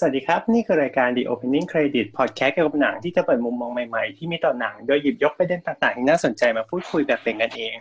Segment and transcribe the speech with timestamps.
[0.00, 7.76] สวัสดีครับ นี่คือรายการ The Opening Credit Podcast เกี่ยวกับหนังที่จะเปิดมุมมองใหม่ๆ ที่มีต่อหนัง โดยหยิบยกประเด็นต่างๆ ที่น่าสนใจมาพูดคุยแบบเป็นกันเอง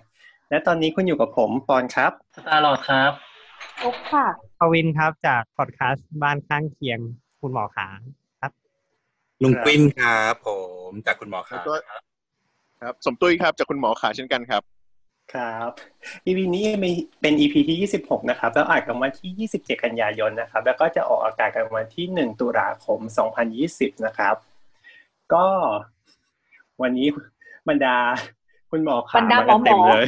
[0.50, 3.12] และตอนนี้คุณอยู่กับผมปอนครับสตาร์ลอดครับ
[3.80, 4.26] โอ๊กค่ะ
[4.60, 7.00] ปวินครับจากพอดแคสต์บ้านข้างเคียง
[7.42, 7.88] คุณหมอขา
[8.42, 8.52] ครับ
[9.44, 10.50] ลุงกวินครับผ
[10.90, 11.76] มจากคุณหมอครับแล้วก็
[12.82, 14.64] ครับ สมตุ้ยครับจากคุณหมอขาเช่นกันครับ
[15.34, 15.70] ครับ
[16.26, 23.00] EP นี้มีเป็น EP ที่ 26 นะครับ แล้วอัดกันวันที่ 27 กันยายนนะครับ แล้วก็จะออกอากาศกันวันที่ 1 ตุลาคม
[23.52, 24.36] 2020 นะครับ
[25.34, 25.46] ก็
[26.82, 27.08] วันนี้
[27.70, 27.98] บรรดา
[28.72, 30.08] คุณหมอขาบรรดามากันเต็มหมอเลย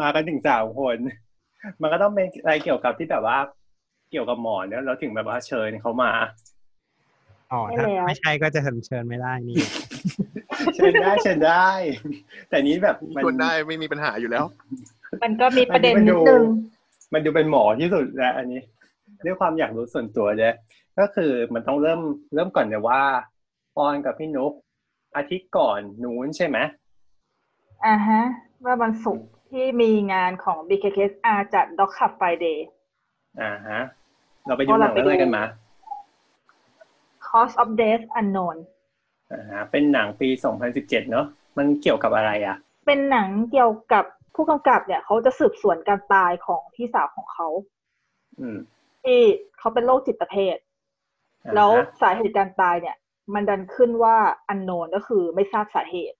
[0.00, 0.96] มากันถึงสามคน
[1.80, 3.38] มันก็ต้องเป็นอะไรเกี่ยวกับที่แบบว่า
[4.10, 6.10] เกี่ยวกับหมอเนี่ยเราถึงแบบว่าเชิญเขามา
[7.52, 9.56] อ๋อถ้าไม่ใช่ก็จะเชิญเชิญไม่ได้นี่
[10.74, 11.68] เชิญได้เชิญได้
[12.48, 14.44] แต่นี้แบบมันชวนได้ไม่มีปัญหาอยู่แล้ว
[15.22, 16.42] มันก็มีประเด็นอันนี้นิมันดดูนึง
[17.14, 18.60] มันดูเป็นหมอที่สุดแล้วอันนี้
[19.24, 20.54] ด้วยความอยากรู้ส่วนตัวเลย
[20.98, 22.00] ก็คือมันต้องเริ่ม
[22.34, 23.02] เริ่มก่อนเลยว่า
[23.76, 24.52] ปอนกับพี่นุก
[25.16, 26.58] อาทิตย์ก่อนนู้นใช่ไหม
[27.86, 28.22] อ่าฮะ
[28.64, 32.58] ว่าวันศุกร์ที่มีงานของ BKKSR จัด Dog Club Friday
[33.40, 33.80] อ่าฮะ
[34.46, 35.42] เราไปดูหนังเรื่องอะไรกันมา
[37.30, 38.56] Cause of Death Unknown
[39.32, 40.28] อ่าฮะเป็นหนังปี
[40.64, 41.26] 2017 เนอะ
[41.58, 44.04] มันเกี่ยวกับอะไรอะ เป็นหนังเกี่ยวกับ
[44.34, 47.48] ผู้กำกับเนี่ย เขาจะสืบสวนการตายของพี่สาวของเขา
[48.40, 48.58] อืม
[49.02, 49.20] ที่
[49.58, 50.56] เขาเป็นโรคจิตเภท
[51.44, 51.70] อ่าฮะแล้ว
[52.00, 52.96] สาเหตุการตายเนี่ย
[53.34, 54.16] มันดันขึ้นว่า
[54.52, 56.16] unknown ก็คือไม่ทราบสาเหตุ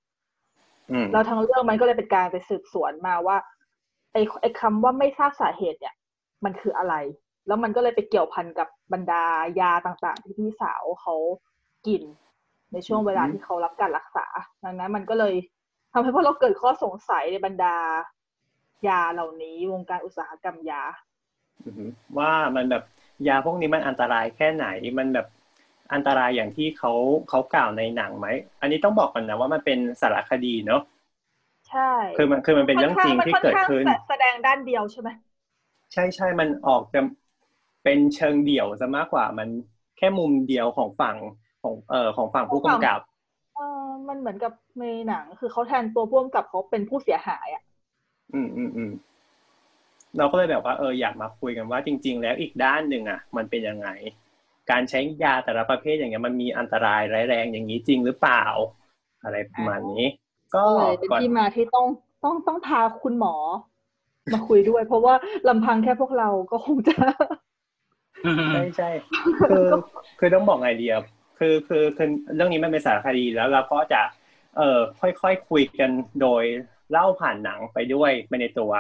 [0.91, 3.37] อืมแล้วทั้งเรื่องมันก็เลยเป็นการไปสืบสวนมาว่า
[4.13, 5.95] ไอ้ไอ้คำว่าไม่ทราบสาเหตุเนี่ย
[6.45, 6.95] มันคืออะไร
[7.47, 9.25] แล้วมันก็เลยไปเกี่ยวพันกับ บรรดา
[9.61, 11.15] ยาต่างๆ ที่พี่สาวเขา
[11.87, 12.03] กิน
[12.73, 14.27] ในช่วงเวลาที่เขารับการรักษา
[14.65, 15.35] ดังนั้นมันก็เลย
[15.93, 17.77] ทำให้พวกเราเกิดข้อสงสัยในบรรดา
[18.87, 20.83] ยาเหล่านี้ วงการอุตสาหกรรมยา
[21.65, 21.85] อือฮึ
[22.19, 22.83] ว่ามันแบบ
[23.29, 24.67] ยาพวกนี้มันอันตรายแค่ไหน
[24.99, 25.27] มันแบบ
[25.93, 26.93] อันตรายอย่างที่เขา
[27.29, 28.27] เขากล่าวในหนังไหม
[28.61, 30.83] อันนี้ต้องบอกก่อนนะว่ามันเป็นสารคดีเนอะ
[31.69, 31.81] ใช่
[32.17, 35.11] คือมันคือมันเป็นเรื่องจริงที่เกิดขึ้นมัค่อข้างแสดงด้านเดียวใช่ไหม
[35.93, 37.01] ใช่ใช่มันออกจะ
[37.85, 39.49] เป็นเชิงเดี่ยวซะมากกว่ามัน
[39.99, 41.17] แค่มุมเดียวของฝั่ง
[41.63, 43.01] ของเอ่อของฝั่งผู้กำกับ
[43.57, 47.63] เออมันเหมือนกับในหนัง คือเขาแทนตัวพ่วงกับเขาเป็นผู้เสียหายอะ
[48.33, 48.93] อืมอืมอืม
[50.19, 53.89] เราก็เลยแบบว่าเอออยากมาคุยกันว่าจริง ๆ แล้วอีกด้านหนึ่งอะ มันเป็นยังไง
[54.71, 58.45] การใช้ยาแต่ละประเภทอย่างเงี้ยมันมีอันตรายร้ายแรงอย่างนี้จริงหรือเปล่า
[59.25, 60.07] อะไรประมาณนี้
[60.55, 61.87] ก็ก็เลยเป็นก่อนที่มาที่ต้อง
[62.25, 63.35] ต้องต้องพาคุณหมอ
[64.33, 65.15] มาคุยด้วย เพราะว่า
[65.49, 66.95] ลำพังแค่พวกเราก็คงจะ
[68.55, 68.91] ใช่ใช่
[69.51, 69.67] คือ
[70.19, 71.03] คือต้องบอกไงดีอะ
[71.39, 74.03] คือคือคือเรื่องนี้มันเป็นสารคดีแล้วเราก็จะ
[74.57, 75.91] เอ่อค่อยๆคคุยกัน
[76.23, 76.45] โดย
[76.91, 78.73] เล่าผ่านหนังไปด้วยไปในตัว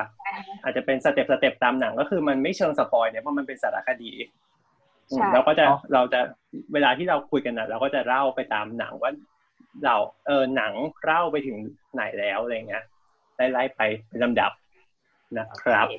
[0.62, 4.12] อาจจะเป็น step step ตามหนังก็คือมันไม่เชิง spoil เนี่ยเพราะมันเป็นสารคดี
[5.10, 5.64] อืมใช่เราก็จะ
[5.94, 6.20] เราจะ
[6.72, 9.12] เวลาที่เราคุยกันนะเราก็จะเล่าไปตามหนังว่า
[9.84, 9.96] เรา
[10.26, 10.72] เออหนัง
[11.04, 11.56] เล่าไปถึง
[11.94, 12.84] ไหนแล้วอะไรเงี้ย
[13.36, 14.52] ไล่ๆไปเป็นลำดับ
[15.38, 15.94] นะครับโอ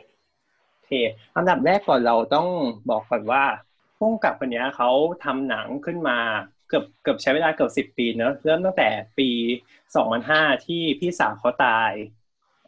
[0.92, 0.98] เค
[1.38, 2.48] อันดับแรกก่อนเราต้อง
[2.90, 3.44] บอกก่อนว่า
[4.00, 4.90] พุ่งกับคนเนี้ยเขา
[5.26, 6.18] ทำหนังขึ้นมา
[6.70, 9.30] เกือบเกือบใช้เวลาเกือบสิบปีเนอะเริ่มตั้งแต่ปี
[9.96, 11.92] สองพันห้าที่พี่สาวเขาตาย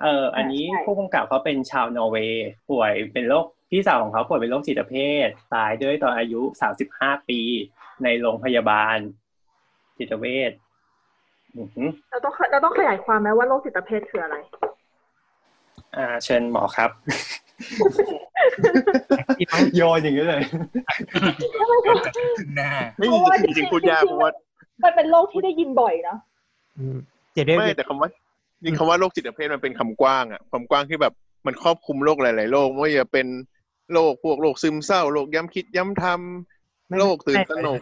[0.01, 4.93] เอออันนี้ใช่ผู้กำกับเขาเป็นชาวนอร์เวย์ป่วยเป็นโรคพี่สาวของเขาป่วยเป็นโรคจิตเภ
[5.25, 7.39] ท ตายด้วยตอนอายุสามสิบห้าปี
[8.03, 8.97] ในโรงพยาบาล
[9.97, 10.51] จิตเวช
[11.55, 14.35] อือหือเราต้องเราต้องขยายความไหมว่าโรคจิตเภทคืออะไร
[15.95, 16.89] อ่า เชิญหมอครับ
[17.52, 17.52] ที่ต้อง
[19.75, 20.43] โยนอย่างนี้เลย
[22.39, 24.31] ถึงหน้าไม่เพราะว่าจริงๆพูดยากเพราะว่า
[24.83, 26.17] มันเป็นโรคที่ได้ยินบ่อยเนาะ
[26.77, 26.97] อืม
[27.33, 28.09] เจะได้ไม่แต่คำว่า
[28.63, 31.13] จริงๆคำว่าโรคจิตเภทมันเป็นคำกว้างอะความกว้างที่แบบ
[31.45, 33.27] มันครอบคลุมโรคหลาย ๆ โรคไม่ว่าจะเป็น
[33.93, 37.81] โรคพวกโรคซึมเศร้าโรคย้ำคิดย้ำทำโรคตื่นตระหนก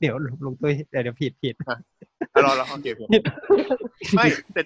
[0.00, 0.14] เดี๋ยว
[0.44, 1.76] ลงตัวเดี๋ยวเดี๋ยวผิดผิดอะ
[2.44, 3.02] รอรอโอเคโอเค
[4.16, 4.62] ไม่แต่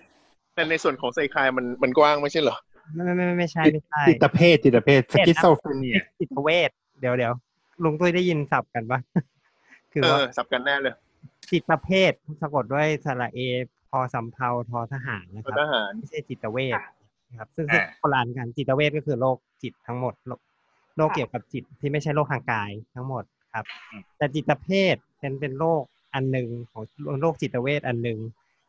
[0.55, 2.57] แต่ในส่วนของไซคลายมันมันกว้างไม่ใช่เหรอ
[2.93, 6.71] ไม่ไม่ไม่ไม่ใช่ไม่ใช่จิตเภทจิตเภทสกิสโซฟรเนียจิตเวช
[7.01, 7.33] เดี๋ยวเดี๋ยว
[7.85, 9.01] ลุงตุ้ยได้ยินสับกันปะ
[9.93, 10.95] คือเอว่าอสับกันแน่เลย
[11.51, 13.41] จิตเภทสะกดด้วยสระเอ
[13.91, 16.93] พอสำเพาทอทหารนะคทรับหารไม่ใช่จิตเวชค่ะ
[17.31, 20.41] นะครับ ซึ่งซึ่งอ่าโบราณกันจิตเวชก็คือโรคจิตทั้งหมดโรค
[20.97, 23.65] โรคเกี่ยวกับจิตที่ไม่ใช่โรคทางกายทั้งหมดครับ
[24.17, 25.83] แต่จิตเภทเป็นเป็นโรค
[26.15, 26.83] อันหนึ่งของ
[27.21, 28.19] โรคจิตเวชอันหนึ่ง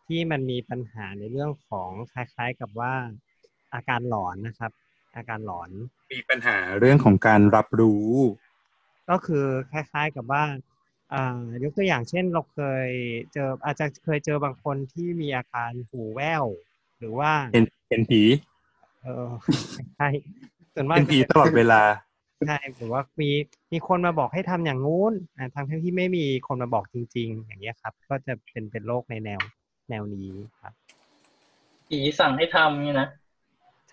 [0.08, 2.94] ที่มันมีปัญหาในเรื่องของคล้ายๆกับว่า
[3.76, 4.72] อาการหลอนนะครับ
[5.16, 5.70] อาการหลอน
[6.14, 8.10] มีปัญหาเรื่องของการรับรู้
[9.10, 10.44] ก็คือคล้ายๆกับว่า
[11.14, 12.90] อ่ายกตัวอย่างเช่นเราเคย
[13.34, 16.46] เจออาจจะเคยเจอบางคนที่มีอาการหูแว่ว
[17.00, 18.22] หรือว่าเห็นเห็นผี
[19.02, 19.28] เออ
[19.98, 20.08] ใช่
[20.74, 21.82] ส่วนมากเห็นผีตลอดเวลา
[22.48, 23.30] ใช่หรือว่ามี
[23.72, 29.42] มีคนมาบอกให้ทำอย่างงู้นอ่าทั้งทั้งที่ไม่มีคนมาบอกจริง ๆ อย่างเงี้ยครับ ก็จะเป็นเป็นโรคในแนว
[29.90, 30.32] แนวนี้
[30.62, 30.74] ครับ
[31.88, 33.25] ผีสั่งให้ทำนี่นะใ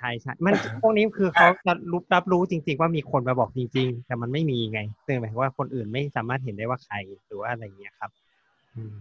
[0.03, 6.97] ช่ใช่มันพวกนี้คือเขาจะรู้รับรู้จริง ๆ ว่ามีคนมาบอกจริง ๆ แต่มันไม่มีไงซึ่งหมายความว่าคนอื่นไม่สามารถเห็นได้ว่าใคร
[7.27, 8.11] หรือว่าอะไรอย่างเงี้ยครับ
[8.77, 8.97] อืม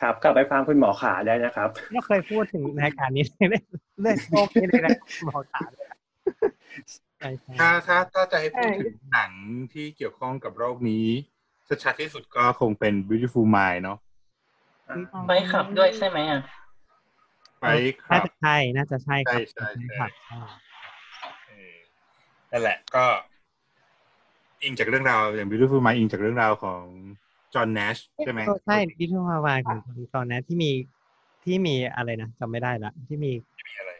[0.00, 3.62] ครับกลับไปฟังคุณหมอขาได้นะครับก็เคยพูดถึงรายการนี้เรื่อง
[4.00, 4.92] เรื่องโรคนี้ในรายการ
[5.24, 5.98] หมอขาเลยอะ
[7.18, 9.32] ใช่ใช่ถ้าถ้าถ้าจะให้พูดใช่ถึงหนัง
[9.72, 11.06] ที่เกี่ยวข้องกับโรคนี้
[11.84, 13.98] ชัดๆที่สุดก็คงเป็น Beautiful Mind เนาะ
[15.28, 16.40] ไปขับด้วยใช่ไหมอะ
[17.66, 17.70] ไป
[18.04, 20.38] ครัน่าบจะใช่น่าจะใช่ครับใช่ใช่ใช่ครับใช่
[21.48, 21.76] เออ
[22.52, 23.04] นั่นแหละก็
[24.62, 26.82] อิงจากเรื่องราวอย่าง Beautiful Mind อิงจากเรื่องราวของ
[27.54, 29.78] จอห์น Nash ใช่ไหมเออใช่ดิจิทัลฮาวายของ
[30.14, 30.70] ตอนนั้นที่มี
[31.44, 33.32] ที่มีอะไรนะจำไม่ได้ละที่มี
[33.68, 33.92] มีอะไร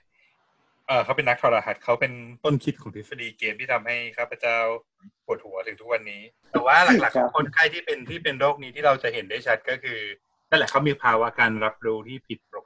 [0.87, 2.13] เออเขาเป็นนักทรหัสเขาเป็น
[2.45, 4.57] ต้นคิดของทฤษฎีเกมที่ทำให้ข้าพเจ้า
[5.27, 9.99] ปวดหัวถึงทุกวันนี้ แต่ว่าหลักๆของคนไข้ที่เป็นที่เป็นโรคนี้ที่เราจะเห็นได้ชัดก็คือ
[10.51, 12.66] นั่นแหละเขามีภาวะการรับรู้ที่ผิดปก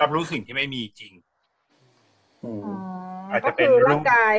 [0.00, 1.12] รับรู้สิ่งที่ไม่มีจริง
[2.44, 2.74] อืมอ๋อ
[3.30, 4.34] อาจก็จะเป็นคือโรคร่างกาย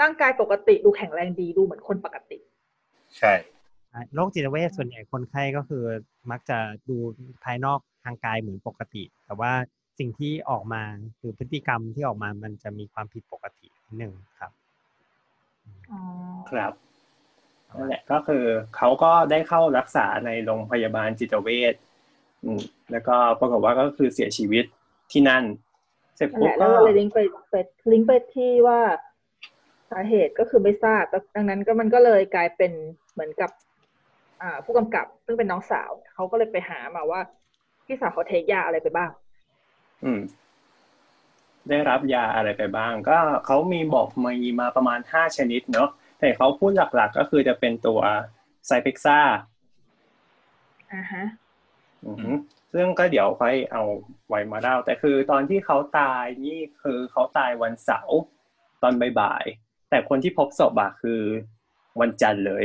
[0.00, 2.38] ร่างกายปกติดูแข็งแรงดีดูเหมือนคนปกติ
[3.18, 3.32] ใช่
[4.14, 5.84] โรคจิตเวชส่วนใหญ่คนไข้ก็คือ
[6.30, 6.58] มักจะ
[6.88, 6.96] ดู
[7.44, 9.52] ภายนอกทางกายเหมือนปกติ แต่ว่า
[9.98, 10.82] สิ่งที่ออกมา
[11.20, 14.52] คือพฤติกรรมที่ออกมามันจะมีความผิดปกตินิดหนึ่งครับ
[15.90, 16.00] อ๋อ
[16.50, 16.72] ครับ
[17.76, 18.44] นั่นแหละก็คือ
[18.76, 21.74] เขาก็ได้เข้ารักษาในโรงพยาบาลจิตเวช
[22.44, 22.60] อืม
[22.90, 24.64] แล้วก็ปรากฏว่าก็คือเสียชีวิต
[25.12, 25.44] ที่นั่น
[26.16, 27.18] เสร็จนั่นปุ๊แหบละแล้ก็วก็เลยลิงก์ไป
[27.50, 27.54] ไป
[27.92, 28.80] ลิงก์ไปที่ว่า
[29.90, 32.72] สาเหตุก็คือไม่ทราบแล้วดังนั้นก็มันก็เลยกลายเป็น
[33.12, 33.50] เหมือนกับ
[34.42, 37.20] อ่า ผู้กำกับซึ่งเป็นน้องสาวเขาก็เลยไปหามาว่า
[37.86, 39.10] พี่สาวเขาเทคยาอะไรไปบ้าง
[40.04, 40.20] อืม
[41.68, 45.88] ได้รับยาอะไรไปบ้าง ก็เขามีบอกมีมาประมาณห้าชนิดเนาะ
[46.20, 48.00] แต่เขาพูดหลักๆ ก็คือจะเป็นตัว
[48.66, 49.18] ไซเพ็กซ่า
[50.92, 51.24] อ่าฮะ
[52.06, 52.36] อือหือ
[52.72, 53.82] ซึ่งก็เดี๋ยวค่อยเอา
[54.28, 58.18] ไว้มาเล่า แต่คือตอนที่เขาตายนี่คือเขาตายวันเสาร์
[58.82, 61.20] ตอนบ่ายๆแต่คนที่พบศพอะคือ
[62.00, 62.64] วันจันทร์เลย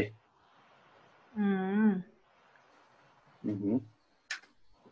[1.38, 1.48] อื
[1.88, 1.90] ม
[3.46, 3.76] อือหือ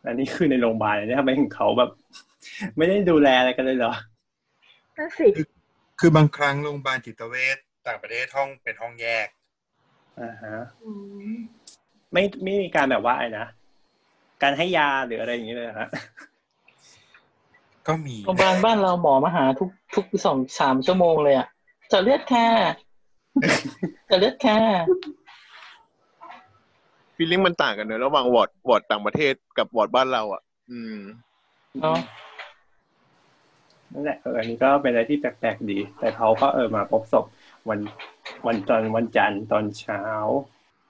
[0.06, 1.92] อันนี้คือในโรงพยาบาลเนี่ยทำไมถึงเขาแบบ
[2.77, 3.94] ไม่ได้ดูแลอะไรกันเลยเหรอ
[4.98, 5.27] นั่นสิ
[6.00, 7.57] คือบางครั้งโรงพยาบาลจิตเวช
[7.88, 9.27] ต่างประเทศห้องเป็นห้องแยก
[10.21, 10.92] อ่าฮะอื
[11.33, 11.38] ม
[12.13, 13.48] ไม่ไม่มีการแบบว่าอะไรนะ
[14.43, 15.89] การให้ยาหรืออะไรอย่างเงี้ยเลยเหรอฮะ
[17.87, 21.47] ก็มีโรงพยาบาลบ้านเราหมอมาหาทุกทุกสองสามชั่วโมงเลยอะ
[21.89, 22.47] เจาะเลือดค่ะ
[24.07, 24.59] เจาะเลือดค่ะ
[27.15, 30.97] feeling มันต่างกันเนอะระหว่าง ward ward ต่างประเทศกับวอร์ดบ้านเรา อะ อืม
[31.79, 31.97] เนาะ
[33.93, 37.25] นั่นแหละเอออันนี้ก็เป็นอะไรที่แปลกๆดี แต่เขาก็เออมาพบศพ
[37.69, 37.79] วัน
[38.47, 40.01] วันตอนวันจันทร์ตอนเช้า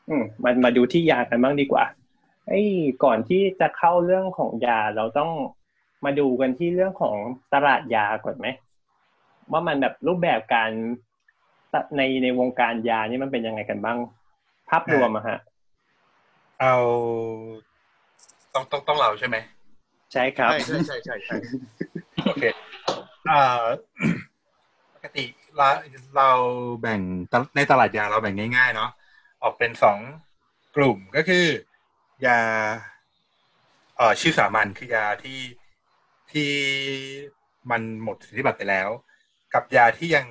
[0.10, 1.84] อืมมันมาดูที่ยากันบ้างดีกว่า
[2.48, 2.68] ไอ้ย
[3.04, 5.32] ก่อนที่จะเข้าเรื่องของยาเราต้อง
[6.06, 7.16] มาดูกันที่เรื่องของ
[7.54, 8.48] ตลาดยาก่อนไหม
[9.52, 10.72] ว่ามันแบบรูปแบบการ
[11.74, 13.98] ตะในในวงการยานี่มันเป็นยังไงกันบ้าง
[14.70, 15.38] ภาพรวมอะฮะ
[16.60, 16.76] เอา
[18.54, 19.38] ต้องต้องต้องเราใช่ไหม
[20.14, 21.36] ใช่ครับ ใช่ใช่ใช่ใช่ใช่
[22.26, 22.44] โอเค
[23.30, 23.64] อ่า
[24.94, 25.24] ปกติ
[25.58, 25.70] เรา
[26.18, 26.30] เรา
[26.82, 28.90] แบ่งตในตลาดยาเราแบ่งง่ายๆเนาะ
[29.44, 29.98] ออกเป็นสอง
[30.76, 31.46] กลุ่มก็คือ
[32.26, 32.40] ยา
[33.98, 35.40] เอ่อชื่อสามัญคือยาที่
[36.32, 36.52] ที่
[37.72, 38.90] มันหมดสิทธิบัตรไปแล้ว
[39.54, 40.26] กับยาที่ยัง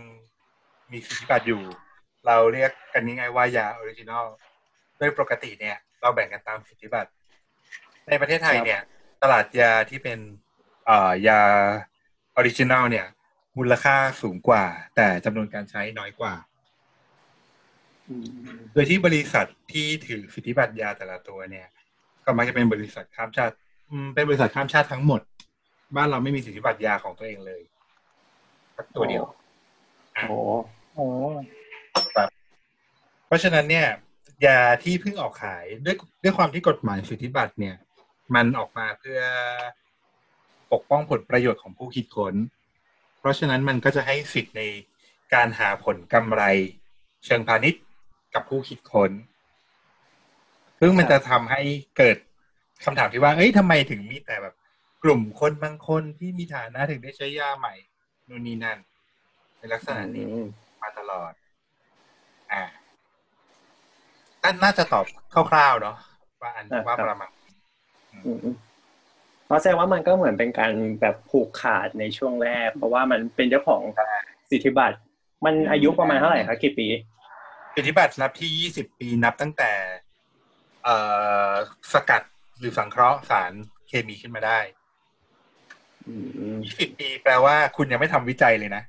[0.92, 1.62] มีสิทธิบัตรอยู่
[2.26, 4.26] เราเรียกกันง่ายๆว่ายา original
[4.98, 7.10] โดยปกติเนี่ย เราแบ่งกันตามสิทธิบัตร
[8.08, 8.80] ในประเทศไทยเนี่ย
[9.22, 10.18] ตลาดยาที่เป็น
[10.86, 11.40] เอ่อยา
[12.36, 13.06] original เนี่ย
[13.58, 14.64] มูลค่าสูงกว่า
[14.96, 16.34] แต่จำนวนการใช้น้อยกว่า
[18.72, 21.66] โดยที่บริษัทที่ถือสิทธิบัตรยาแต่ละตัวเนี่ย
[22.24, 23.54] ก็มักจะเป็นบริษัทข้ามชาติ
[23.90, 25.20] อืมเป็นบริษัทข้ามชาติทั้งหมด
[25.96, 27.62] บ้านเราไม่มีสิทธิบัตรยาของตัวเองเลย
[28.76, 29.24] สักตัวเดียว
[30.28, 30.38] โอ้
[30.94, 31.06] โอ้
[33.26, 33.86] เพราะฉะนั้นเนี่ย
[34.46, 37.76] ยาที่เพิ่งออกขายด้วยด้วยความที่กฎหมายสิทธิบัตรเนี่ย
[38.34, 39.20] มันออกมาเพื่อ
[40.72, 42.34] ปกป้องผลประโยชน์ของผู้คิดค้น
[43.20, 44.62] เพราะฉะนั้นมันก็จะให้สิทธิ์ใน
[45.34, 46.42] การหาผลกำไร
[47.24, 47.82] เชิงพาณิชย์
[48.34, 49.10] กับผู้คิดค้น
[50.80, 51.60] ซึ่งมันจะทำให้
[51.98, 52.16] เกิด
[52.84, 54.54] คำถามที่ว่า เอ้ยทำไมถึงมีแต่แบบ
[55.04, 57.74] กลุ่มคนบางคนที่มีฐานะถึงได้ใช้ยาใหม่
[58.28, 58.78] นู่นนี่นั่น
[59.58, 60.48] ในลักษณะนี้อืม
[60.82, 61.32] มาตลอด
[62.52, 62.62] อ่า
[64.42, 65.04] ก็น่าจะตอบ
[65.50, 65.96] คร่าวๆเนาะ
[66.42, 67.30] ว่าอันอ่าว่าครับประมาณ
[68.26, 68.38] อืม
[69.46, 73.82] เพราะแสดงว่ามันก็เหมือนเป็นการแบบผูกขาดในช่วงแรก เพราะว่ามันเป็นเจ้าของ
[74.50, 74.96] สิทธิบัตร
[75.44, 76.86] มันอายุประมาณเท่าไหร่คะกี่ปี
[77.74, 79.72] สิทธิบัตรนับที่ยี่สิบปีนับตั้งแต่
[80.84, 80.96] เอ่
[81.48, 81.50] อ
[81.92, 82.22] สกัด
[82.58, 83.52] หรือสังเคราะห์สาร
[83.88, 84.58] เคมีขึ้นมาได้
[86.06, 86.14] อื
[86.54, 88.82] มยี่สิบปีแปลว่าคุณยังไม่ทำวิจัยเลยนะ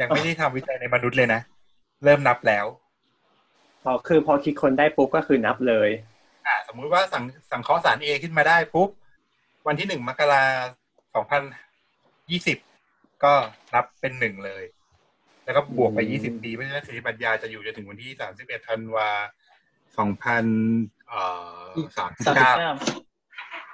[0.00, 1.40] ยังไม่ได้ทำวิจัยในมนุษย์เลยนะ
[2.04, 2.66] เริ่มนับแล้ว
[3.82, 5.90] พอคือพอคิดคนได้ปุ๊บก็คือนับเลย
[6.46, 8.88] อ่า สมมุติว่าสังสังเคราะห์สารเอขึ้นมาได้ปุ๊บ
[9.66, 10.42] วันที่หนึ่งมกรา
[11.14, 11.42] สองพัน
[12.30, 12.58] ยี่สิบ
[13.24, 13.32] ก็
[13.74, 14.62] นับเป็นหนึ่งเลย
[15.46, 19.10] แล้วก็บวกไปอืมยี่สิบปีเพราะฉะนั้นสิทธิบัตรยาจะอยู่จนถึงวันที่สามสิบเอ็ดธันวา
[19.98, 20.44] สองพัน
[21.08, 21.22] เอ่
[21.66, 22.72] อสามสิบสามสิบเก้าเก้า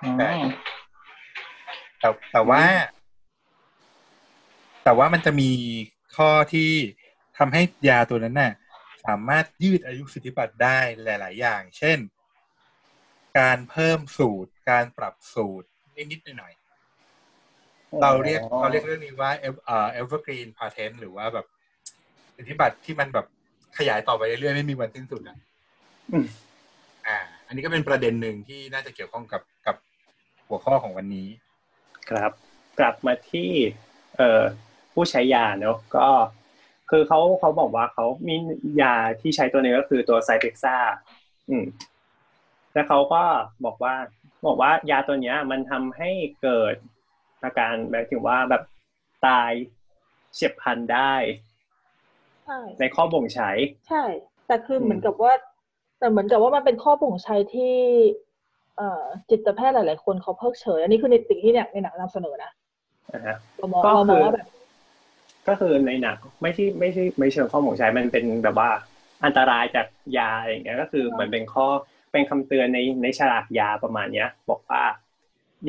[0.02, 0.32] อืมใช่
[2.00, 2.62] แต่แต่ว่า
[4.84, 5.50] แต่ว่ามันจะมี
[6.16, 6.70] ข้อที่
[7.38, 8.52] ทำให้ยาตัวนั้นน่ะ
[9.06, 11.98] สามารถยืดอายุสิทธิบัตรได้หลาย ๆ อย่าง เช่น
[13.38, 15.68] การเพิ่มสูตร การปรับสูตร
[16.12, 21.46] นิดๆหน่อยๆเราเรียกเราเรียกเรื่องนี้ว่าเอเอ่อ evergreen patent หรือว่าแบบ
[22.36, 23.26] สิทธิบัตรที่มันแบบ
[23.78, 25.36] ขยายต่อไปเรื่อยๆไม่มีวันสิ้นสุดอะ
[26.12, 26.26] อืม
[27.06, 29.76] อ่า อันนี้ก็เป็นประเด็นหนึ่งที่น่าจะเกี่ยวข้องกับกับ
[30.48, 31.28] หัวข้อของวันนี้
[32.08, 32.32] ครับ
[32.78, 33.50] กลับมาที่
[34.16, 34.42] เอ่อ
[34.92, 36.06] ผู้ใช้ยาเนอะก็
[36.90, 38.34] คือเขาเขาบอกว่าเขามี
[38.82, 40.76] ยาที่ใช้ตัวนี้ก็คือตัวไซเ e กซ่า
[41.48, 41.64] อืม
[42.72, 43.22] แล้วเขาก็
[43.64, 43.94] บอกว่า
[44.46, 46.10] บอกว่ายาตัวเนี้ย มันทำให้
[46.42, 46.74] เกิด
[47.44, 48.62] อาการแบบถึงว่าแบบ
[49.26, 49.52] ตาย
[50.34, 51.14] เฉียบพลันได้
[52.46, 53.50] ใช่ในข้อบ่งใช้
[53.88, 54.02] ใช่
[54.46, 55.32] แต่คืออมเหมือนกับว่า
[55.98, 57.74] แต่เหมือนกับว่ามันเป็นข้อบ่งใช้ที่
[58.76, 62.50] เอ่อจิตแพทย์หลาย ๆ คนเขาเพิกเฉย อันนี้คือในสิ่งที่เนี่ยในหนังนำเสนอนะ
[63.14, 64.46] นะฮะเรามองก็เรามองคือว่าแบบ
[65.48, 68.70] ก็คือในหนักไม่ใช่ไม่ใช่ไม่เชิงข้อบ่งใช้มันเป็นแบบว่า
[69.24, 69.86] อันตรายจาก
[70.18, 71.66] ยาอย่างเงี้ยก็คือเหมือนเป็นข้อ
[72.12, 74.82] เป็นคำเตือนในในฉลากยาประมาณเนี้ย บอกว่า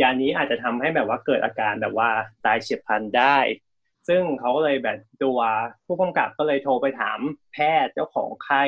[0.01, 2.09] ยานี้อาจจะทำให้แบบว่าเกิดอาการแบบว่า
[2.45, 3.37] ตายเฉียบพลันได้
[4.07, 5.39] ซึ่งเขาก็เลยแบบตัว
[5.85, 7.19] ผู้กำกับก็เลยโทรไปถาม
[7.53, 8.63] แพทย์เจ้าของไข้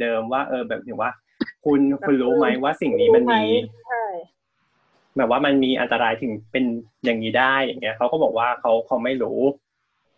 [0.00, 1.10] เดิมว่า เออแบบถึงว่า
[1.64, 3.42] คุณคุณรู้ไหมว่าสิ่งนี้มันมี
[3.86, 4.04] ใช่
[5.16, 6.64] แบบว่ามันมีอันตรายถึงเป็น
[7.04, 9.40] อย่างนี้ได้อย่างเงี้ยเขาก็บอกว่าเขาเขาไม่รู้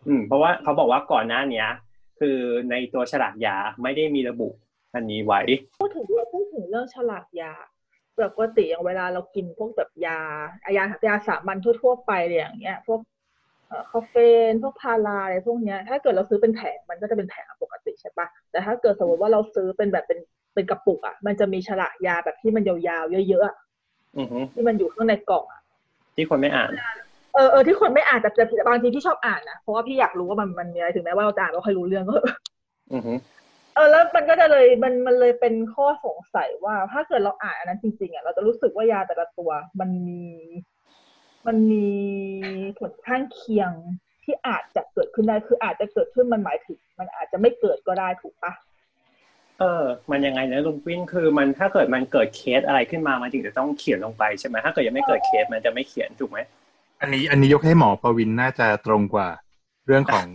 [0.07, 1.67] อืม เพราะว่าเขาบอกว่าก่อนหน้าเนี้ย
[2.19, 2.37] คือ
[2.69, 4.49] ในตัวฉลากยาไม่ได้มีระบุ
[4.95, 5.41] อันนี้ไว้
[5.79, 7.53] พูดถึงพูดถึงเรื่องฉลากยา
[8.19, 10.19] ปกติอย่างเวลาเรากินพวกแบบยา
[10.77, 13.20] ยายาสามัญทั่ว ๆ ไปเลยอย่างเงี้ย พวกเอ่อ
[13.91, 14.15] คาเฟ
[14.49, 20.19] นพวกพาราอะไรพวกเนี้ย ถ้าเกิดเราซื้อเป็นแผงมันก็จะเป็นแผงปกติใช่ปะแต่ถ้าเกิดสมมติว่าเราซื้อเป็นแบบเป็น
[20.53, 23.55] เป็นกระปุกอะมันจะมีฉลากยาแบบที่มันยาวๆเยอะๆอะ
[24.17, 25.61] อือฮึที่มันอยู่ข้างในกล่องอะ
[26.15, 26.69] ที่คนไม่อ่าน
[27.33, 32.15] เออเออที่คนไม่อ่านแต่แต่บางทีพี่ชอบอ่านนะเพราะว่าพี่อยากรู้ว่ามันมันมีอะไรถึงแม้ว่าเราจะอ่านไม่ค่อยรู้เรื่องก็
[32.93, 33.13] อือฮึ
[33.75, 39.49] เออแล้วมันก็จะเลยมันมันเลยเป็นข้อสงสัยว่า ถ้าเกิดเราอ่านอันนั้นจริงๆอะเราจะรู้สึกว่ายาแต่ละตัว
[39.79, 40.21] มันมี
[41.47, 41.87] มันมี
[42.79, 43.71] ผลข้างเคียง
[44.23, 48.53] ที่อาจจะเกิดขึ้นได้คืออาจจะเกิดขึ้นมันหมายถึง มันอาจจะไม่เกิดก็ได้ถูกปะ
[49.59, 56.39] เออ มันยังไงนะลุงวินคือมันถ้าเกิดมันเกิดเคสอะไรขึ้นมามันถึงจะต้องเขียนลงไปใช่ไหมถ้าเกิดยังไม่เกิดเคสมันจะไม่เขียนถูกไหม
[57.01, 59.29] อันนี้อันนี้ยกให้หมอประวินน่าจะตรงกว่า
[59.85, 60.25] เรื่องของ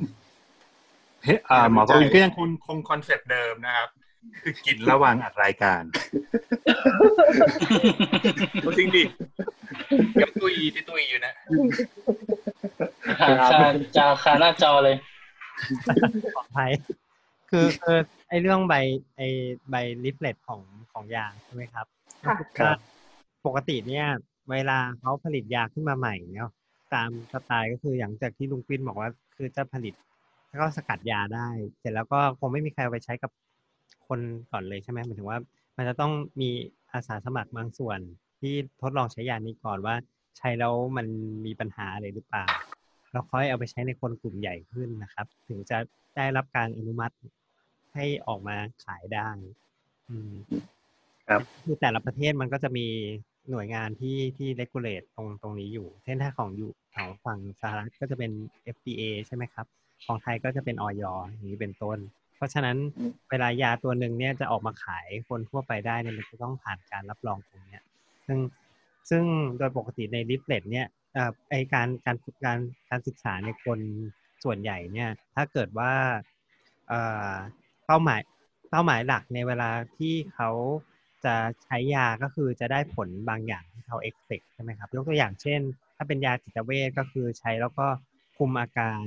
[1.22, 3.88] เฮ้ยอ่าหมอประวินก็ยังคงคง concept เดิมนะครับ
[4.42, 5.83] คือกินระหว่างอัดรายการ
[8.78, 9.02] จริงดิ
[10.21, 11.33] กับตุยที่ตุยอยู่นะ
[13.21, 14.97] หาคาจาคาหน้าจอเลย
[16.35, 16.71] ปลอดภัย
[17.50, 18.75] คือคือไอ้เรื่องใบ
[19.16, 19.28] ไอ้
[19.71, 20.61] ใบ leaflet ของ
[20.92, 21.87] ของยาใช่ไหมครับ
[22.26, 22.68] ค่ะก็
[23.47, 24.06] ปกติเนี่ย
[24.50, 26.50] เวลาเขาผลิตยาขึ้นมาใหม่เนี่ย
[26.95, 29.95] ตามสไตล์ก็คืออย่างจากที่ลุงปิ้นบอกว่า คือจะผลิต
[30.49, 33.30] แล้วก็สกัดยาได้ เสร็จแล้วก็คงไม่มีใครเอาไปใช้กับ
[34.08, 34.20] คน
[34.50, 35.38] ก่อนเลยใช่ไหมหมายถึงว่า
[35.76, 36.50] มันจะต้องมี
[36.92, 37.98] อาสาสมัครบางส่วน
[38.40, 39.94] ที่ทดลองใช้ยานี้ก่อนว่า
[40.38, 41.06] ใช้แล้วมัน
[41.46, 42.46] มีปัญหาอะไรหรือเปล่า
[43.10, 45.78] แล้วค่อยเอาไปใช้ในคนกลุ่มใหญ่ขึ้นนะครับ ถึงจะ
[46.16, 47.14] ได้รับการอนุมัติ
[47.94, 49.28] ให้ออกมาขายได้
[50.08, 50.32] อืม
[51.28, 52.86] ครับคือแต่ละประเทศมันก็จะมี
[53.50, 58.32] หน่วยงานที่ที่ regulate ตรงตรงนี้อยู่ เช่นถ้าของอยู่ของฝั่งสหรัฐก็จะเป็น
[58.75, 59.66] FDA ใช่ไหมครับ
[60.06, 61.98] ของไทยก็จะเป็นอย.อย่างนี้เป็นต้น
[62.37, 67.83] เพราะฉะนั้นอืมเวลายาตัวหนึ่งเนี่ยจะออกมาขายคนทั่วไปได้เนี่ยมันจะต้องผ่านการรับรองตรงเนี้ย
[68.26, 68.38] ซึ่ง
[69.11, 69.25] ซึ่ง
[69.59, 72.59] โดยปกติใน leaflet เนี่ยเอ่อไอการการการ
[72.90, 73.78] การศึกษาในคน
[74.45, 75.93] ส่วนใหญ่เนี่ย ถ้าเกิดว่า
[76.88, 77.00] เอ่
[77.31, 77.35] อ
[77.87, 78.21] เป้าหมาย
[78.71, 80.50] เป้าหมายหลักในเวลาที่เขา
[81.25, 85.61] จะใช้ยาก็คือจะได้ผลบางอย่างที่เขา expect ใช่ไหมครับยกตัวอย่างเช่น
[85.97, 87.87] ถ้าเป็นยาจิตเวชก็คือใช้แล้วก็
[88.37, 89.05] คุมอาการ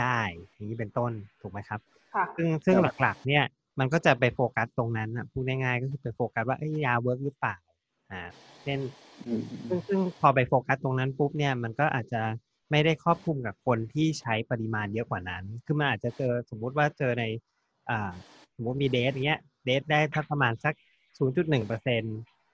[0.00, 0.18] ได้
[0.52, 1.91] อย่างนี้เป็นต้นถูกไหมครับค่ะ
[2.36, 3.44] ซึ่งซึ่งหลักๆ เนี่ย
[3.78, 7.56] มันก็จะไปโฟกัสตรงนั้นอะพูดง่ายๆก็คือไปโฟกัสว่าเอ้ยยา work หรือเปล่า
[8.10, 8.20] อ่า
[8.64, 8.78] เช่น
[9.26, 12.22] อืมซึ่งซึ่งพอไปโฟกัสตรงนั้นปุ๊บเนี่ยมันก็อาจจะ
[12.70, 17.24] ไม่ได้ครอบคลุมกับคนที่ใช้ปริมาณเยอะกว่านั้น คือมันอาจจะเจอสมมุติว่าเจอใน
[17.90, 18.12] อ่า
[18.56, 20.74] สมมติมีเดทอย่างเงี้ยเดทได้ทักประมาณสัก
[21.18, 22.02] 0.1เปอร์เซ็น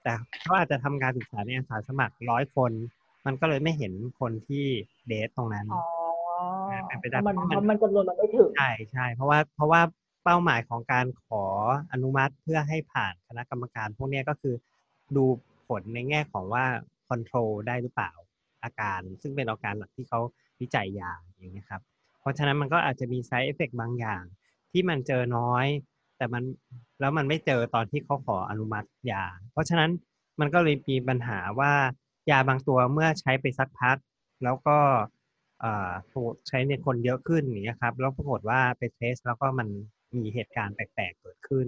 [0.03, 2.71] แต่เขาอาจจะทำการศึกษาในอาสาสมัครร้อยคน
[3.25, 4.65] มันก็เลยไม่เห็นคนที่
[5.07, 5.98] เดทตรงนั้นอ๋อ
[6.87, 9.81] เป็นไปได้มันเพราะมันเพราะมันจำนวนมันไม่ถึงใช่ใช่เพราะว่าเพราะว่า
[10.23, 11.43] เป้าหมายของการขอ
[11.91, 14.55] อนุมัติเพื่อให้ผ่านคณะกรรมการ พวกเนี้ยก็คือ
[15.15, 15.25] ดู
[15.67, 16.65] ผลในแง่ของว่า
[17.07, 18.11] คอนโทรลได้หรือเปล่า
[18.63, 20.19] อาการ ซึ่งเป็นอาการหลักที่เขา
[20.61, 21.81] วิจัยยาอย่างนี้ยครับ
[22.19, 24.23] เพราะฉะนั้นมันก็อาจจะมี side effect บางอย่าง
[24.71, 25.65] ที่มันเจอน้อย
[26.17, 26.43] แต่มัน
[26.99, 29.89] แล้วมันไม่เจอตอนที่เขาขออนุมัติยา เพราะฉะนั้น
[30.39, 31.73] มันก็เลยมีปัญหาว่า
[32.31, 33.97] ยาบางตัวเมื่อใช้ไปสักพัก
[34.43, 35.18] แล้วก็เอ่อ
[36.47, 39.67] ใช้ในคนเยอะขึ้นอย่างเงี้ยครับแล้วปรากฏว่าไปเทสแล้วก็มัน
[40.17, 41.67] มีเหตุการณ์แปลกๆเกิดขึ้น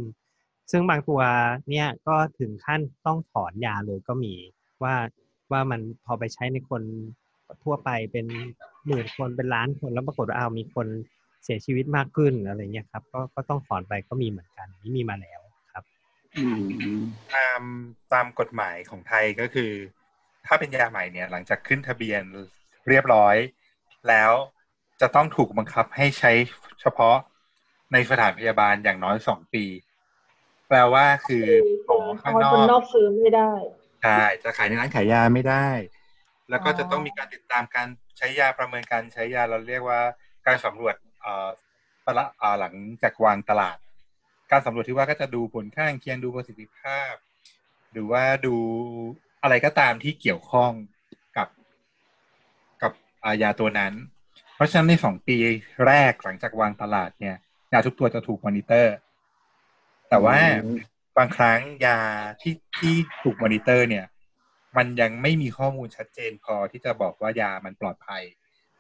[0.72, 1.22] ซึ่งบางตัว
[1.70, 4.34] เนี่ยก็ถึงขั้นต้องถอนยาเลยก็มี
[4.84, 4.96] ว่า
[5.52, 6.82] ว่ามันพอไปใช้ในคน
[7.64, 8.26] ทั่วไปเป็น
[8.88, 10.88] หมื่นคนเป็นล้านคนแล้วปรากฏว่าเอาวมีคน
[11.44, 15.40] เสียชีวิตมากขึ้นอะไรเงี้ยครับก็ก็ต้องถอนไปก็มีเหมือนกันนี่มีมาแล้ว
[15.74, 15.84] ครับ
[16.38, 16.62] อืม
[17.36, 17.62] ตาม
[18.14, 19.72] ตามกฎหมายของไทยก็คือ
[20.46, 22.22] ถ้าเป็นยาใหม่เนี่ยหลังจากขึ้นทะเบียน
[22.90, 23.36] เรียบร้อย
[24.08, 24.34] แล้ว
[25.02, 26.32] จะต้องถูกบังคับให้ใช้
[26.82, 27.16] เฉพาะ
[27.92, 29.66] ในสถานพยาบาลอย่างน้อยสองปี
[30.68, 31.48] แปลว่าคือ
[31.86, 33.52] หมอข้างนคนนออกกซื้อไม่ได้
[34.02, 34.10] ใช่
[34.44, 35.56] จะขายในร้านขายยาไม่ได้
[36.50, 40.00] แล้วก็อ๋อจะต้องมีการติดตามการใช้ยาประเมินการใช้ยาเราเรียกว่า
[40.46, 41.50] การสำรวจเอ่อ
[42.06, 42.74] ตละเอ่อหลัง
[43.04, 43.78] จากวางตลาด
[44.52, 47.14] การสำรวจที่ว่าก็จะดูผลข้างเคียงดูประสิทธิภาพ
[47.92, 48.56] หรือว่าดู
[49.42, 53.94] อะไรก็ตามที่เกี่ยวข้องกับกับอายาตัวนั้น
[54.56, 55.38] เพราะฉะนั้นในสองปี
[55.86, 57.36] แรกหลังจากวางตลาดเนี่ย
[57.74, 58.96] ยาทุกตัวจะถูกมอนิเตอร์
[60.10, 60.78] แต่ว่าอืม
[61.18, 62.00] บางครั้งยา
[62.42, 64.06] ที่ที่ถูกมอนิเตอร์เนี่ย
[64.78, 68.24] มันยังไม่มีข้อมูลชัดเจนพอที่จะบอกว่ายามันปลอดภัย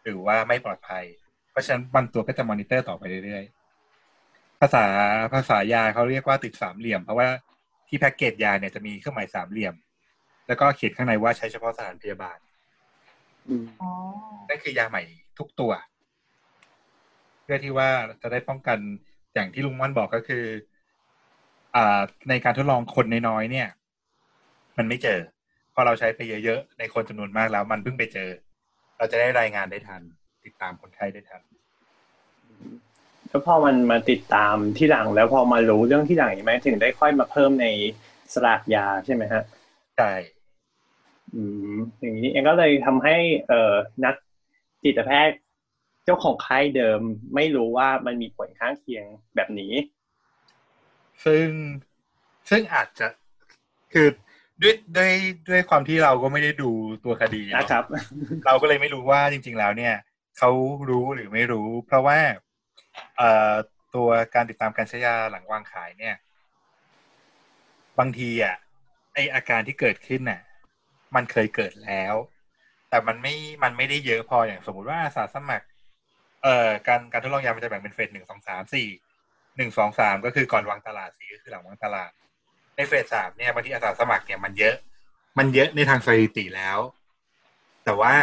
[0.04, 1.04] หรือว่าไม่ปลอดภัย
[1.52, 4.86] เพราะฉะนั้นบางตัวก็จะมอนิเตอร์ต่อไปเรื่อยๆ ภาษา
[5.34, 7.28] ภาษายาเขาเรียกว่าติดสามเหลี่ยม เพราะว่า
[7.88, 9.76] ที่แพ็กเกจยาเนี่ยจะมีเครื่องหมายสามเหลี่ยม
[10.48, 12.51] แล้วก็เขียนข้างในว่าใช้เฉพาะสถานพยาบาลอืมอ๋อ
[14.50, 15.02] นั่นคือยาใหม่
[15.40, 15.72] ทุกตัว
[17.44, 17.90] เพื่อที่ว่า
[18.22, 18.78] จะได้ป้องกัน
[19.34, 20.46] อย่างที่ลุงม่อนบอกก็คือ
[21.76, 23.68] อ่าในการทดลองคนน้อยๆเนี่ย
[24.78, 25.20] มันไม่เจอ
[25.74, 28.30] พอเราใช้ไปเยอะๆในคนจำนวนมากแล้ว มันเพิ่งไปเจอ
[28.98, 30.02] เราจะได้รายงานได้ทัน
[30.46, 31.42] ติดตามคนไข้ได้ทัน
[33.30, 37.68] แล้วพอมันมาติดตามที่หลังแล้วพอมารู้เรื่องที่หลังอย่างไหมถึงได้ค่อยมาเพิ่มใน
[38.34, 39.44] สลากยาใช่ไหมฮะ
[39.98, 40.12] ใช่
[41.36, 43.16] อืมอย่างนี้เองก็เลยทำให้
[43.48, 43.74] เอ่อ
[44.06, 44.16] นัก
[44.84, 45.38] จิตแพทย์
[46.06, 47.02] เจ้าของค่ายเดิม
[47.36, 49.74] ไม่รู้ว่ามันมีผลข้างเคียงแบบนี้
[51.26, 51.48] ซึ่ง
[52.50, 53.08] ซึ่งอาจจะ
[53.94, 54.08] คือ
[54.62, 55.12] ด้วยด้วย
[55.50, 56.72] ด้วยความที่เราก็ไม่ได้ดู
[57.06, 57.84] ตัวคดีเนอะนะครับ
[58.46, 59.96] เราก็เลยไม่รู้ว่าจริง ๆ แล้วเนี่ย
[60.38, 60.50] เขา
[60.90, 62.20] รู้หรือไม่รู้ เพราะว่า
[63.18, 63.54] เอ่อ
[63.96, 66.16] ตัวการติดตามการใช้ยาหลังวางขายเนี่ย
[68.00, 68.56] บางทีอะ
[69.14, 70.42] ไออาการที่เกิดขึ้นน่ะ
[71.16, 72.16] มันเคยเกิดแล้ว
[72.90, 75.66] แต่มันไม่มันไม่ได้เยอะพออย่างสมมุติว่าอาสาสมัคร
[76.44, 78.88] เอ่อการการทดลองยามันจะแบ่งเป็นเฟสหนึ่งสองสามสี่
[79.58, 82.12] หนึ่งสองสามก็คือก่อนวางตลาดสี่ก็คือหลังวางตลาด
[82.76, 84.76] ในเฟสสามเนี่ยบางทีอาสาสมัครเนี่ยมันเยอะ
[85.38, 86.80] มันเยอะในทางสถิติแล้ว
[87.84, 88.14] แต่ว่า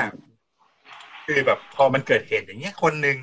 [1.26, 3.16] คือแบบพอมันเกิดเหตุอย่างเงี้ยคนหนึ่ง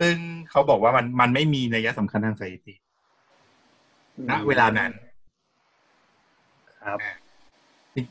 [0.00, 0.14] ซึ่ง
[0.50, 2.74] เขาบอกว่ามันมันไม่มีนัยสำคัญทางสถิติ
[4.30, 4.92] ณเวลานั้น
[6.82, 6.98] ครับ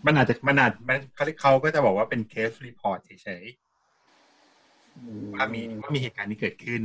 [0.06, 6.82] มันอาจจะมันอาจมันเขาเขาก็จะบอกว่าเป็น case report เฉยๆว่ามีว่ามีเหตุการณ์นี้เกิดขึ้น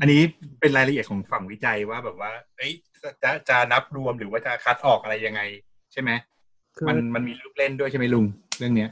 [0.00, 0.20] อันนี้
[0.60, 5.40] เป็นรายละเอียดของฝั่งวิจัยว่าแบบว่า เอ้ยจะจะจะนับรวมหรือว่าจะคัดออกอะไรยังไง
[5.92, 6.10] ใช่ไหม
[6.76, 8.26] คือมันมันมีลูกเล่นด้วยใช่ไหมลุง
[8.58, 8.90] เรื่องเนี้ย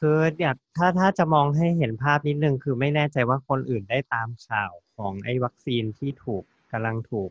[0.00, 7.30] คืออยากถ้าถ้าจะมองให้เห็นภาพนิดนึง คือไม่แน่ใจว่าคนอื่นได้ตามข่าวของไอ้วัคซีนที่ถูกกำลังถูก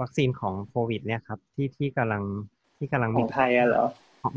[0.00, 2.22] วัคซีนของโควิด เนี่ยครับ ที่ที่กำลัง
[2.76, 3.84] ที่กำลังมีของไทยอะเหรอ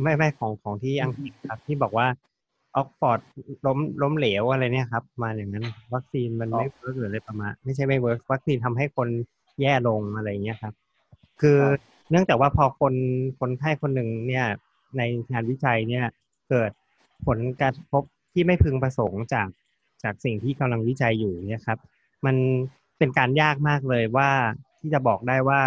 [0.02, 2.08] ไม่ไม่ของของที่อังกฤษครับ ที่บอกว่า
[2.76, 3.20] ออกฟอร์ด
[3.66, 9.10] ล้มล้มเหลวอะไรเนี่ยครับ มาอย่างนั้น วัคซีนมันไม่ work หรืออะไรประมาณไม่ใช่ไม่ work วัคซีนทำให้คน
[9.62, 10.74] แย่ลงอะไรเงี้ยครับ
[11.42, 11.60] คือ
[12.10, 12.94] เนื่องจากว่าพอคน
[13.40, 14.46] คนไข้คนหนึ่งเนี่ย
[14.98, 16.06] ในงานวิจัยเนี่ย
[16.50, 16.72] เกิด
[17.26, 19.48] ผลการพบที่ไม่พึงประสงค์จาก
[20.04, 21.80] จากสิ่งที่กำลังวิจัยอยู่เนี่ยครับ
[22.26, 22.36] มัน
[22.98, 24.30] เป็นการยากมากเลยว่า
[24.80, 25.62] ที่จะบอกได้ว่า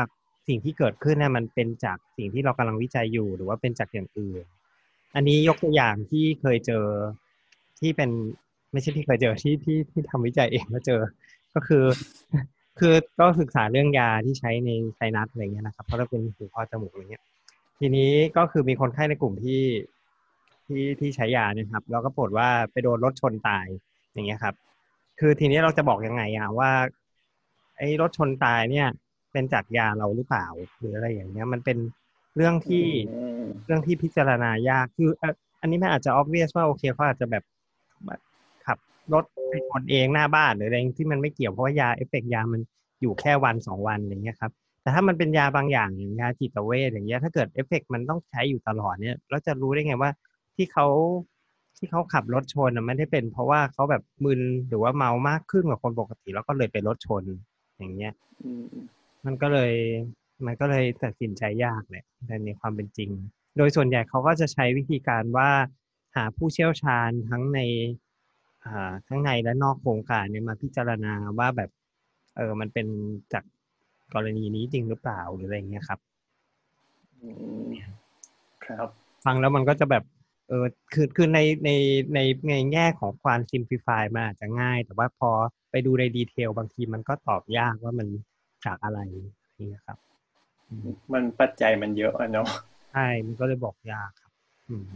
[0.48, 4.44] สิ่งที่เกิดขึ้นเนี่ยมันเป็นจากสิ่งที่เรากำลังวิจัยอยู่ หรือว่าเป็นจากอย่างอื่น
[5.14, 6.84] อันนี้ยกตัวอย่างที่เคยเจอ
[7.80, 8.10] ที่เป็น
[8.72, 11.00] ไม่ใช่ที่เคยเจอที่ที่ที่ทำวิจัยเองแล้วเจอ
[11.54, 11.84] ก็คือ
[12.78, 17.24] คือก็ศึกษาเรื่องยาที่ใช้ในไซนัสอะไรเงี้ยนะครับ เพราะเราเป็นหูคอจมูกอะไรเงี้ย
[17.78, 19.62] ทีนี้ก็คือมีคนไข้ในกลุ่มที่
[20.66, 23.66] ที่ที่ใช้ยาเนี่ยครับ แล้วก็ปรากฏว่าไปโดนรถชนตาย
[24.12, 24.54] อย่างเงี้ยครับ
[25.20, 26.70] คือทีนี้เราจะบอกยังไงอะว่า
[27.78, 28.88] ไอ้รถชนตายเนี่ย
[29.32, 30.46] เป็นจากยาเราหรือเปล่า
[30.78, 31.78] หรืออะไรอย่างเงี้ย มันเป็น
[32.36, 37.44] เรื่องที่อืมเรื่องที่พิจารณายากคือเอ่ออันนี้มันอาจจะ obvious ว่าโอเคเขาอาจจะแบบ
[38.06, 38.20] แบบ
[38.66, 38.78] ขับ
[39.12, 42.60] รถไปชนเองหน้าบ้านหรืออะไรที่มันไม่เกี่ยวเพราะว่ายาเอฟเฟกต์ยามัน
[43.00, 50.10] อยู่แค่วันสองวันอย่างเงี้ยครับแต่ถ้ามันเป็นยาบางอย่างอย่างยาจิตเวชอย่างเงี้ยถ้าเกิดเอฟเฟกต์มันต้องใช้อยู่ตลอดเนี่ยเราจะรู้ได้ไงว่า
[50.56, 50.86] ที่เขา
[51.78, 57.22] ที่เขาขับรถชนน่ะไม่ได้เป็นเพราะว่าเขาแบบมึนหรือว่าเมามากขึ้นกว่าคนปกติ แล้วก็เลยไปรถชน
[57.78, 58.12] อย่างเงี้ย
[58.44, 58.52] อื
[59.22, 59.74] มมันก็เลย
[60.46, 63.10] มันก็เลยตัดสินใจยากแหละในในความเป็นจริง
[63.56, 65.50] โดยส่วนใหญ่เขาก็จะใช้วิธีการว่า
[66.16, 67.60] หาผู้เชี่ยวชาญทั้งใน
[68.64, 71.70] อ่าทั้งในและนอกโครงการเนี่ยมาพิจารณาว่าแบบ
[72.36, 72.86] เออมันเป็น
[73.32, 73.44] จาก
[74.14, 76.00] กรณีนี้จริงหรือเปล่าหรืออะไรอย่างเงี้ยครับ
[77.22, 77.30] อื
[77.66, 77.68] ม
[78.64, 78.88] ครับ
[79.24, 80.04] ฟังแล้วมันก็จะแบบ
[80.48, 81.70] เออคือคือในใน
[82.14, 82.18] ใน
[82.50, 85.30] ในแง่ของความ simplify มันอาจจะง่าย แต่ว่าพอ
[85.70, 88.08] ไปดูในดีเทลบางทีมันก็ตอบยากว่ามัน
[88.66, 89.00] จากอะไร
[89.58, 89.98] นี่นะครับ
[91.12, 92.46] มันปัจจัยมันเยอะอะเนาะ
[92.92, 94.32] ใช่มันก็เลยบอกยากครับ
[94.68, 94.86] อืม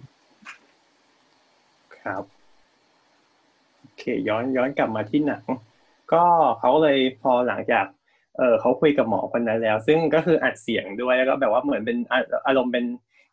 [1.99, 2.23] ครับ
[3.81, 5.45] โอเค ย้อนย้อนกลับมาที่หนัง
[6.13, 6.25] ก็
[6.61, 7.87] เขาเลยพอหลังจาก
[8.39, 12.85] เออเขาคุยกับหมอคนนั้นแล้ว ซึ่งก็คืออัดเสียงด้วยแล้วก็แบบว่าเหมือนเป็นอะอารมณ์เป็น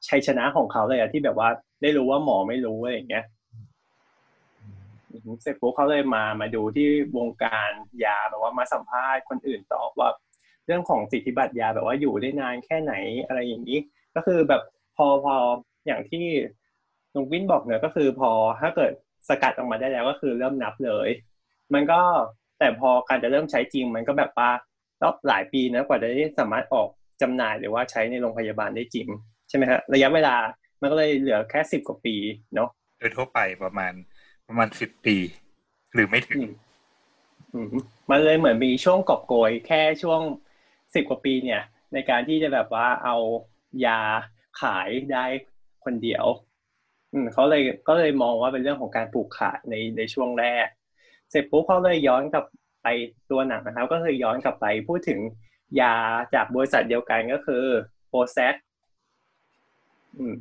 [0.08, 1.50] ชัยชนะของเขาเลยอะที่แบบว่า
[1.82, 3.26] ได้รู้ว่าหมอไม่รู้อะไรอย่างเงี้ย
[4.62, 7.70] อืมเสร็จปุ๊บเขาเลยมามาดูที่วงการ
[8.06, 10.10] ยาแบบว่ามาสัมภาษณ์คนอื่นต่อว่า
[10.66, 12.94] เรื่องของสิทธิบัตรยาแบบว่าอยู่ได้นานแค่ไหน
[13.26, 13.80] อะไรอย่างนี้
[14.16, 14.62] ก็คือแบบ
[14.98, 15.36] พอพอ
[15.86, 16.26] อย่างที่
[17.16, 18.30] ลุงวินบอกเนี่ยก็คือพอ
[18.62, 18.92] ถ้าเกิด
[19.30, 21.10] สกัดออกมาได้แล้วก็คือเริ่มนับเลย
[21.74, 22.02] มันก็
[22.60, 24.50] แต่พอการจะเริ่มใช้จริง มันก็แบบว่า
[25.02, 26.88] ต้องหลายปีนะกว่าจะได้สามารถออก
[27.22, 29.08] จำหน่ายหรือว่าใช้ในโรงพยาบาลได้จริง
[29.50, 30.36] ใช่ไหมฮะระยะเวลา
[30.82, 32.16] มันก็เลยเหลือแค่สิบกว่าปี
[32.56, 33.94] เนาะโดยทั่วไปประมาณ
[34.48, 35.18] ประมาณสิบปี
[35.94, 36.38] หรือไม่ถึง
[37.54, 40.22] อืมอืมมันเลยเหมือนมีช่วงกอบโกยแค่ช่วง
[40.96, 41.62] สิบกว่าปีเนี่ย
[41.94, 43.16] ในการที่จะแบบว่าเอา
[43.86, 44.00] ยา
[44.62, 45.26] ขายได้
[45.84, 46.26] คนเดียว
[47.14, 50.68] อืมเขาเลยก็เลยมองว่าเป็นเรื่องของการปลูกขาดในในช่วงแรก
[51.30, 52.46] เสร็จปุ๊บเขาเลยย้อนกลับ
[52.84, 52.88] ไป
[53.32, 55.20] ตัวหนังนะครับ ก็คือย้อนกลับไปพูดถึง
[55.82, 55.96] ยา
[56.34, 57.64] จากบริษัทเดียวกันก็คือ
[58.10, 58.56] โปรแซก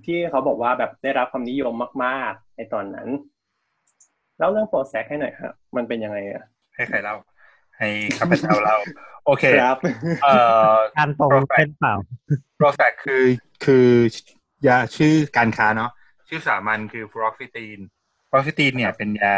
[0.05, 1.73] ที่เขาบอกว่าแบบได้รับความนิยม
[2.05, 3.09] มาก ๆ ในตอนนั้น
[4.38, 7.17] แล้วเรื่องโปรแซกให้หน่อยครับมันเป็นยังไงอะให้ใครเล่า
[7.83, 8.77] ให้ข้าพเจ้าเล่า
[9.27, 9.79] โอเคครับ
[10.23, 10.35] เอ่
[10.73, 11.95] อการตรง Prozac เป็นเปล่า
[12.59, 13.25] โปรแฟกคือ
[13.64, 13.87] คือ
[14.66, 15.90] ยาชื่อการค้าเนาะ
[16.29, 17.79] ชื่อสามัญคือฟลอกซิตีน
[18.31, 19.37] ฟลอกซิตีนเนี่ยเป็นยา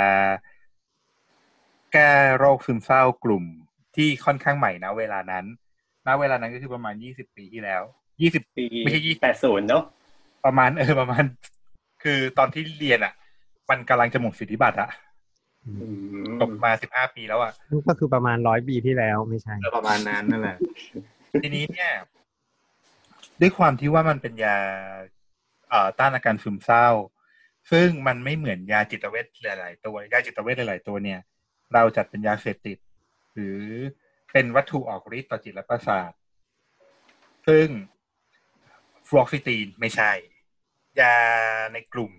[1.92, 3.44] แก้โรคซึมเศร้ากลุ่ม
[3.96, 5.44] ที่ค่อนข้างใหม่นะเวลานั้น
[6.06, 7.82] ณเวลานั้นก็คือประมาณยี่สิบปีที่แล้ว
[8.22, 9.84] ยี่สิบปีไม่ใช่ยี่แปดศูนย์เนาะ
[10.44, 11.24] ประมาณเออประมาณ
[12.02, 13.12] คือตอนที่เรียนอะ
[13.70, 14.90] มันกำลังจะหมดสิทธิบัตรอะ
[15.66, 15.72] อื
[16.24, 20.58] มจบมาสิบห้าปีแล้วอะนั่นก็คือประมาณร้อยปีที่แล้วไม่ใช่เออประมาณนั้นนั่นแหละ
[21.42, 21.92] ทีนี้เนี่ย
[23.40, 24.56] ด้วยความที่ว่ามันเป็นยา
[25.70, 26.88] เอ่อต้านอาการซึมเศร้า
[27.70, 31.20] ซึ่งมันไม่เหมือนยาจิตเวชหลาย ๆ ตัวยาจิตเวชหลาย ๆ ตัวเนี่ย
[31.74, 32.78] เราจัดเป็นยาเสพติด
[33.34, 33.60] หรือ
[34.32, 36.12] เป็นวัตถุออกฤทธิ์ต่อจิตและประสาท
[37.48, 37.68] ซึ่ง
[39.08, 40.12] ฟลอกซิตีนไม่ใช่
[41.00, 41.16] ยา
[41.72, 42.12] ในกลุ่ม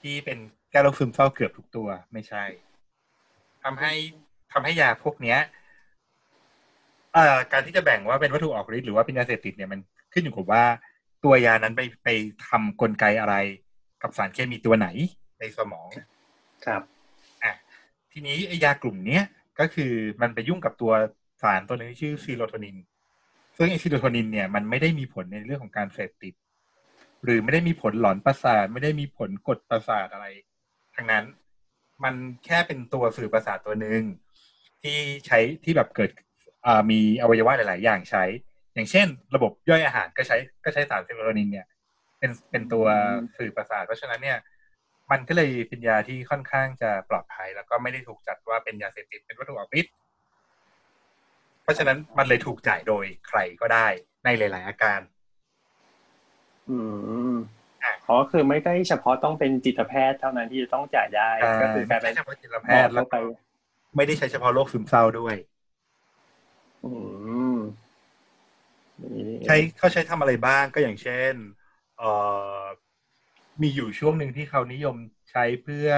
[0.00, 0.38] ที่เป็น
[0.70, 2.44] แก้โรคซึมเศร้าเกือบทุกตัวไม่ใช่
[3.64, 3.92] ทำให้
[4.52, 5.38] ทำให้ยาพวกเนี้ย
[7.14, 9.80] เอ่อการที่จะแบ่งว่าเป็นวัตถุออกฤทธิ์หรือว่าเป็นยาเสพติดเนี่ยมัน
[10.12, 10.64] ขึ้นอยู่กับว่า
[11.24, 12.08] ตัวยานั้นไปไป
[12.48, 13.34] ทำกลไกอะไร
[14.02, 14.88] กับสารเคมีตัวไหน
[15.40, 15.88] ในสมอง
[16.66, 16.82] ครับ
[17.44, 17.52] อะ
[18.12, 19.24] ทีนี้ไอ้ยากลุ่มเนี้ย
[19.60, 20.92] ก็คือมันไปยุ่งกับตัว
[21.42, 22.76] สารตัวหนึ่งที่ชื่อ serotonin
[23.56, 26.34] ซึ่งไอ้ serotonin เนี่ยมันไม่ได้มีผลในเรื่องของการเสพติด
[27.24, 30.26] หรือไม่ได้มีผลหลอนประสาทไม่ได้มีผลกดประสาทอะไร
[30.94, 31.24] ทั้งนั้น
[32.04, 34.02] มันแค่เป็นตัวสื่อประสาทตัวหนึ่ง
[34.82, 36.10] ที่ใช้ที่แบบเกิด
[36.90, 38.24] มีอวัยวะหลาย ๆ อย่างใช้
[38.74, 41.66] อย่างเช่น ระบบย่อยอาหารก็ใช้ก็ใช้สารเซโรโทนินเนี่ย
[42.18, 42.86] เป็นเป็นตัว
[43.38, 44.38] สื่อประสาท เพราะฉะนั้นเนี่ย
[45.10, 49.94] มันก็เลยเป็นยาที่ค่อนข้างจะปลอดภัย แล้วก็ไม่ได้ถูกจัดว่าเป็นยาเสพติดเป็นวัตถุออกฤทธิ์
[51.62, 53.86] เพราะฉะนั้นมันเลยถูกจ่ายโดยใครก็ได้
[54.24, 55.00] ในหลาย ๆ อาการ
[56.68, 56.76] อื
[57.34, 57.36] ม
[58.02, 63.28] อะเพราะคือไม่ได้เฉพาะต้องเป็นจิตแพทย์เท่านั้นที่จะต้องจ่ายได้ก็คือกลายเป็ไม่นใช่เฉพาะจิตแพทย์แล้วทั่วไปก็
[63.96, 65.36] ไม่ได้ใช้เฉพาะโรคซึมเศร้าด้วย
[66.84, 66.88] อื
[67.54, 67.58] ม
[68.98, 71.34] อย่างนี้นี่เองใช้เขาใช้ทำอะไรบ้างก็อย่างเช่น
[71.94, 72.04] เอ่อ
[73.62, 74.96] มีอยู่ช่วงหนึ่งที่เขานิยม
[75.30, 75.88] ใช้เพื่อ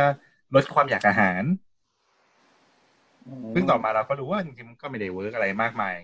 [0.55, 1.45] ลดความอยากอาหาร
[3.53, 5.97] ซึ่งต่อมาเราก็รู้ว่าจริงๆมันก็ไม่ได้ work อะไรมากมาย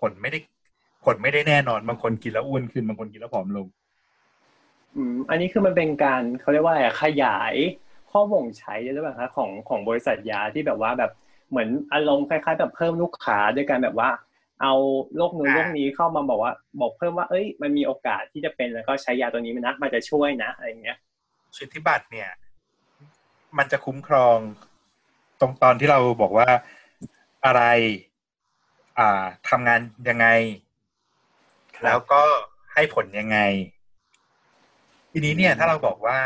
[0.00, 0.38] ผลไม่ได้
[1.04, 3.66] ผลไม่ได้แน่นอนบางคนกินแล้วอ้วนขึ้นบางคนกินแล้วผอมลง
[4.96, 7.54] อืมอันนี้คือมันเป็นการเขาเรียกว่าอะไรอะขยาย
[8.10, 11.10] ข้อบ่งใช้หรือเปล่าคะของของบริษัทยาที่แบบว่าแบบ
[11.50, 14.10] เหมือนอารมณ์คล้ายๆแบบเพิ่มลูกค้าด้วยการแบบว่า
[14.62, 14.74] เอา
[15.16, 20.98] โรคนู้นอ่าโรคนี้เข้ามาบอกว่า บอกเพิ่มว่า เอ้ย มันมีโอกาสที่จะเป็นแล้วก็ใช้ยาตัวนี้มันนะมันจะช่วยนะอะไรอย่างเงี้ย
[21.58, 22.30] สิทธิบัตรเนี่ย
[23.58, 24.38] มันจะคุ้มครอง
[25.40, 26.48] ตรงตอนที่เราบอกว่า
[27.46, 27.62] อะไร
[28.98, 30.26] อ่าทำงานยังไง
[31.76, 32.22] ครับแล้วก็
[32.72, 33.38] ให้ผลยังไง
[35.18, 36.18] ทีนี้เนี่ยถ้าเราบอกว่า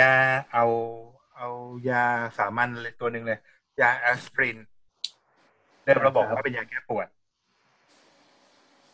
[0.00, 0.12] ยา
[0.52, 0.64] เอา
[1.36, 1.48] เอา
[1.90, 2.04] ยา
[2.38, 3.38] สามัญเลยตัวหนึ่งเลย
[3.80, 4.58] ยาแอสไพริน
[5.84, 7.06] เดิมเราบอกว่าเป็นยาแก้ปวด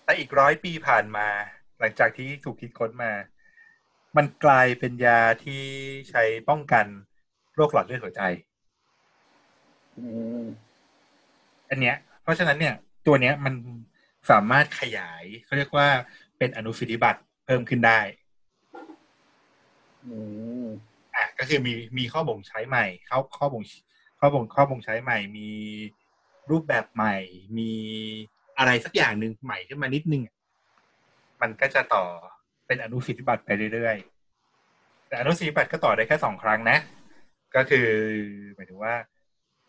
[0.05, 1.27] แต่อีกร้อยปีผ่านมา
[1.79, 3.13] หลังจากที่ถูกคิดค้นมา
[4.17, 5.63] มันกลายเป็นยาที่
[6.11, 6.87] ใช้ป้องกัน
[7.55, 8.23] โรคหลอดเลือดหัวใจ
[9.97, 10.05] อื
[10.41, 10.43] ม
[11.71, 12.75] อันเนี้ย เพราะฉะนั้นเนี่ย
[13.07, 13.55] ตัวเนี้ยมัน
[14.31, 15.89] สามารถขยายเขาเรียกว่า
[16.39, 18.01] เป็นอนุสิทธิบัตรเพิ่มขึ้นได้
[20.07, 20.17] อื
[20.63, 20.67] ม
[21.15, 23.63] อะก็คือมีมีข้อบ่งใช้ใหม่เข้าข้อบ่ง
[24.19, 25.49] ข้อบ่งข้อบ่งใช้ใหม่ มี
[26.51, 27.17] รูปแบบใหม่
[27.59, 27.71] มี
[28.59, 30.37] อะไรสักอย่างหนึ่งใหม่ขึ้นมานิดนึงอะ
[31.41, 32.05] มันก็จะต่อ
[32.67, 36.77] เป็นอนุสิทธิบัตรไปเรื่อยๆแต่อนุสิทธิบัตรก็ต่อได้แค่สองครั้งนะ
[37.57, 37.89] ก็คือ
[38.55, 38.95] หมายถึงว่า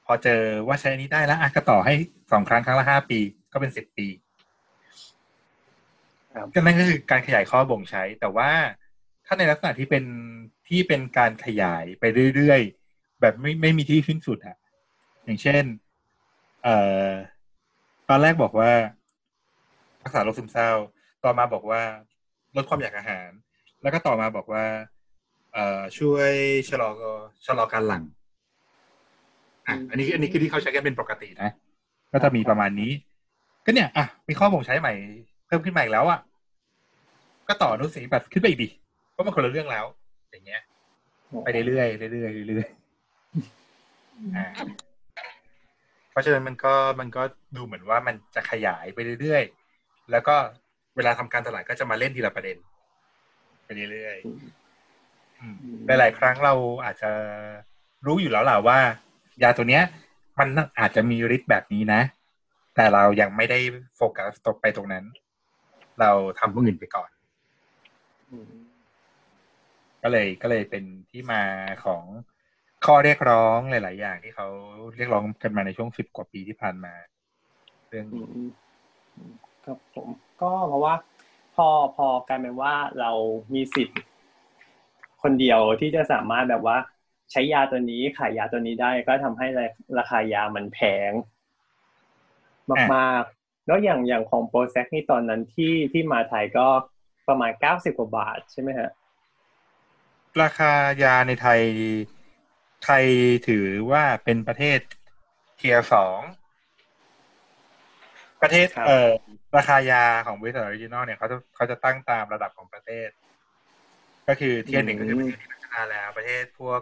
[0.05, 1.93] พอเจอว่าใช้อันนี้ได้แล้วอะก็ต่อให้
[2.31, 3.19] สองครั้งครั้งละห้าปี
[3.53, 4.07] ก็เป็นสิบปี
[6.35, 8.49] ครับก็นั่นก็คือการขยายข้อบ่งใช้แต่ว่า
[9.31, 10.05] ถ้าในลักษณะที่เป็น
[10.67, 12.03] ที่เป็นการขยายไป
[12.35, 14.55] เรื่อยๆ แบบไม่ไม่มีที่สิ้นสุดอะ
[15.23, 15.63] อย่างเช่น
[16.63, 16.75] เอ่
[17.07, 17.11] อ
[18.09, 18.71] ตอนแรกบอกว่า
[20.03, 20.71] รักษาโรคซึมเศร้า
[21.23, 21.81] ต่อมาบอกว่า
[22.55, 23.29] ลดความอยากอาหาร
[23.81, 24.65] แล้วก็ต่อมาบอกว่า
[25.53, 26.31] เอ่อช่วย
[26.69, 26.89] ชะลอ
[27.45, 28.03] ชะลอการหลั่ง
[29.67, 31.49] อะอันนี้อันนี้คือที่เขาใช้กันเป็นปกตินะ
[32.11, 32.91] ก็จะมีประมาณนี้
[33.65, 34.93] ก็เนี่ย อะ มีข้อบ่งใช้ใหม่
[35.47, 36.19] เพิ่มขึ้นมาอีกแล้วอะ
[37.47, 38.69] ก็ต่ออนุสีแบบขึ้นไปอีกดิ
[39.11, 39.85] เพราะมันคนละเรื่องแล้ว
[40.31, 40.61] อย่างเงี้ย
[41.43, 44.45] ไปเรื่อยๆเรื่อยๆเรื่อยๆอ่า
[46.11, 47.23] เพราะฉะนั้นมันก็มันก็
[47.55, 50.35] ดูเหมือนว่ามันจะขยายไปเรื่อยๆแล้วก็
[50.95, 52.57] เวลาทำการตลาดก็จะมาเล่นทีละประเด็น
[53.65, 55.55] ไปเรื่อยๆอืม
[55.87, 56.53] หลายๆครั้งเรา
[56.85, 57.11] อาจจะ
[58.05, 58.79] รู้อยู่แล้วแหละว่า
[59.43, 59.83] ยาตัวเนี้ย
[60.39, 62.01] มันอาจจะมีฤทธิ์แบบนี้นะ
[62.75, 63.59] แต่เรายังไม่ได้
[63.95, 65.05] โฟกัสตกไปตรงนั้น
[65.99, 67.09] เราทำพวกอื่นไปก่อน
[68.31, 68.70] อืม
[70.03, 71.43] ก็เลยก็เลยเป็นที่มา
[71.85, 72.03] ของ
[72.85, 74.47] ข้อเรียกร้องหลาย ๆ อย่างที่เขา
[74.97, 76.93] เรียกร้องกันมาในช่วงสิบกว่าปีที่ผ่านมา
[77.89, 78.05] เรื่อง
[79.65, 80.07] ครับผม
[80.41, 80.95] ก็เพราะว่า
[81.55, 83.11] พอพอกลายเป็นว่าเรา
[83.53, 83.99] มีสิทธิ์
[85.21, 86.77] คนเดียวที่จะสามารถแบบว่า
[87.31, 89.47] ใช้ยาตัวนี้ขายยาตัวนี้ได้ก็ทำให้
[89.97, 91.11] ราคายามันแพง
[92.95, 96.67] มากๆ แล้วอย่างอย่างของโปรแซกนี่ตอนนั้นที่ที่มาไทยก็
[97.27, 98.89] ประมาณเก้าสิบกว่าบาทใช่ไหมฮะ
[100.41, 100.71] ราคา
[101.03, 101.61] ยาในไทย
[102.83, 103.05] ไทย
[103.47, 104.79] ถือว่าเป็นประเทศ
[105.57, 106.19] tier สอง
[108.41, 109.09] ประเทศครับเอ่อ
[109.57, 113.09] ราคายาของบริษัท original เนี่ยเขาจะเขาจะตั้งตามระดับของประเทศ
[114.27, 116.81] ก็คือ tier หนึ่งก็คือประเทศที่พัฒนาแล้ว ประเทศพวก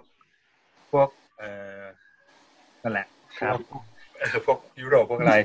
[0.92, 1.80] พวก เอ่อ
[2.84, 3.08] นั่นแหละ
[3.40, 3.84] ครับพวก
[4.20, 5.36] เออพวกยุโรปพวกอะไร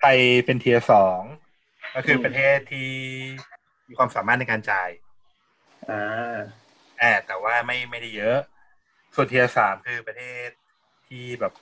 [0.00, 1.20] ไทยเป็น tier สอง
[1.94, 2.90] ก็คือประเทศที่
[3.88, 4.90] มีความสามารถในการจ่าย
[5.90, 6.36] อ่า
[7.00, 8.38] อ่าแต่ว่าไม่ไม่ได้เยอะ
[9.14, 10.48] ส่วน tier สามคือประเทศ
[11.06, 11.52] ที่แบบ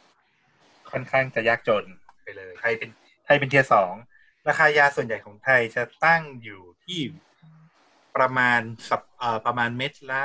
[0.90, 1.84] ค่อนข้างจะยากจน
[2.22, 2.90] ไปเลย ไทยเป็น
[3.24, 3.92] ไทยเป็น tier สอง
[4.48, 7.00] ราคายาส่วนใหญ่ของไทยจะตั้งอยู่ที่
[8.16, 10.24] ประมาณสับเอ่อประมาณเม็ดละ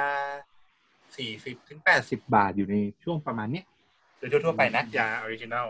[1.17, 3.65] สี่สิบถึงแปดสิบบาทอยู่ในช่วงประมาณเนี้ย
[4.17, 5.65] โดยทั่วๆไปนะยาออริจินัล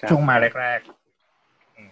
[0.00, 1.90] ครับช่วงมาแรกๆอืม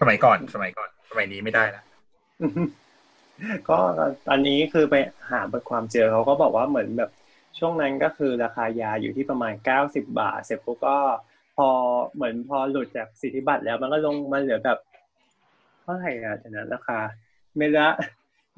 [0.00, 1.82] สมัยก่อน สมัยก่อน สมัยนี้ไม่ได้ละ
[3.68, 3.78] ก็
[4.28, 4.94] ตอนนี้คือไป
[5.30, 7.10] หาบทความเจอเขาก็บอกว่าเหมือนแบบ
[7.58, 10.98] ช่วงนั้นก็คือราคายาอยู่ที่ประมาณเก้าสิบบาท เสร็จปุ๊บก็
[11.56, 11.68] พอ
[12.14, 14.78] เหมือนพอหลุดจากสิทธิบัตรแล้วมันก็ลงมาเหลือแบบ
[15.82, 16.98] เท่าไหร่อะจากนั้นราคา
[17.56, 17.88] เมตรละ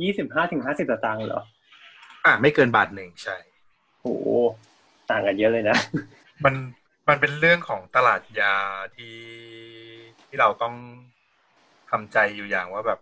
[0.03, 1.43] ยี่สิบห้าถึงห้าสิบตางค์เหรอ
[2.25, 3.37] อะไม่เกินบาทหนึ่งใช่
[4.01, 4.07] โห
[5.11, 5.77] ต่างกันเยอะเลยนะ
[6.45, 6.55] มัน
[7.09, 8.55] มันเป็นเรื่องของตลาดยา
[8.97, 9.17] ที่
[10.27, 10.75] ที่เราต้อง
[11.91, 13.01] ทำใจอยู่อย่างว่าแบบ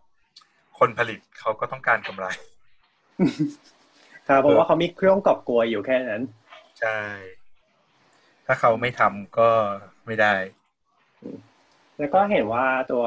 [0.79, 2.27] คนผลิตเขาก็ต้องการกำไร
[4.29, 6.23] ครับเพราะว่าเขามีเครื่องกอบกวยอยู่แค่นั้น
[6.81, 6.99] ใช่
[8.47, 9.49] ถ้าเขาไม่ทำก็
[10.07, 10.35] ไม่ได้
[11.99, 13.05] แล้วก็เห็นว่าตัว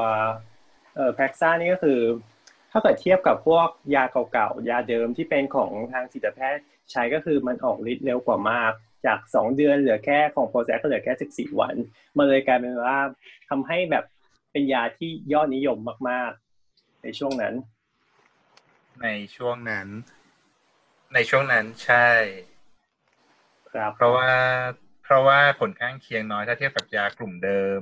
[0.94, 2.00] เอ่อแพ็กซ่านี่ก็คือ
[2.70, 8.72] ถ้าเกิดเทียบกับพวกยาเก่าๆ ยาเดิมที่เป็นของทางจิตแพทย์ใช้ก็คือมันออกฤทธิ์เร็วกว่ามาก
[9.06, 11.74] จากสองเดือนเหลือแค่ของโปรแซก็เหลือแค่สิบสี่วัน
[12.16, 12.98] มันเลยกลายเป็นว่า
[13.48, 14.04] ทำให้แบบ
[14.52, 15.78] เป็นยาที่ยอดนิยม
[16.08, 16.49] มากๆ
[17.02, 17.54] ในช่วงนั้น
[19.02, 19.88] ในช่วงนั้น
[21.14, 22.08] ในช่วงนั้นใช่
[23.70, 24.30] ครับเพราะว่า
[25.04, 27.80] เพราะว่าผลข้างเคียงน้อยถ้าเทียบกับยากลุ่มเดิม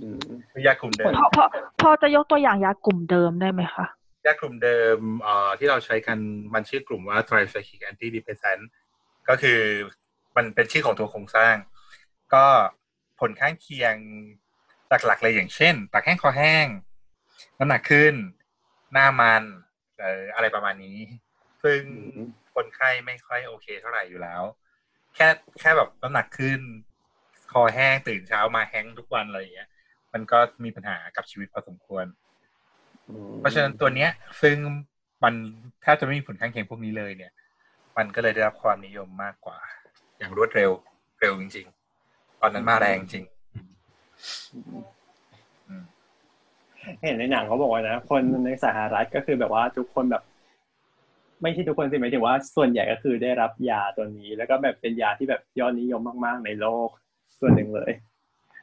[0.00, 0.20] อืม
[0.66, 1.44] ยากลุ่มเดิมพอพอ
[1.80, 3.86] พอจะยกตัวอย่างยากลุ่มเดิมได้ไหมคะ
[4.26, 6.18] ยากลุ่มเดิมเอ่อที่เราใช้กัน
[6.54, 8.62] มันชื่อกลุ่มว่า tricyclic antidepressant
[9.28, 9.60] ก็คือ
[10.36, 11.54] มันเป็นชื่อของตัวโครงสร้าง
[12.34, 12.46] ก็
[13.20, 13.96] ผลข้างเคียง
[15.06, 16.66] หลักๆเลยอย่างเช่นปากแห้งคอแห้ง
[17.58, 18.14] น้ำหนักขึ้น
[18.92, 19.42] หน้ามัน
[20.00, 20.98] เอออะไรประมาณนี้
[21.62, 21.80] ซึ่ง
[22.54, 24.42] คนไข้ไม่ค่อยโอเคเท่าไหร่อยู่แล้ว
[25.14, 25.28] แค่
[25.60, 26.60] แค่แบบน้ำหนักขึ้น
[27.52, 29.68] คอแห้งตื่นเช้ามาแห้งทุกวันอะไรอย่างเงี้ย
[30.12, 32.04] มันก็มีปัญหากับชีวิตพอสมควร
[33.38, 34.10] เพราะฉะนั้นตัวเนี้ย
[34.42, 34.56] ซึ่ง
[35.24, 35.34] มัน
[35.82, 37.32] แทบจะไม่มีผลข้างเคียงพวกนี้เลยเนี่ย
[37.96, 39.58] มันก็เลยได้รับความนิยมมากกว่า
[40.18, 40.70] อย่างรวดเร็ว
[41.20, 41.66] เร็วจริง
[42.02, 43.24] ๆ ตอนนั้นมาแรงจริง
[47.02, 50.22] เห็นในหนังเขาบอกว่านะคนในสหรัฐก็คือแบบว่าทุกคนแบบ
[51.42, 56.88] ไม่ใช่ทุกคนสิหมายถึงว่าส่วนใหญ่ก็คือได้รับยาตัวนี้ แล้วก็แบบเป็นยาที่แบบยอดนิยมมาก ๆ ในโลก
[57.38, 57.92] ส่วนหนึ่งเลย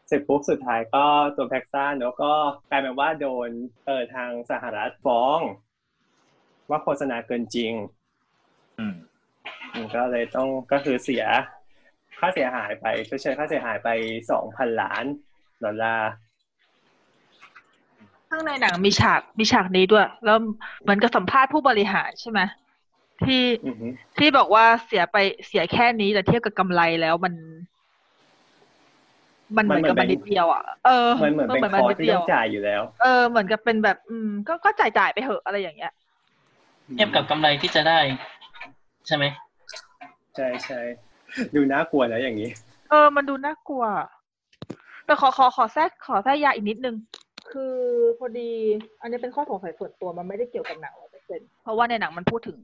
[0.07, 1.05] เสร็จปุ๊บสุดท้ายก็
[1.35, 2.33] ตัวแพ็กซ่าเนอะก็
[2.69, 3.49] กลายเป็นว่าโดน
[3.85, 5.39] เออทางสหรัฐฟ้อง
[6.69, 7.73] ว่าโฆษณาเกินจริง
[8.79, 8.95] อืม
[9.73, 11.23] อืมก็เลยต้องก็คือเสีย
[12.19, 13.89] ค่าเสียหายไปชดเชยค่าเสียหายไป
[14.31, 15.05] สองพันล้าน
[15.63, 16.09] ดอลลาร์
[18.31, 20.37] ข้างในหนังมีฉากมีฉากนี้ด้วย แล้ว
[20.81, 22.39] เหมือนกับสัมภาษณ์ผู้บริหารใช่ไหม
[23.23, 25.17] ที่อือฮึที่บอกว่าเสียไป
[25.47, 27.33] เสียแค่นี้แต่เทียบกับกำไรแล้วมัน
[29.57, 35.91] มันเหมือนกับมันนิดเดียวอะเออมันเหมือนเป็นมัคอร์สนิดที่เดียต้วองจ่ายอยู่แล้ว เออเหมือนกับเป็นแบบ อืม ก็ก็จ่ายจ่ายๆไปเหอะอะไรอย่างเงี้ย
[36.95, 37.99] เทียบกับกำไรที่จะได้
[39.07, 39.25] ใช่ไหม
[40.35, 40.79] ใช่ใช่
[41.55, 42.49] ดูน่ากลัวนะอย่างนี้
[42.89, 43.83] เออ มันดูน่ากลัว
[45.05, 46.95] แต่ขอขอขอแทรกขอแทรกยาอีกนิดนึง
[47.53, 47.75] คือ
[48.19, 48.51] พอดี
[49.01, 52.57] อันนี้เป็นข้อสงสัยส่วนตัวมันไม่ได้เกี่ยวกับหนังเปอร์เซ็นเพราะว่าในหนังมันพูดถึง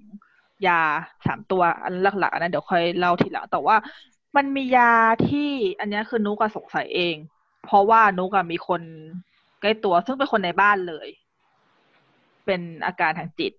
[0.68, 0.82] ยา
[1.26, 3.76] สามตัวอันหลักๆอันนั้นเดี๋ยวค่อยเล่าทีหลังแต่ว่า
[4.38, 4.94] มันมียา
[5.30, 7.16] ที่อันนี้คือนุกสงสัยเอง
[7.66, 8.82] เพราะว่านุกมีคน
[9.62, 11.08] ใกล้ตัวซึ่งเป็นคนในบ้านเลย
[12.46, 13.54] เป็นอาการทางจิต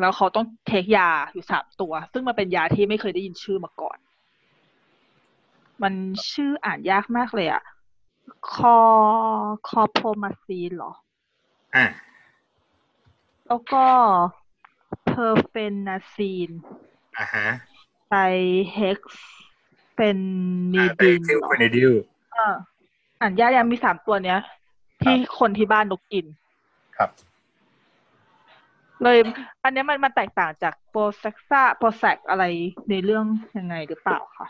[0.00, 3.98] แล้วเขาต้องเทคยาอยู่สามตัว ซึ่งมันเป็นยาที่ไม่เคยได้ยินชื่อมาก่อน
[5.82, 5.94] มัน
[6.32, 7.62] ชื่ออ่านยากมากเลยอะ
[8.52, 8.78] คอ
[9.68, 10.92] คอโพมาซีนเหรอ
[11.74, 11.86] อะ
[13.46, 13.84] แล้วก็
[15.04, 16.50] เพอร์เฟนนาซีน
[17.18, 17.48] อะฮะ
[18.08, 18.14] ไต
[18.74, 19.26] เฮกซ์
[19.96, 20.18] เป็น
[20.74, 21.92] นีอ่าไปดินทิวเหรอเฟเนดิล
[22.32, 22.54] เออ
[23.20, 24.38] อ่านยากยังมีสามตัวเนี้ย
[25.02, 26.26] ที่คนที่บ้านนกกิน
[26.96, 27.10] ครับ
[29.02, 29.18] เลย
[29.62, 32.44] อันเนี้ยมันมันแตกต่างจาก Prozac อ่า Prozac อะไร
[32.90, 33.24] ในเรื่อง
[33.58, 34.46] ยังไงหรือเปล่าคะ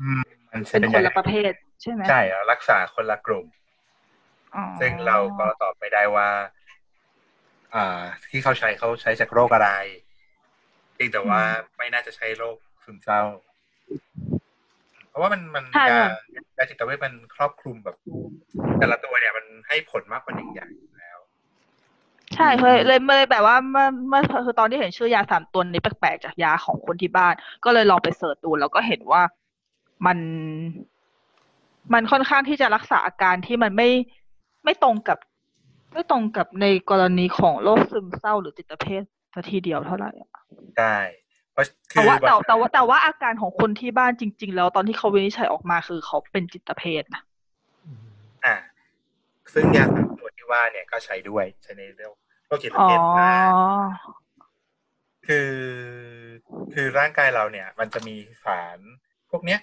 [0.00, 3.46] อืมมันใช้เป็นเป็นคนยาละประเภท ใช่ไหมใช่แล้วรักษาคนละกลุ่ม
[4.54, 6.28] อ๋อซึ่งเราก็ตอบไม่ได้ว่า
[7.74, 9.70] อ่า ที่เขาใช้เขาใช้จากโรคอะไร
[10.94, 11.42] เพียงแต่ว่า
[11.76, 13.22] ไม่น่าจะใช้โรคซึมเศร้า
[15.08, 16.06] เพราะว่ามันมันใช่ยาค่ะ
[16.56, 17.96] ยาจิตเวชมันครอบคลุมแบบ
[18.78, 21.18] แต่ละตัวเนี่ยมันให้ผลมากกว่าหนึ่งอย่างอยู่แล้ว
[22.34, 29.22] ใช่เลยเลยเลยแบบว่าเมื่อเมื่อคือตอนที่เห็นชื่อยาสามตัวนี้แปลกๆจากยาของคนที่บ้าน ก็เลยลองไปเสิร์ชดูแล้วก็เห็นว่า
[30.06, 30.18] มัน
[31.92, 33.88] มันค่อนข้างที่จะรักษาอาการที่มันไม่
[34.64, 35.18] ไม่ตรงกับ
[35.92, 39.02] ไม่ตรงกับในกรณีของโรคซึมเศร้าหรือจิตเภท
[39.34, 40.30] ซะทีเดียวเท่าไหร่อะ
[40.78, 40.96] ได้
[41.52, 47.22] เพราะคืแต่อว่าแต่บางแต่ว่าแต่ว่าอาการของคนที่บ้านจริง ๆ แล้วตอนที่เขาวินิจฉัยออกมาคือเขาเป็นจิตเภทนะ
[48.44, 48.56] อ่า
[49.54, 52.12] ซึ่งยาสามตัวที่ว่าเนี่ยก็ใช้ด้วยใช้ในเรื่อง
[52.46, 53.34] โรคจิตอ๋อเภทได้
[55.26, 55.50] คือ
[56.72, 58.78] คือร่างกายเราเนี่ย มันจะมีสาร
[59.30, 59.60] พวกเนี้ย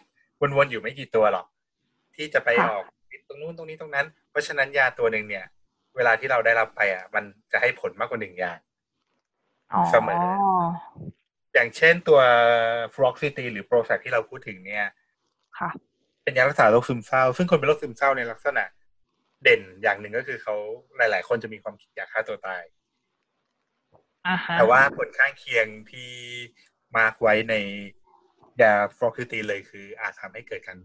[0.58, 1.46] วนๆอยู่ไม่กี่ตัวหรอก
[2.20, 2.84] ที่จะไปออก
[3.28, 5.46] ตรงนู้นตรงนี้ตรงนั้น เพราะฉะนั้นยาตัวหนึ่งเนี่ย
[5.96, 8.60] เวลาที่เราได้รับไปอะ มันจะให้ผลมากกว่าหนึ่งอย่าง
[9.72, 10.16] อ๋อเสมอ
[11.54, 12.20] อย่างเช่นตัว
[12.96, 14.86] ฟลูออกซิทีนหรือ Prozac ที่เราพูดถึงเนี่ย
[15.60, 15.70] ค่ะ
[16.24, 18.64] เป็นยารักษาโรคซึมเศร้า ซึ่งคนเป็นโรคซึมเศร้าในลักษณะ
[19.44, 20.56] เด่นอย่างหนึ่งก็คือเขา
[20.98, 22.64] หลาย ๆ คนจะมีความคิดอยากฆ่าตัวตาย
[24.28, 26.12] อ่าฮะแต่ว่าผลข้างเคียงที่
[26.98, 27.56] mark ไว้ใน
[28.62, 30.78] ยาฟลูออกซิทีนเลยคืออาจทำให้เกิดการ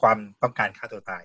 [0.00, 1.24] ความต้องการฆ่าตัวตาย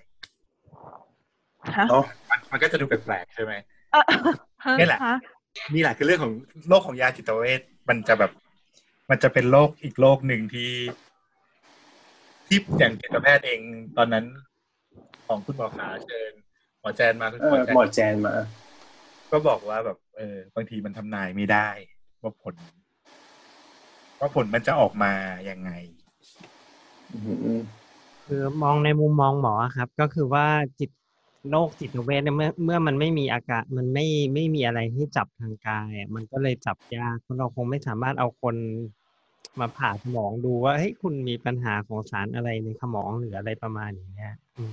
[1.76, 3.52] ฮะเนาะมันมันก็จะดูแปลกๆใช่ไหม
[3.94, 4.02] อะ
[4.64, 5.06] ฮนี่แหละฮ
[5.74, 6.34] นี่แหละคือเรื่องของ
[6.68, 8.32] โลกของยาจิตเวชมันจะแบบ
[9.10, 10.72] มันจะเป็นโลกอีกโลกหนึ่งที่
[12.46, 13.60] ที่อย่างจิตแพทย์เอง
[13.96, 14.24] ตอนนั้น
[15.26, 16.32] ของคุณหมอขาเชิญ
[16.80, 18.34] หมอแจนมาคุณเอหมออแจนหมอแจนมา
[19.32, 21.68] ก็บอกว่าแบบ เออบางทีมันทำนายไม่ได้
[22.22, 22.54] ว่าผล
[24.20, 25.12] ว่าผลมันจะออกมา
[25.50, 25.70] ยังไง
[27.12, 27.18] อื
[27.58, 27.60] ม
[28.26, 30.46] คือมองในมุมมองหมอครับ ก็คือว่า
[30.78, 30.90] จิต
[31.48, 34.02] โรคจิตเวชเนี่ยเมื่อเมื่อมันไม่มีอาการมันไม่
[34.34, 38.56] ไม่มีอะไรที่จับทางกายอะมันก็เลยจับยากเพราะเราคงไม่สามารถเอาคน
[39.60, 44.72] มาผ่าสมองดูว่าเฮ้ยคุณมีปัญหาของสารอะไรในสมองหรืออะไรประมาณอย่างเงี้ยอืม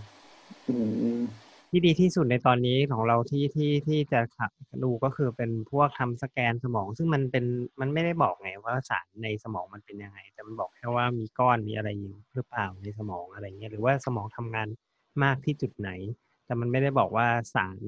[0.67, 0.71] อื
[1.19, 4.51] ม ที่ดีที่สุดในตอนนี้ของเราที่ที่ที่จะขับ
[4.83, 7.45] ดูก็คือเป็นพวกทำสแกนสมอง ซึ่งมันเป็น
[7.81, 14.67] มันไม่ได้บอกไงว่าสารในสมองมันเป็นยังไง แต่มันบอกแค่ว่ามีก้อนมีอะไรอยู่หรือเปล่าในสมองอะไรเงี้ยหรือว่าสมองทำงาน
[15.23, 15.89] มากที่จุดไหน
[16.45, 17.79] แต่มันไม่ได้บอกว่าสาร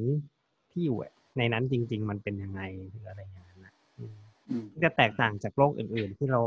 [0.72, 0.98] ที่อยู่
[1.38, 4.16] ในนั้นจริง ๆ มันเป็นยังไงหรืออะไรอย่างนั้นนะอืม
[4.50, 6.42] อืมจะแตกต่างจากโรคอื่น ๆ ที่เรา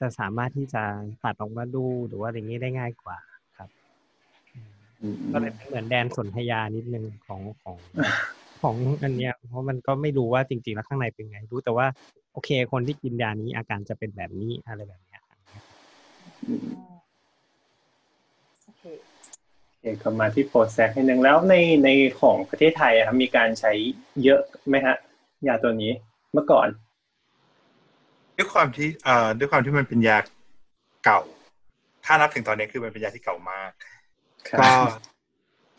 [0.00, 0.82] จะสามารถที่จะ
[1.24, 3.33] ตัดออกมาดูหรือว่าอะไรเงี้ยได้ง่ายกว่าครับอืม
[5.32, 7.76] ก็เลยเป็นเหมือนแดนสนธยานิดนึงของของ
[8.62, 11.86] ของอันเนี้ย เพราะมันก็ไม่รู้ว่าจริง ๆ แล้วข้างในเป็นไง รู้แต่ว่า
[12.32, 15.64] โอเค คนที่กินยานี้อาการจะเป็นแบบนี้อะไรแบบเนี้ยครับ
[16.46, 16.66] อืม
[18.64, 18.84] โอเค
[19.68, 21.88] โอเคกลับมาที่โปรแซกนิดนึงแล้วในใน
[22.20, 23.72] ของประเทศไทยอะครับมีการใช้
[24.24, 24.96] เยอะไหมฮะ
[25.46, 25.92] ยาตัวนี้
[26.32, 26.68] เมื่อก่อน
[28.36, 30.18] ด้วยความที่เอ่อด้วยความที่มันเป็นยา
[31.04, 31.20] เก่า
[32.04, 33.93] ถ้านับถึงตอนนี้คือมันเป็นยาที่เก่ามากครับ
[34.60, 34.70] ก็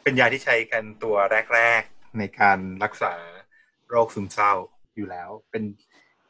[0.04, 1.16] เป็นยาที่ใช้กันตัว
[1.54, 3.14] แรก ๆ ในการรักษา
[3.90, 4.54] โรคซึมเศร้า
[4.96, 5.64] อยู่แล้ว เป็น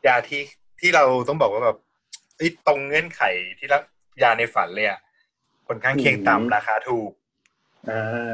[0.07, 0.41] ยาที่
[0.79, 1.77] ที่เราต้องบอกว่าแบบ
[2.38, 3.21] เอ้ยตรงเงื่อนไข
[3.59, 3.81] ที่รับ
[4.23, 4.99] ยาในฝันเลยอะ
[5.67, 7.11] ผลข้างเคียงต่ำราคาถูก
[7.89, 8.33] อ่า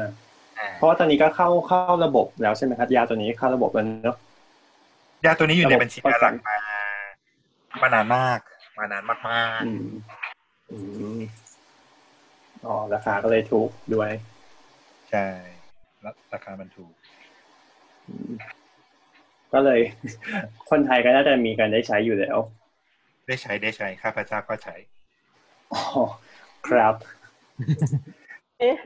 [0.58, 4.16] อ่าเพราะว่าตอนนี้ก็เข้าเข้าระบบแล้วใช่ไหมครับยาตัวนี้เข้าระบบแล้วเนาะ
[5.24, 6.58] ยาตัวนี้อยู่ในระบบบัญชียาหลักมา
[7.82, 8.38] มานานมาก
[8.78, 9.62] มานานมาก
[10.72, 10.78] อื
[11.18, 11.20] ม
[12.64, 15.26] อืมอ๋อราคาก็เลยถูกด้วยๆใช่
[16.02, 16.94] แล้วราคามันถูก
[18.08, 18.32] อืม
[19.52, 19.80] ก็เลย
[20.70, 22.38] คนไทยก็น่าจะมีการได้ใช้อยู่แล้ว
[23.26, 24.74] ได้ใช้ได้ใช้ข้าพเจ้าก็ใช้
[25.72, 25.82] อ๋อ
[26.66, 26.94] ครับ
[28.58, 28.76] เอ๊ะ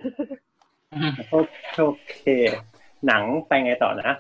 [1.31, 1.35] โอ
[1.79, 2.15] โอเค
[3.07, 4.11] หนังไปไงต่อนะ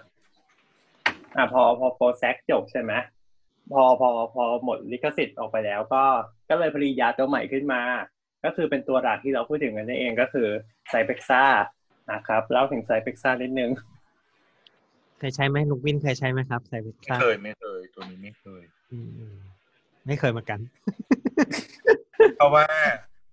[1.36, 2.92] อ่าพอพอโปรแซกจบใช่ไหม
[3.72, 6.02] พอพอพอหมดลิขสิทธิ์ออกไปแล้ว ก็
[6.48, 7.82] ก็เลยผลิตยาตัวใหม่ขึ้นมา
[8.46, 10.48] ก็คือเป็นตัวหลักที่เราพูดถึงกันนั่นเองก็คือ
[10.88, 11.44] ไซเปกซ่า
[12.12, 13.70] นะครับเล่าถึงไซเปกซ่านิดนึง
[15.18, 18.98] เคยใช้ไหมลูกวินเคยใช้ไหมครับไซเบไม่ซ่าเคยไม่เคย ตัวนี้ไม่เคยอื
[19.32, 19.36] ม
[20.06, 20.60] ไม่เคยเหมือนกัน
[22.36, 22.66] เพราะว่า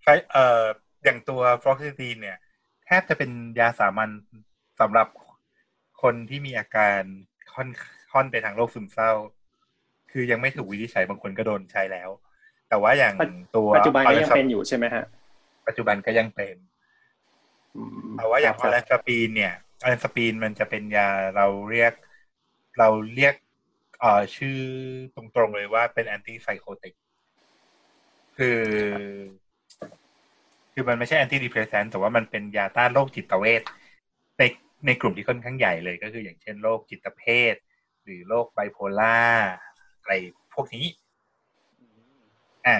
[0.01, 0.63] ไฟเอ่อ
[1.03, 2.37] อย่างตัวฟลอกซิตีนเนี่ย
[2.85, 4.09] แทบจะเป็นยาสามัญ
[4.79, 5.07] สำหรับ
[6.01, 7.01] คนที่มีอาการ
[7.53, 7.69] ค่อน
[8.11, 9.11] ค่อนไปทางโรคซึมเศร้า
[10.11, 12.09] คือยังไม่ถูกวินิจฉัยบางคนก็โดนใช้แล้ว
[12.73, 13.15] แต่ว่าอย่าง
[13.55, 15.03] ตัวปัจจุบันก็ยังอเป็นอยู่ใช่ไหมฮะ
[15.67, 16.55] ปัจจุบันก็ยังเป็น
[17.75, 21.93] อืมแต่ว่าอย่างคอรับอแลนสปีนเนี่ย Olanzapine มันจะเป็นยาเราเรียก
[22.79, 23.35] เราเรียก
[23.99, 24.59] เอ่อชื่อ
[25.15, 26.93] ตรงๆเลยว่าเป็น antipsychotic
[28.37, 28.61] คือ
[30.73, 33.61] คือมันไม่ใช่ antidepressant แต่ว่ามันเป็นยาต้านโรคจิตเวช
[34.37, 34.43] ใน
[34.85, 37.55] ในกลุ่มที่ค่อนข้างใหญ่เลยก็คืออย่างเช่นโรคจิตเภท
[38.03, 39.19] หรือโรคไบโพล่า
[39.99, 40.13] อะไร
[40.53, 40.85] พวกนี้
[42.67, 42.77] อะ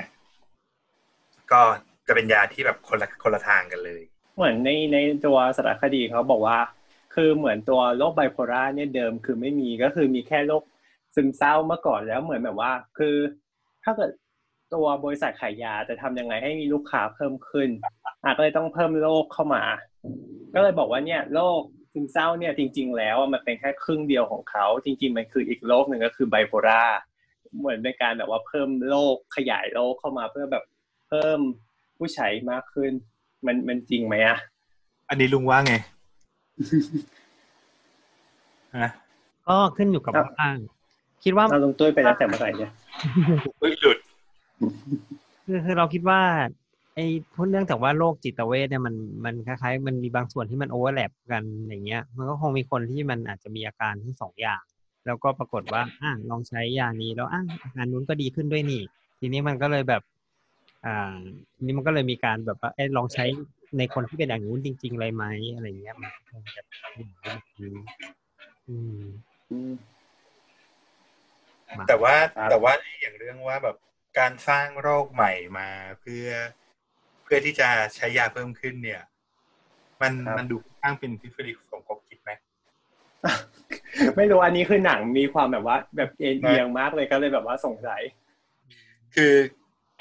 [1.52, 1.62] ก็
[2.08, 4.02] จะเป็นยาที่แบบคนละคนละทางกันเลย
[4.36, 6.58] เหมือนในในตัวสารคดีเขาบอกว่า
[7.14, 10.64] คือเหมือนตัวโรคไบโพล่าเนี่ยเดิมคือไม่มีก็คือมีแค่โรค
[11.16, 13.16] ซึมเศร้าเมื่อก่อนแล้วเหมือนแบบว่า คือ
[13.84, 14.12] ถ้าเกิด
[14.74, 17.70] ตัวบริษัทขายยาจะทำยังไงให้มีลูกค้าเพิ่มขึ้น
[18.24, 19.64] อะก็เลยต้องเพิ่มโรคเข้ามา
[20.54, 21.62] ก็เลยบอกว่าเนี่ยโรค
[21.94, 26.84] ซึมเศร้าเนี่ยจริง ๆ แล้วมันเป็นแค่ครึ่งเดียวของเขาจริง ๆ มันคืออีกโรคหนึ่งก็คือไบโพล่า
[27.60, 30.64] เหมือนเป็นการแบบว่าเพิ่มโรคขยายโรคเข้ามาเพื่อแบบ
[31.08, 31.40] เพิ่ม
[31.98, 32.92] ผู้ใช้มากขึ้น
[33.46, 34.38] มันมันจริงไหมอะ
[35.10, 35.74] อันนี้ลุงว่าไง
[38.78, 38.90] ฮะ
[39.48, 40.50] ก็ขึ้นอยู่กับครับว่า
[41.24, 42.72] คิดว่าเราลงตุ้ยไปตั้งแต่เมื่อไหร่เนี่ย
[43.60, 43.98] เฮ้ยหลุด
[45.46, 46.22] คือคือเราคิดว่า
[46.96, 48.96] ไอ้เพราะเนื่องจากว่าโรคจิตเวชเนี่ยมัน
[49.26, 54.64] มันคล้ายๆ มันมีบางส่วนที่มันโอเวอร์แลปกันอย่างเงี้ย มันก็คงมีคนที่มันอาจจะมีอาการทั้งสองอย่าง
[55.06, 58.84] แล้วก็ปรากฏว่าอะลองใช้ยานี้แล้วอะอาการนู้นก็ดีขึ้นด้วยนี่
[59.20, 60.02] ทีนี้มันก็เลยแบบ
[60.86, 61.18] อ่า
[61.56, 63.26] ทีนี้มันก็เลยมีการแบบว่าเอ้ยลองใช้
[63.78, 66.62] ในคนที่เป็นอย่างนู้นจริง ๆ เลยไหมอะไรเงี้ยมันก็คงจะ
[66.94, 67.74] เป็นแบบนี้
[68.70, 69.02] อืม
[71.78, 73.78] มาแต่ว่าครับแต่ว่าอย่างเรื่องว่าแบบ
[74.20, 75.70] การสร้างโรคใหม่มา
[76.02, 76.28] เพื่อ
[77.24, 79.02] เพื่อที่จะใช้ยาเพิ่มขึ้นเนี่ย
[80.02, 82.32] มันครับมันดูค่อนข้างเป็นทฤษฎีสมคบคิดไหม
[84.18, 88.02] ไม่รู้อันนี้คือหนังมีความแบบว่า แบบเอ็นเอียงมากเลยก็เลยแบบว่าสงสัย
[89.16, 89.34] คือ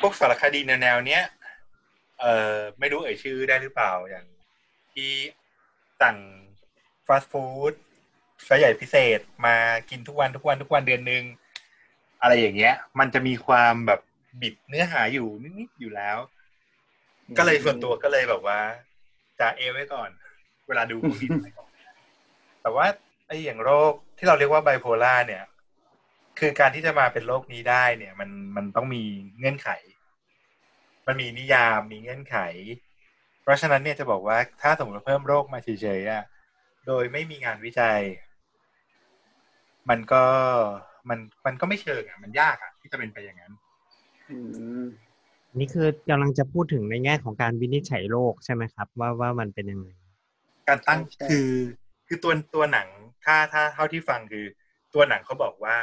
[0.01, 1.23] พวกสารคดีแนวๆเนี้ย
[2.21, 4.27] เอ่อไม่รู้เอ่ยชื่อได้หรือเปล่าอย่าง
[4.95, 5.13] ที่
[6.01, 6.17] สั่ง
[7.07, 7.73] ฟาสต์ฟู้ด
[8.45, 9.57] ไซส์ใหญ่พิเศษมา
[9.91, 11.25] กินทุกวันทุกวันทุกวันเดือนหนึ่ง
[12.23, 14.01] อะไรอย่างเงี้ย มันจะมีความแบบ
[14.41, 15.29] บิดเนื้อหาอยู่
[15.59, 16.19] นิดๆอยู่แล้ว
[17.39, 18.61] ก็เลยส่วนตัวก็เลยแบบว่า
[19.41, 20.11] จะเอไว้ก่อน
[20.69, 21.71] เวลาดูพวกนี้ไปก่อน
[22.63, 25.43] แต่ว่าไอ้อย่างโรคที่เราเรียกว่าไบโพล่าเนี่ย
[26.39, 29.03] คือการที่จะมาเป็นโรคนี้ได้เนี่ย มันมันต้องมี
[29.39, 29.69] เงื่อนไข
[31.07, 32.37] มันมีนิยามมีเงื่อนไข
[33.43, 35.69] เพราะฉะนั้นเนี่ยจะบอกว่าถ้าสมมติว่าเพิ่มโรคมาเฉ
[35.99, 36.25] ยๆอะ
[36.87, 38.01] โดยไม่มีงานวิจัย
[39.91, 40.25] มันก็
[41.09, 43.53] มันมันก็ไม่เชิงอะ มันยากอะ ที่จะเป็นไปอย่างนั้น
[44.31, 44.37] อื
[44.83, 44.85] ม
[45.59, 49.89] นี่คือกำลังจะพูดถึงในแง่ของการวินิจฉัยโรคใช่ไหมครับ ว่าว่ามันเป็นยังไง
[50.69, 51.49] การตั้งใช่คือ
[52.15, 52.89] คือตัวตัวหนัง
[53.25, 54.45] ถ้าถ้าเท่าที่ฟังคือ
[54.95, 55.77] ตัวหนังเขาบอกว่า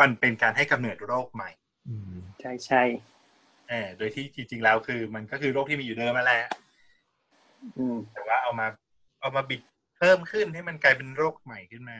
[0.00, 1.50] มันเป็นการให้กำเนิดโรคใหม่
[1.88, 2.82] อืมใช่ใช่
[3.68, 6.42] เออโดยที่จริง ๆ แล้วคือ มันก็คือโรคที่มีอยู่เดิมมาแหละ
[7.78, 8.66] อืมแต่ว่าเอามา
[9.20, 9.60] เอามาบิด
[9.98, 11.98] เพิ่มขึ้นให้มันกลายเป็นโรคใหม่ขึ้นมา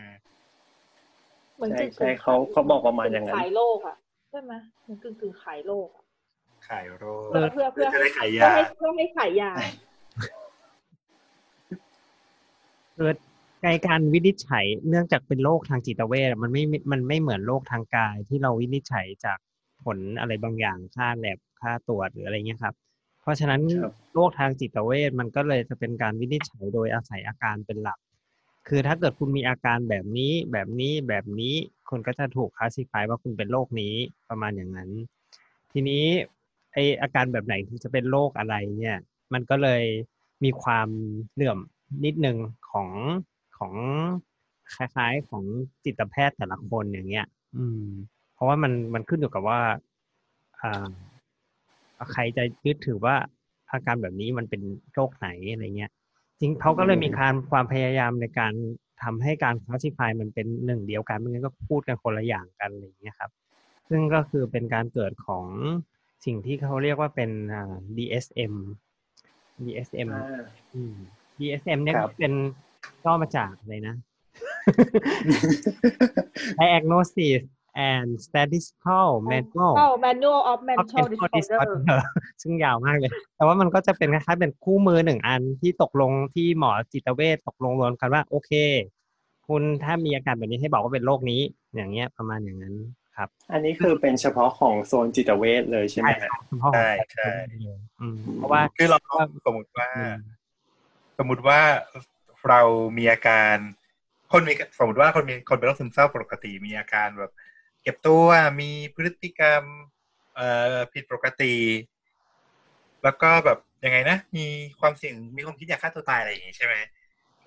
[1.56, 3.96] เหมือนใช่กึ่งๆใช่เขาเขาบอกประมาณอย่างนั้นขายโลกอะ
[4.30, 6.04] ใช่ไหมเหมือนกึ่งกึ่งๆขายโลกอะ
[6.68, 9.52] ขายโรคเพื่อเพื่อเพื่อจะได้ขายเพื่อยาให้เพื่อให้ขายยา
[12.96, 13.16] เกิด
[13.64, 19.38] ในการวินิจฉัยเนื่องจากเป็นโรคทางจิตเวชอะมันไม่ มันไม่เหมือนโรคทางกายที่เราวินิจฉัยจาก
[19.84, 22.74] ผลอะไรบางอย่างค่าแลบค่าตรวจหรืออะไรเงี้ยครับ
[23.22, 27.98] เพราะฉะนั้นครับโรคทางจิตเวชมันก็เลยจะเป็นการวินิจฉัยโดยอาศัยอาการเป็นหลัก
[28.68, 31.54] คือถ้าเกิดคุณมีอาการแบบนี้แบบนี้แบบนี้
[31.88, 33.94] คุณก็จะถูกคลาสสิฟายว่าคุณเป็นโรคนี้
[34.28, 34.90] ประมาณอย่างนั้น
[35.72, 36.04] ทีนี้
[36.72, 38.98] ไออาการแบบไหนถึงจะเป็นโรคอะไรเนี่ย
[39.32, 39.82] มันก็เลย
[40.44, 40.88] มีความ
[41.34, 41.58] เหลื่อม
[42.04, 42.36] นิดนึง
[42.70, 42.88] ของ
[43.58, 43.74] ของ
[44.74, 45.44] คล้ายๆของ
[45.84, 47.84] จิตแพทย์แต่ละคนอย่างเงี้ย อืม
[48.34, 49.60] เพราะว่ามันมันขึ้นอยู่กับว่า
[50.60, 50.86] อ่า
[52.12, 53.16] ใครจะยึดถือว่า
[53.70, 55.90] อาการแบบนี้มันเป็นโรคไหนอะไรเงี้ย
[56.40, 58.52] จริงเขาก็เลยมีการความพยายามในการ
[59.02, 63.30] ทำให้การคลาสสิฟายมันเป็นหนึ่งเดียวกันไม่งั้นก็พูดกันคนละอย่างกันอะไรอย่างเงี้ยครับ
[63.88, 65.46] ซึ่งก็คือเป็นการเกิดของ
[66.24, 68.54] สิ่งที่เขาเรียกว่าเป็นอ่า DSM
[69.64, 70.42] DSM อ่า
[70.74, 70.94] อืม
[71.38, 72.32] DSM เนี่ยครับเป็น
[73.04, 73.96] ย่อมาจากอะไรนะ
[76.60, 77.40] Diagnosis
[77.90, 81.78] and Statistical Manual เข้า manual of of mental Mental disorder Disorder
[82.42, 88.52] ซึ่งยาวมากเลย แต่ว่ามันก็จะเป็นคล้ายๆเป็นคู่มือหนึ่งอันที่ตกลงที่หมอจิตเวชตกลงรวมกันว่า โอเค
[89.48, 91.40] คุณถ้ามีอาการแบบนี้ให้บอกว่าเป็นโรคนี้
[91.74, 92.74] อย่างเงี้ยประมาณอย่างนั้น
[93.16, 97.30] ครับ อันนี้คือเป็นเฉพาะของโซนจิตเวชเลยใช่ไหมฮะคุณพ่อของใช่ใช่
[98.00, 98.98] อืมเพราะว่าคือเรา
[99.46, 99.88] สมมติว่า
[101.18, 101.60] สมมติว่า
[102.48, 102.60] เรา
[102.98, 103.56] มีอาการ
[104.32, 107.32] คนมีสมมติว่าคนมีคนเป็นโรคซึมเศร้าปกติมีอาการแบบ
[107.82, 108.26] เก็บตัว
[108.60, 109.62] มีพฤติกรรม
[110.34, 111.54] เอ่อผิดปกติ
[113.04, 114.46] แล้วก็แบบยังไงนะ มี
[114.80, 116.74] ความเสี่ยงมีความคิดอยากฆ่าตัวตายอะไรอย่างงี้ใช่ไหม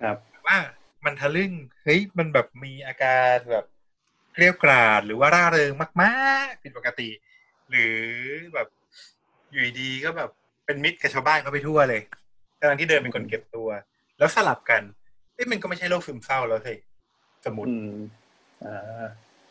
[0.02, 0.56] ครับแต่ว่า
[1.04, 3.64] มันทะลึ่งเฮ้ยมันแบบมีอาการแบบ
[4.32, 5.72] เกลียวกราดหรือว่าร่าเริง
[6.02, 7.08] มากๆผิดปกติ
[7.70, 7.98] หรือ
[8.54, 8.68] แบบ
[9.50, 10.30] อยู่ดีๆก็แบบ
[10.66, 12.02] เป็นมิตรกับชาวบ้านเขาไปทั่วเลย
[12.58, 13.68] ทั้งที่เดินเป็นคนเก็บตัว
[14.22, 14.82] แล้วสลับกัน
[15.34, 16.74] เอ้ยมันก็ไม่ใช่โรคซึมเศร้าแล้วสิ
[17.46, 17.88] สมมติอืม
[18.64, 19.06] อ่า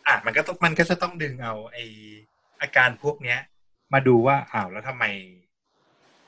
[0.07, 1.78] อะมันก็ต้องมันก็จะต้องดึงเอาไอ
[2.61, 3.39] อาการพวกเนี้ย
[3.93, 5.05] มาดูว่าอ้าวแล้วทำไม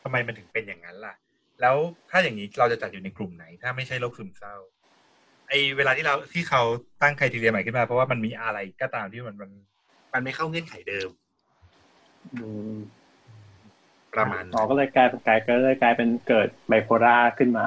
[0.04, 1.16] ทำไมมันถึงเป็นอย่างนั้นล่ะ
[1.62, 1.76] แล้ว
[2.10, 4.56] ถ้าอย่างนี้เราจะจัดอยู่ในกลุ่มไหน ถ้าไม่ใช่โรคซึมเศร้า
[5.48, 6.62] ไอเวลาที่เราที่เขา
[7.02, 9.52] ตั้งไครทีเรียใหม่ขึ้นมา เพราะว่ามันมีอะไรก็ตามที่มันมัน
[10.14, 11.10] มันไม่เข้าเงื่อนไขเดิม
[12.34, 12.78] อืม
[14.14, 17.66] ประมาณอ๋อนั้นก็เลยกลายเป็นกลายก็เลยกลายเป็นเกิดไบโพล่าขึ้นมา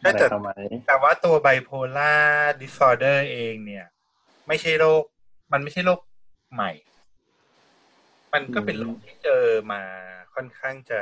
[0.00, 2.14] ใช่อะไรแต่ประมาณนี้แต่ว่าตัวไบโพล่า
[2.60, 3.86] ดิสออเดอร์เองเนี่ย
[4.48, 5.02] ไม่ใช่โรค
[5.52, 6.00] มันไม่ใช่โรค
[6.54, 6.70] ใหม่
[8.32, 9.82] มันก็เป็นโรคที่เจอมา
[10.34, 11.00] ค่อนข้างจะ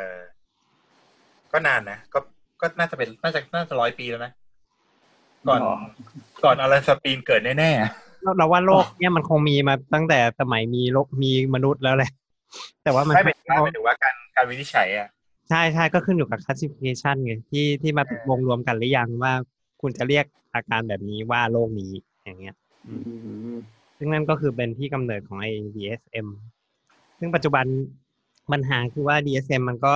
[1.52, 2.18] ก็นานนะ ก็
[2.60, 4.32] ก็น่าจะเป็นน่าจะน่าจะร้อยปีแล้วนะ
[5.48, 5.74] ก่อนอ๋อ
[6.44, 7.72] ก่อนอลันสปีนเกิดแน่
[8.22, 12.10] เราเราว่าโรคเนี่ยมันคงมีมาตั้งแต่สมัยมีโรคมีมนุษย์แล้วแหละ
[12.82, 15.08] แต่ว่าๆมันไม่เป็นว่าหมายถึงว่าการการวินิจฉัยอะ
[15.48, 19.32] ใช่ใช่ก็ขึ้นอยู่กับ classification ไงที่ที่มาตกลงรวมกันหรือยังว่า
[19.80, 21.92] คุณจะเรียกอาการแบบนี้ว่าโรคนี้
[22.24, 22.56] อย่างเงี้ย
[22.88, 22.94] อื
[23.52, 23.56] ม
[23.96, 26.26] ซึ่งนั่นก็คือเป็นที่กำเนิดของไอ้ DSM
[27.18, 27.66] ซึ่งปัจจุบัน
[28.52, 29.94] ปัญหาคือว่า DSM มันก็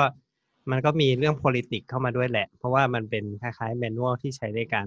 [0.71, 4.87] มันก็มีเรื่อง politics เข้ามาด้วยแหละ เพราะว่ามันเป็นคล้ายๆ manual ที่ใช้ในการ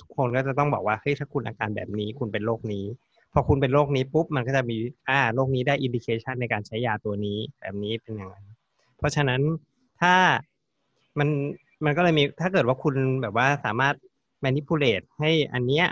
[0.00, 2.84] ทุกคนก็จะต้องบอกว่าเฮ้ยถ้าคุณอาการแบบนี้คุณเป็นโรคนี้
[3.32, 4.76] พอคุณเป็นโรคนี้ปุ๊บมันก็จะมี
[5.08, 8.53] อ่าโรคนี้ได้ indication ในการใช้ยาตัวนี้แบบนี้เป็นอย่างนั้นเพ
[9.04, 9.40] ราะฉะนั้น
[10.00, 10.14] ถ้า
[11.18, 11.28] มัน
[11.84, 13.94] มันก็เลยมีถ้าเกิดว่าคุณแบบว่าสามารถ
[14.44, 15.86] manipulate ให้อันเนี้ย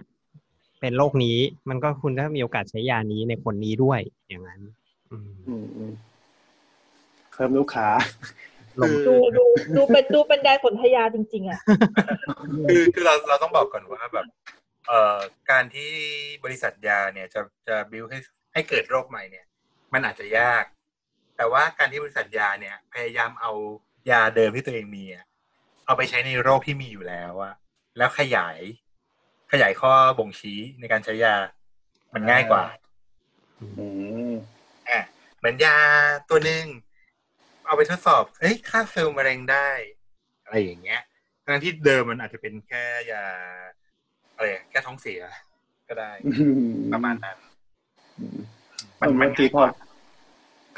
[0.80, 1.38] เป็นโรคนี้
[1.68, 4.60] มันก็คุณก็มีโอกาสใช้ยานี้ในคนนี้ด้วยอย่างนั้น
[5.10, 5.92] อืมอืมอืม
[7.32, 7.88] เพิ่มลูกค้า
[8.78, 9.44] คือดูดู
[9.76, 11.60] ดูเป็นดูเป็นแดนสนธยาจริง ๆ อะ
[12.68, 14.26] คือคือเราเราต้องบอกก่อนว่าแบบ
[14.86, 15.16] เอ่อ
[15.50, 15.90] การที่
[16.44, 18.18] บริษัทยาเนี่ยจะจะบิวให้
[18.52, 19.46] ให้เกิดโรคใหม่เนี่ย
[19.92, 20.64] มันอาจจะยาก
[21.36, 23.52] แต่ว่าการที่บริษัทยาเนี่ย พยายามเอา
[24.10, 25.24] ยาเดิมที่ตัวเองมีอะ
[25.86, 27.54] เอาไปใช้ในโรคที่มีอยู่แล้วอะ
[27.96, 28.58] แล้วขยาย
[29.52, 31.34] ขยายข้อบ่งชี้ในการใช้ยา
[32.14, 32.64] มันง่ายกว่า
[33.60, 33.86] อื
[34.30, 34.32] ม
[34.90, 35.00] อะ
[35.38, 35.76] เหมือนยา
[36.28, 36.64] ตัวหนึ่ง
[37.66, 39.68] เอาไปทดสอบ เอ้ยฆ่าเซลล์มะเร็งได้
[40.44, 41.00] อะไรอย่างเงี้ย
[41.44, 43.24] ทั้งที่เดิมมันอาจจะเป็นแค่ยา
[44.34, 45.20] อะไรอะแค่ท้องเสีย
[45.88, 46.10] ก็ได้
[46.92, 47.38] ประมาณนั้น
[49.00, 49.64] มันมันเมื่อกี้พอ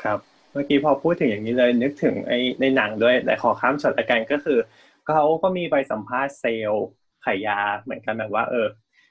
[0.03, 0.19] ครับ
[0.55, 4.59] เมื่อกี้พอพูดถึงอย่างนี้เลยนึกถึงไอ้ในหนังด้วยแต่ขอข้ามช็อตละกันก็คือ
[5.07, 6.87] เขาก็มีไปสัมภาษณ์เซลล์
[7.25, 8.67] ขายยาเหมือนกันแบบว่า เออ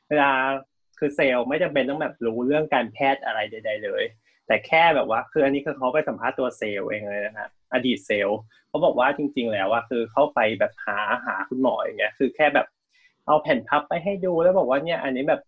[0.09, 0.31] เวลา
[0.99, 4.03] คือเซลล์ไม่จำเป็นต้องแบบรู้เรื่องการแพทย์อะไรใด ๆ เลย
[4.47, 8.39] แต่แค่แบบว่าคืออันนี้คือเขาไปสัมภาษณ์ตัวเซลล์เองเลยนะฮะอดีตเซลล์
[8.69, 12.67] เขาบอกว่าจริง ๆ แล้วว่าคือเข้าไปแบบหาหาคุณหมออย่างเงี้ยคือแค่แบบ
[13.27, 15.41] เอาแผ่นพับไปให้ดูแล้วบอกว่าเนี่ยอันนี้แบบ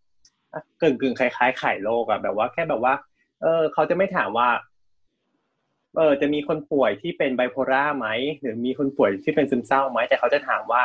[0.82, 2.94] กึ่งกึ่งๆคล้ายๆไข่โรคอะแบบว่าแค่แบบว่า
[3.42, 4.48] เออเขาจะไม่ถามว่า
[5.98, 8.08] เออจะมีคนป่วยที่เป็นไบโพล่าไหม
[8.42, 10.84] หรือมีคนป่วยที่เป็นซึมเศร้าไหมแต่เขาจะถามว่า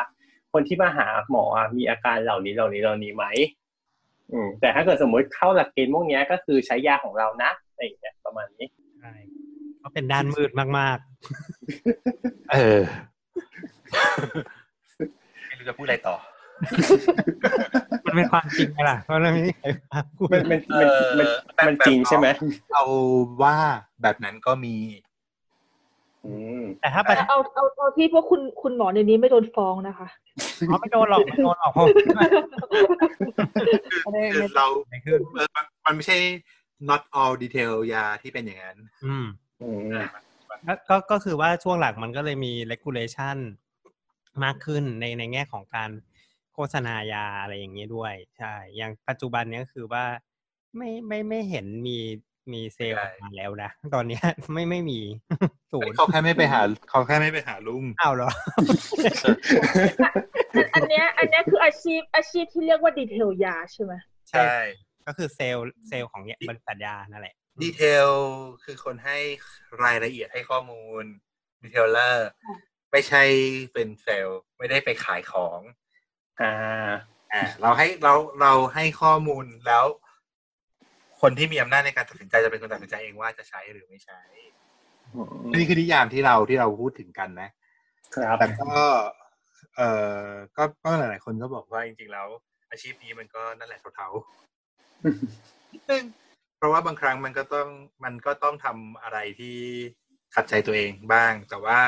[0.52, 3.24] คนที่มาหาหมออะมีอาการเหล่านี้เหล่านี้เหล่านี้ไหม
[4.32, 8.66] อืมแต่ถ้าเกิดสมมติเข้าหลักเกณฑ์พวกเนี้ยก็คือใช้ยาของเรานะอะไรอย่างเงี้ยประมาณนี้
[9.00, 9.12] ใช่
[9.82, 10.98] ก็เป็นด้านมืดมาก
[12.52, 12.80] เออ
[15.46, 16.39] ไม่รู้จะพูดอะไรต่อๆ
[18.04, 20.88] มันเป็นความจริงไงล่ะเพราะเราไม่มีใครมาพูดมันมันมัน
[21.18, 21.36] มันเออ
[21.66, 22.26] มันจริงใช่ไหม
[22.72, 22.84] เอา
[23.42, 23.56] ว่า
[24.02, 24.76] แบบนั้นก็มี
[26.26, 30.08] อืมแต่ถ้าประแต่เอาเอาเอาที่พวกคุณคุณหมอในนี้ไม่โดนฟ้องนะคะ
[30.66, 36.16] เขาไม่โดนหรอกไม่โดนหรอกเพราะคือไม่ได้คือไม่เราไม่ขึ้นเออมันมันไม่ใช่
[36.88, 39.26] not all detail ยาที่เป็นอย่างนั้น อืม
[39.62, 40.00] อืม
[40.66, 43.36] ก็ก็ก็คือว่าช่วงหลังมันก็เลยมี regulation
[44.44, 46.09] มากขึ้นในในแง่ของการโฆ
[46.74, 50.04] ษณายาอะไรอย่างเงี้ยด้วย ใช่ อย่างปัจจุบันเนี้ยคือว่า
[50.76, 51.98] ไม่ไม่ไม่เห็นมี
[52.52, 55.00] มีเซลล์ใช่ออกมาแล้วนะ ตอนเนี้ยไม่ไม่มี
[55.72, 58.30] ศูนย์เขาแค่ไม่ไปหาเขาแค่ไม่ไปหาลุงอ้าวเหรอ
[60.74, 63.92] อันเนี้ยอันเนี้ยคืออาชีพอาชีพที่เรียกว่าดีเทลยาใช่ไหม
[64.30, 64.56] ใช่ใช่
[65.06, 68.08] ก็คือเซลส์เซลส์ของเนี่ยบริษัทยานั่นแหละ detail
[68.64, 69.18] คือคนให้
[69.84, 71.04] รายละเอียดให้ข้อมูล
[71.62, 72.28] detailer
[72.92, 73.22] ไม่ใช่
[73.72, 75.60] เป็นเซลส์ไม่ได้ไปขายของ
[76.42, 76.90] อ่า
[77.32, 79.84] อ่าเราให้เราเราให้ข้อมูลแล้ว
[81.20, 84.20] คนที่มีอำนาจในการตัดสินใจจะเป็นคนตัดสินใจเองว่าจะใช้หรือไม่ใช้
[85.52, 87.50] นี่คือนิยามที่เราที่เราพูดถึงกันนะ
[88.14, 88.74] ครับแต่ก็
[89.76, 89.82] เอ
[90.22, 90.26] อ
[90.56, 92.28] ก็ก็หลายๆคนก็บอกว่าจริงๆแล้ว
[92.70, 96.04] อาชีพนี้มันก็นั่นแหละเทาๆนิดนึง
[96.56, 97.68] เพราะว่าบางครั้งมันก็ต้อง
[98.04, 99.56] มันก็ต้องทำอะไรที่
[100.34, 101.78] ขัดใจตัวเองบ้าง แต่ว่า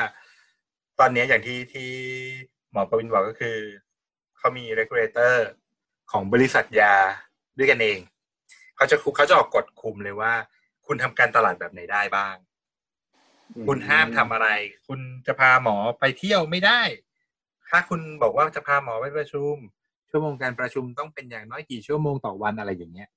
[0.99, 1.89] ตอนนี้อย่างที่ที่
[2.71, 3.57] หมอประวินบอกก็คือ
[4.43, 5.35] เขามี regulator
[6.11, 6.95] ของบริษัทยา
[7.57, 7.99] ด้วยกันเอง
[8.75, 10.33] เขาจะคุเขาจะออกกฎคุมเลยว่า
[10.87, 12.35] คุณทำการตลาดแบบไหนได้บ้าง
[13.67, 14.47] คุณห้ามทำอะไร
[14.87, 16.81] คุณจะพาหมอไปเที่ยวไม่ได้
[17.69, 19.55] ถ้าคุณบอกว่าจะพาหมอไปประชุม
[20.09, 23.09] ชั่วโมงการประชุมต้องเป็นอย่างน้อยกี่ชั่วโมงต่อวันอะไรอย่างเงี้ย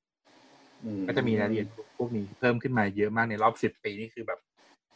[1.07, 1.66] ก็จะมีรายละเอียด
[1.97, 4.41] พวกนี้เพิ่มขึ้นมาเยอะมากในรอบสิบปีนี่คือแบบ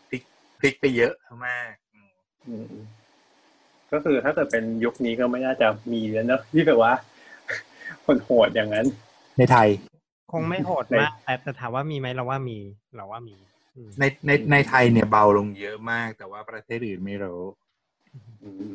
[0.09, 0.23] พลิก
[0.61, 1.15] พลิกไปเยอะ
[1.47, 2.11] มากอืม
[2.73, 2.87] อืม
[3.93, 6.93] ก็คือถ้าเกิดเป็นยุคนี้ก็ไม่น่าจะมีแล้วเนอะที่แบบว่า
[8.07, 8.87] คนโหดอย่างนั้น
[9.39, 9.69] ในไทย
[10.33, 12.59] คงไม่โหดมากแต่แต่ถามว่ามีไหมเราว่ามี
[12.97, 13.37] เราว่ามี
[13.77, 17.43] อืมในในในไทยเนี่ยเบาลงเยอะมาก แต่ว่าประเทศอื่นไม่รู้
[18.43, 18.75] อืม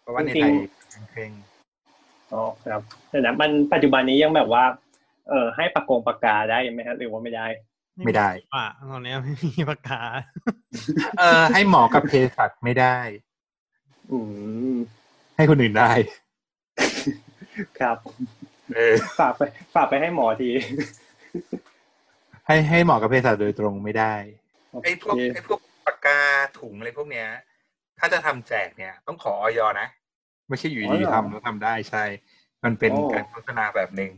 [0.00, 0.54] เพราะว่าในจริไทงย
[1.10, 1.32] เคร่ง
[2.32, 4.64] อ๋อครับแต่นะมันปัจจุบันนี้ยังแบบว่า
[5.28, 7.46] เออให้ปากกงปากกาได้ไหมครับหรือว่าไม่ได้
[8.04, 10.02] ไม่ได้อะตอนเนี้ยไม่มีปากกา
[11.18, 12.96] เออ ให้หมอกับเภสัชไม่ได้
[14.10, 14.18] อื
[14.74, 14.76] ม
[15.36, 15.90] ให้คนอื่นได้
[17.80, 17.96] ครับ
[18.74, 19.42] เออฝากไป
[19.74, 20.50] ฝากไปให้หมอที
[22.46, 24.14] ให้ให้หมอกับเภสัชโดยตรงไม่ได้
[24.82, 26.18] ไอ้พวกโอเคไอ้พวกปากกา
[26.58, 27.28] ถุงอะไรพวกเนี้ย
[27.98, 29.88] ถ้าจะทำแจกเนี่ย ต้องขอออยนะ
[30.48, 32.04] ไม่ใช่อยู่ดีๆทำแล้วทำได้ใช่
[32.64, 34.10] มันเป็นการโฆษณาแบบหนึ่ง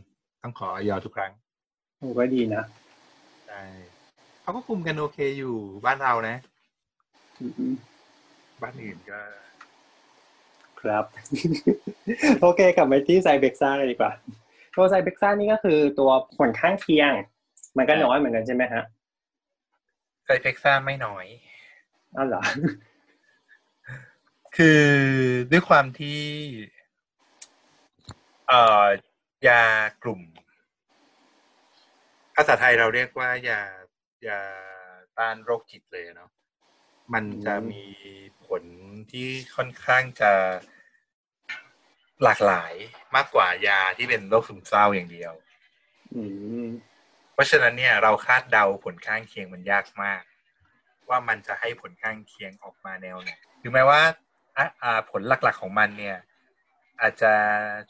[0.42, 1.32] ต้องขอออยทุกครั้ง
[1.98, 2.88] โอ้ก็ดีนะใช่
[4.42, 5.54] เขาก็คุมกันโอเคอยู่
[5.84, 6.36] บ้านเรานะ
[7.40, 7.72] อืม
[8.62, 9.20] บ้านอื่นก็
[10.80, 11.04] ครับ
[12.40, 14.12] โอเคกลับไปที่ไซเบกซ่าเลยดีกว่า
[14.76, 17.12] ตัวไซเบกซ่านี่ก็คือตัวผลข้างเคียง
[17.76, 18.82] มันก็น้อยเหมือนกันใช่ไหมฮะ
[20.24, 21.26] ไซเฟกซ่าไม่น้อย
[22.16, 22.42] อ้าวเหรอ
[24.56, 24.84] คือ
[25.50, 26.20] ด้วยความที่
[28.48, 28.86] เอ่อ
[29.48, 29.64] ยา
[30.02, 30.20] กลุ่ม
[32.41, 33.61] ภาษาไทยเราเรียกว่ายา
[34.28, 34.41] ยา
[35.18, 36.30] ต้านโรคจิตเลยเนาะ
[37.14, 37.84] มันจะมี
[38.47, 38.62] ผล
[39.12, 40.32] ที่ค่อนข้างจะ
[42.22, 42.72] หลากหลาย
[43.16, 45.32] มากกว่ายาที่เป็นโรคซึมเศร้าอย่างเดียว
[46.14, 46.22] อื
[46.64, 46.66] ม
[47.34, 50.22] เพราะฉะนั้นเนี่ย เราคาดเดาผลข้างเคียงมันยากมาก
[51.09, 53.30] ว่ามันจะให้ผลข้างเคียงออกมาแนวไหน
[53.62, 54.01] ถึงแม้ว่า
[54.57, 56.16] อะอ่าผลหลักๆของมันเนี่ย
[57.01, 57.32] อาจจะ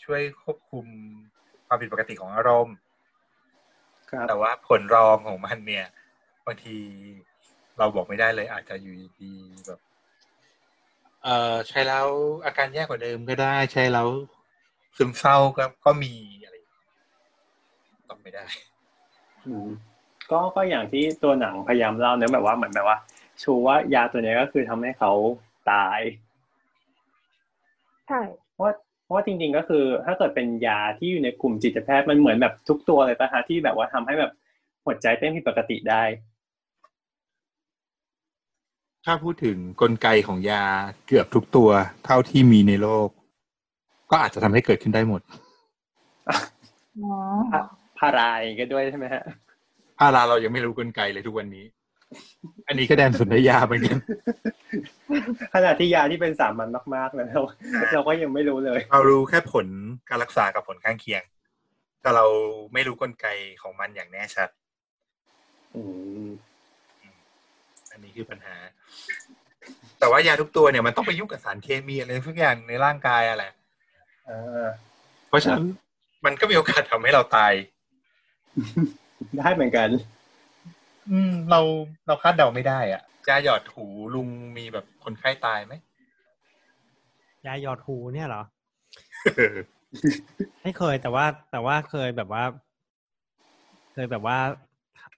[0.05, 0.87] ช่วยควบคุม
[1.67, 2.88] ความผิดปกติของอารมณ์ครับ
[4.29, 5.87] แต่ว่าผลรองของมันเนี่ย
[6.47, 6.77] บางที
[7.79, 9.81] เราบอกไม่ได้เลย อาจจะอยู่ดีๆแบบ
[11.25, 12.07] เอ่อใช้แล้ว
[12.45, 14.09] อาการแย่กว่าเดิมก็ได้ ใช้แล้ว
[14.97, 16.13] ซึมเศร้าก็ก็มี
[16.45, 16.85] อะไรอย่างเงี้ย
[18.09, 18.45] ตอบไม่ได้
[19.47, 19.69] อืม
[20.31, 22.99] ก็ก็อย่างที่ตัวหนังพยายามเล่าเนื้อะแบบว่าเหมือนแบบว่า
[23.43, 25.13] ชูว่ายาตัวเนี้ยก็คือทำให้เขา
[25.71, 26.01] ตาย
[28.09, 28.21] ใช่
[28.53, 28.75] เพราะว่า
[29.09, 34.33] เพราะว่าจริง ๆ ก็คือ ถ้าเกิดเป็นยาที่อยู่ในกลุ่มจิตแพทย์มันเหมือนแบบทุกตัวเลยปะฮะที่แบบว่าทำให้แบบ
[34.85, 36.03] หัวใจเต้นผิดปกติได้
[39.05, 40.65] ถ้าพูดถึงกลไกของยา
[41.07, 41.71] เกือบทุกตัว
[42.05, 43.09] เท่าที่มีในโลก
[44.11, 45.21] ก็อาจจะทำให้เกิดขึ้นได้หมด
[47.03, 47.15] อ๋อ
[47.99, 49.23] พารายก็ด้วยใช่ไหมฮะ
[49.99, 51.65] พาราเรายังไม่รู้กลไกเลยทุกวันนี้
[52.67, 53.99] อันนี้ก็แดนสุนทรยาเหมือนกัน
[55.55, 57.43] ขณะที่ยาที่เป็นสามัญมากๆเลยเรา
[57.93, 59.67] เราก็ยังไม่รู้เลย เรารู้แค่ผล
[60.09, 61.23] การรักษากับผลข้างเคียง
[62.03, 62.27] แต่เรา
[62.73, 63.27] ไม่รู้กลไก
[63.63, 64.49] ของมันอย่างแน่ชัด
[65.75, 65.83] อื
[66.25, 66.29] ม
[67.93, 68.57] อันนี้คือปัญหา
[69.99, 73.45] แต่ว่ายาทุกตัวเนี่ยมันต้องไปยุ่งกับสารเคมีอะไรทุกอย่างในร่างกายอะไร
[74.29, 74.67] อ่า
[75.29, 75.65] เพราะฉะนั้น
[76.25, 77.53] มันก็มีโอกาสทำให้เราตาย
[79.37, 79.89] ได้เหมือนกัน
[81.11, 81.61] อืม เรา
[82.07, 85.75] เราคาดเดาไม่ได้อะยาหยอดหูลุงมีแบบคนไข้ตายไหม
[87.47, 88.43] ยาหยอดหูเนี่ยเหรอ
[90.63, 92.45] ไม่เคยแต่ว่า แต่ว่าเคยแบบว่า
[93.93, 94.39] เคยแบบว่า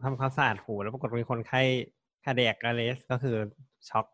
[0.03, 1.61] ทำความสะอาดหูแล้วปรากฏมีคนไข้
[2.24, 3.36] คาเดียกอาเลสก็คือ
[3.88, 4.07] ช็อก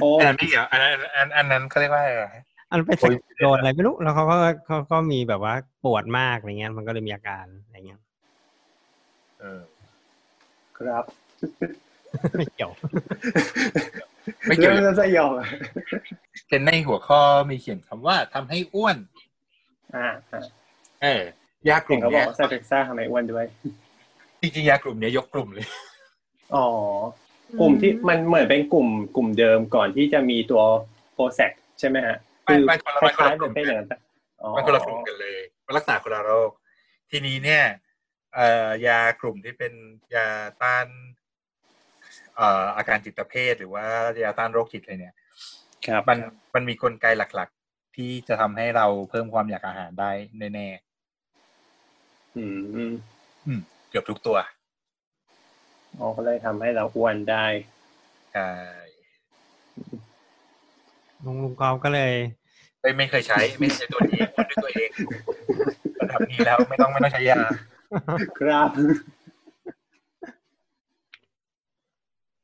[0.00, 2.36] โอ้อันนั้นไม่เกี่ยวอันนั้นอันอันนั้นเขาเรียกว่าอะไร
[2.70, 4.36] อันเป็นสะเก็ดโดนอะไรไม่รู้แล้วเขาก็
[4.66, 8.00] เขาก็มีแบบว่าปวดมากอะไรเงี้ยมันก็เลยมีอาการอะไรเงี้ย
[9.40, 9.60] เออ
[10.78, 11.04] ครับ
[12.36, 12.70] ไม่เกี่ยว
[14.46, 15.48] ไม่เกี่ยวเรื่องสยองอะ
[16.48, 17.20] เห็นในหัวข้อ
[17.50, 18.96] มีเขียนคำว่าทำให้อ้วน
[19.94, 20.40] อ่าอ่า
[21.02, 21.06] เอ
[21.66, 23.44] อยากเห็ลุ่นมเขาบอเนี้กยว่าไซเฟกซ่าทำให้อ้วนด้วย
[24.40, 25.66] จริงๆยากลุ่มเนี้ยยกกลุ่มเลย
[26.54, 26.66] อ๋อ
[27.60, 30.62] กลุ่มที่มันเหมือนเป็นกลุ่มกลุ่มเดิมก่อนที่จะมีตัว
[31.14, 33.98] โปรเซกใช่ไหมฮะไม่คือไม่คนละคไม่คนล้าละยๆกลุ่เป็นมเป็นอย่างนั้นปะ
[34.42, 36.50] อ๋อมันคนละกลุ่มกันเลยมันรักษาคนละโรค
[37.10, 37.64] ทีนี้เนี่ย
[38.34, 39.72] เอ่อยากลุ่มที่เป็น
[40.14, 40.28] ยา
[40.62, 40.86] ต้าน
[42.36, 43.86] เอ่ออาการจิตเภทหรือว่า
[44.24, 45.16] ยาต้านโรคจิตอะไรเนี่ย
[45.86, 46.18] ครับมัน
[46.54, 50.10] มันมีกลไกหลัก ๆ ที่จะทำให้เราเพิ่มความอยากอาหารได้
[50.54, 50.68] แน่
[52.36, 52.44] อื
[52.90, 53.60] มๆอืม
[53.90, 54.38] เกือบทุกตัว
[55.98, 57.46] อ๋อก็เลยทำให้เราอ้วนได้
[58.32, 58.50] ใช่
[61.24, 62.12] ลุงลุงกอล์ฟก็เลย
[62.80, 64.90] ไม่ไม่เคยใช้ ไม่ใช้ตัวนี้พูดด้วยตัวเอง
[66.00, 67.40] ระดับนี้แล้วไม่ต้องไม่ต้องใช้ยา
[68.38, 68.70] ครับ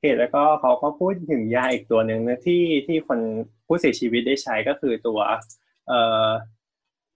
[0.00, 3.20] เหตุแล้วก็เขาก็พูดถึงยาอีกตัวหนึ่งนะที่ที่คน
[3.66, 5.18] ผู้เสียชีวิตได้ใช้ก็คือตัว
[5.88, 6.28] เอ่อ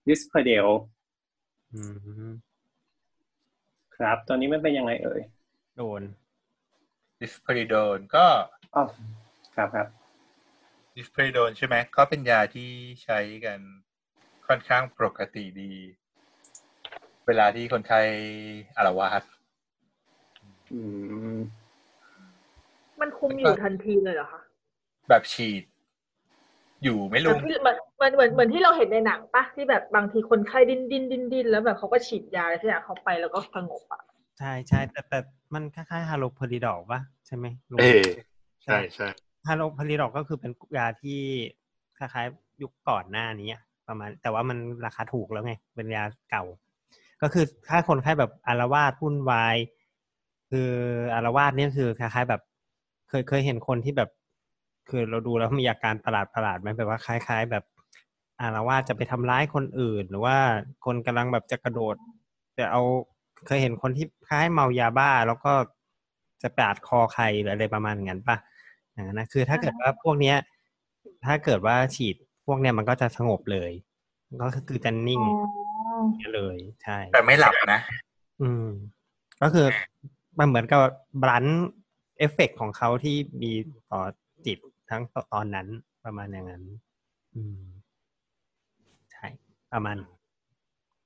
[0.08, 0.66] ดิสเพเดล
[1.74, 1.82] อื
[2.28, 2.32] ม
[3.96, 5.20] ครับตัวนี้มันเป็นยังไงเอ่ย
[5.76, 6.02] โดน
[7.20, 8.26] ดิสเพริโดนก็
[8.74, 8.84] อ๋อ
[9.56, 9.86] ครับครับ
[10.96, 12.70] ดิสเพริโดนใช่ไหมก็เป็นยาที่
[13.04, 13.60] ใช้กัน
[14.46, 15.72] ค่อนข้างปกติดี
[17.28, 18.00] เวลาที่คนไข้
[18.76, 19.22] อารวาส
[20.72, 20.80] อื
[21.34, 21.38] ม
[23.00, 24.42] มันคุมอยู่ทันทีเลยเหรอคะ
[25.08, 25.62] แบบฉีด
[26.82, 34.02] อยู่ไม่แบรู้บที่เหมือนเหมือนเหมือนเหมือนที่เราเห็นในหนังปะที่แบบบางทีคนไข้ดิ้นดิ้นดิ้นดิ้นแล้วแบบเขาก็ฉีดยาอะไรที่อย่างเข้าไปแล้วก็สงบอะ
[34.38, 35.18] ใช่ใช่แต่แต่
[35.54, 38.06] มันคล้ายๆฮาโลพาริดอลปะใช่ไหมลุงเออ
[38.64, 39.08] ใช่ใช่
[39.46, 41.20] ฮาโลพาริดอลก็คือเป็นยาที่
[41.98, 46.44] คล้ายๆยุคก่อนหน้านี้อะประมาณ แต่ว่ามันราคาถูกแล้วไง เป็นยาเก่า
[47.22, 49.56] ก็คือถ้าคนไข้แบบอารวาสวุ่นวาย
[50.50, 50.70] คือ
[51.14, 52.42] อารวาสเนี่ยคือคล้ายๆแบบ
[53.08, 54.10] เคยเคยเห็นคนที่แบบ
[54.88, 57.64] คือเราดูแล้วมีอาการประหลาดประหลาดๆไหมแบบว่าคล้าย ๆ แบบ
[58.40, 60.36] อารวาสจะไปทำร้ายคนอื่น หรือว่า
[60.84, 61.96] คนกำลังแบบจะกระโดด
[62.54, 62.82] แต่เอา
[63.46, 65.52] เคยเห็นคนที่คล้ายเมายาบ้า แล้วก็
[66.42, 68.36] จะปาดคอใครหรืออะไรประมาณนั้นปะ
[68.92, 70.36] อย่างนั้นนะคือถ้าเกิดว่าพวกเนี้ย
[71.26, 72.16] ถ้าเกิดว่าฉีด
[72.46, 73.70] พวกเนี้ยมันก็จะสงบเลย
[74.42, 75.20] ก็คือจะนิ่ง
[76.34, 77.80] เลยใช่แต่ไม่หลับนะ
[78.40, 78.66] อืม
[79.42, 79.66] ก็คือ
[80.38, 80.80] มันเหมือนกับ
[81.22, 81.44] บลัน
[82.18, 83.52] เอฟเฟกของเขาที่มี
[83.90, 84.00] ต่อ
[84.46, 84.58] จิต
[84.90, 85.66] ทั้งตอนนั้น
[86.04, 86.64] ประมาณอย่างนั้น
[87.34, 87.60] อืม
[89.12, 89.26] ใช่
[89.72, 89.96] ประมาณ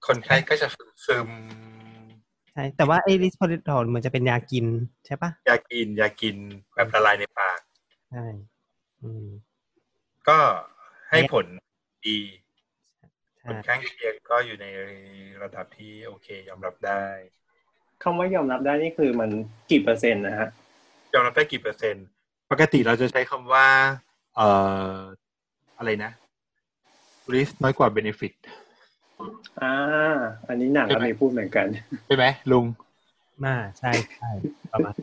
[0.06, 0.68] คนไข้ก็จะ
[1.06, 1.28] ซึม
[2.52, 4.66] ใช่แต่ว่าไอริสโพลิทอลเหมือนจะเป็นยากิน
[5.06, 6.36] ใช่ปะยากิน ยากิน
[6.74, 7.58] แบบละลายในปาก
[8.10, 8.24] ใช่
[9.02, 9.26] อืม
[10.28, 10.38] ก็
[11.10, 11.46] ให้ผล
[12.06, 12.16] ดี
[13.46, 14.66] ผใช่ลข้างเคียงก็อยู่ใน
[15.42, 17.04] ระดับที่โอเค ยอมรับได้
[18.02, 19.30] คำว่ายอมรับได้นี่คือมัน
[19.70, 20.48] กี่เปอร์เซ็นต์นะฮะ
[21.14, 22.04] ยอมรับได้กี่เปอร์เซ็นต์
[22.52, 23.66] ปกติเราจะใช้คำว่า
[24.36, 24.48] เอ่
[24.94, 24.96] อ
[25.78, 26.10] อะไรนะ
[27.32, 28.32] risk น้อยกว่า benefit
[29.60, 29.74] อ่า
[30.48, 31.66] อันนี้หนังก็มีพูดเหมือนกัน
[32.06, 32.64] ใช่ไหมลุง
[33.44, 34.30] มาใช่ใช่
[34.72, 34.94] ประมาณ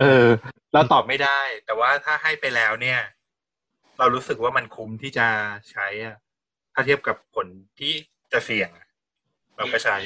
[0.00, 0.26] เออ
[0.72, 3.00] เราตอบไม่ได้ แต่ว่าถ้าให้ไปแล้วเนี่ย
[3.98, 5.28] เรารู้สึกว่ามันคุ้มที่จะ
[5.70, 6.16] ใช้อะ
[6.74, 7.46] ถ้าเทียบกับผล
[7.80, 7.92] ที่
[8.32, 8.86] จะเสี่ยงอะ
[9.56, 9.96] เราก็ใช้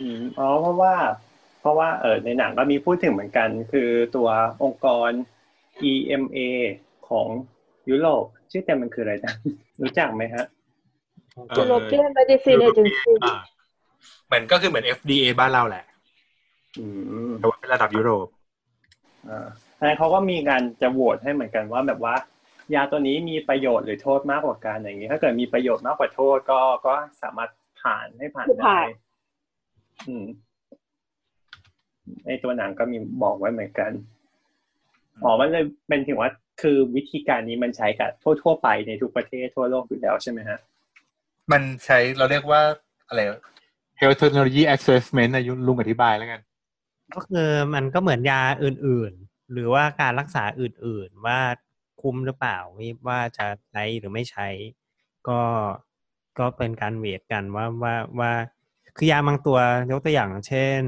[0.00, 0.94] อืมอ๋อเพราะว่า
[1.60, 4.28] เพราะว่าเออในหนังก็มีพูดถึงเหมือนกัน คือตัว
[4.62, 5.10] องค์กร
[5.90, 6.38] EMA
[7.08, 7.28] ของ
[7.90, 9.34] ยุโรปชื่อเต็มมันคืออะไรนะ
[9.82, 10.44] รู้จักไหมฮะ
[11.48, 13.34] เอ่อ European Medicine Agency อ่า
[14.26, 15.84] เหมือนก็คือเหมือน FDA บ้านเราแหละ
[16.78, 16.86] อื
[17.28, 18.26] มแต่ว่าเป็นระดับยุโรป
[19.28, 19.46] อ่า
[19.78, 22.14] อันนั้นเขาก็มีการจะโหวตให้เหมือนกันว่าแบบว่า
[22.74, 27.50] ยาตัวนี้มีประโยชน์หรือโทษมากกว่ากันอย่างนี้ ถ้าเกิดมีประโยชน์มากกว่าโทษก็ก็สามารถ
[27.82, 28.88] ผ่านให้ผ่านคือได้ผ่าน
[30.08, 30.26] อืม
[32.26, 33.90] ในตัวหนังก็มีบอกไว้เหมือนกัน
[35.22, 36.30] อ๋อมันเลยเป็นถึงว่า
[36.62, 40.58] คือวิธีการนี้มันใช้กับทั่วทั่วๆไปในทุกประเทศทั่วโลกอยู่แล้วใช่ไหมฮะ
[41.52, 42.60] มันใช้เราเรียกว่า
[43.08, 43.20] อะไร
[44.00, 46.40] Health Technology Assessment อายุลุงอธิบายแล้วกัน
[47.14, 51.40] ก็คือมันก็เหมือนยาอื่นๆ หรือว่าการรักษาอื่นๆ ว่า
[52.06, 52.58] คุ้มหรือเปล่า
[53.06, 54.48] ว่าจะใช้หรือไม่ใช้
[55.28, 55.40] ก็
[56.38, 58.32] ก็เป็นการเวทกันว่าว่าว่า
[58.96, 59.58] คือยาบางตัว
[59.90, 60.82] ยกตัวอย่างเช่น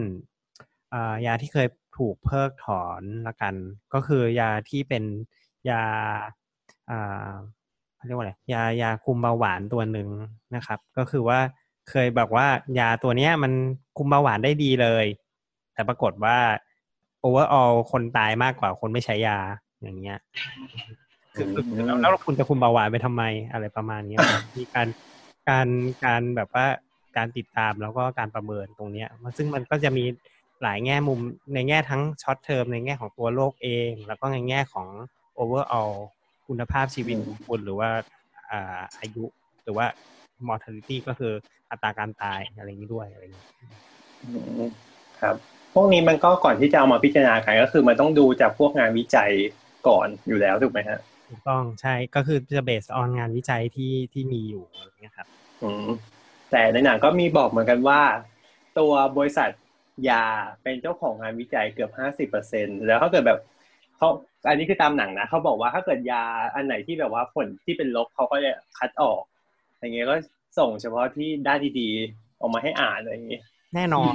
[1.27, 3.55] ยาที่เคยถูกเพิกถอนละกัน
[3.95, 5.05] ก็คือยาที่เป็น
[5.71, 5.85] ยา
[6.91, 7.33] อ่า
[7.97, 10.09] เขาเรียกว่าอะไรยายาคุมเบาหวานตัวหนึ่ง
[10.55, 11.41] นะครับ ก็คือว่า
[11.91, 12.47] เคยบอกว่า
[12.79, 13.53] ยาตัวเนี้ยมัน
[13.97, 15.07] คุมเบาหวานได้ดีเลย
[15.75, 16.39] แต่ปรากฏว่า
[17.25, 19.39] overall คนตายมากกว่าคนไม่ใช้ยา
[19.83, 20.19] อย่างเงี้ย
[21.39, 23.23] คือคือคือแล้วแล้วคุณจะคุมเบาหวานไปทำไม
[23.53, 24.19] อะไรประมาณเนี้ย
[24.59, 24.89] มีการ
[25.49, 25.69] การ
[26.05, 26.67] การแบบว่า
[27.17, 30.05] การติดตามแล้วก็การประเมินตรงเนี้ยมันซึ่งมันก็จะมี
[30.63, 31.21] หลายแง่มุม
[31.55, 34.87] ในแง่ทั้งช็อตเทอมในแง่ของตัวโรคเอง แล้วก็ในแง่ของ
[35.39, 35.95] overall
[36.49, 37.91] คุณภาพชีวิตของคุณหรือว่า
[38.51, 39.25] อ่าอายุ
[39.65, 39.87] หรือว่า
[40.49, 41.33] mortality ก็คือ
[41.71, 43.47] อัตราการตายอะไรอย่างนี้ด้วยอะไรอย่างนี้
[44.23, 44.31] อื
[44.69, 44.71] ม
[45.21, 45.35] ครับ
[45.75, 49.31] พวกนี้มันก็ก่อนที่จะเอามาพิจารณากันก็คือมันต้องดูจากพวกงานวิจัย
[49.89, 55.27] ก่อนอยู่แล้วถูกไหมฮะ ถูกต้องใช่ก็คือจะเบสออนงานวิจัยที่ที่มีอยู่อะไรอย่างเงี้ยครับ
[55.63, 55.89] อืม
[56.51, 58.01] แต่ในหนังก็มีบอกเหมือนกันว่า
[58.79, 59.51] ตัวบริษัท
[60.11, 60.25] ยา
[60.63, 63.41] เป็นเจ้าของงานวิจัยเกือบห้าสิบเปอร์เซ็นแล้วถ้าเกิดแบบ
[63.97, 64.09] เขา
[64.49, 66.25] อันนี้คือตามหนังนะเขาบอกว่าถ้าเกิดยา
[66.55, 69.23] อันไหนที่แบบว่าผลที่เป็นลบเขาก็จะคัดออก
[69.79, 70.17] อย่างเงี้ยก็
[70.59, 73.41] ส่งเฉพาะที่ด้านดีๆออกมาให้อ่านอะไรอย่างงี้
[73.75, 74.15] แน่นอน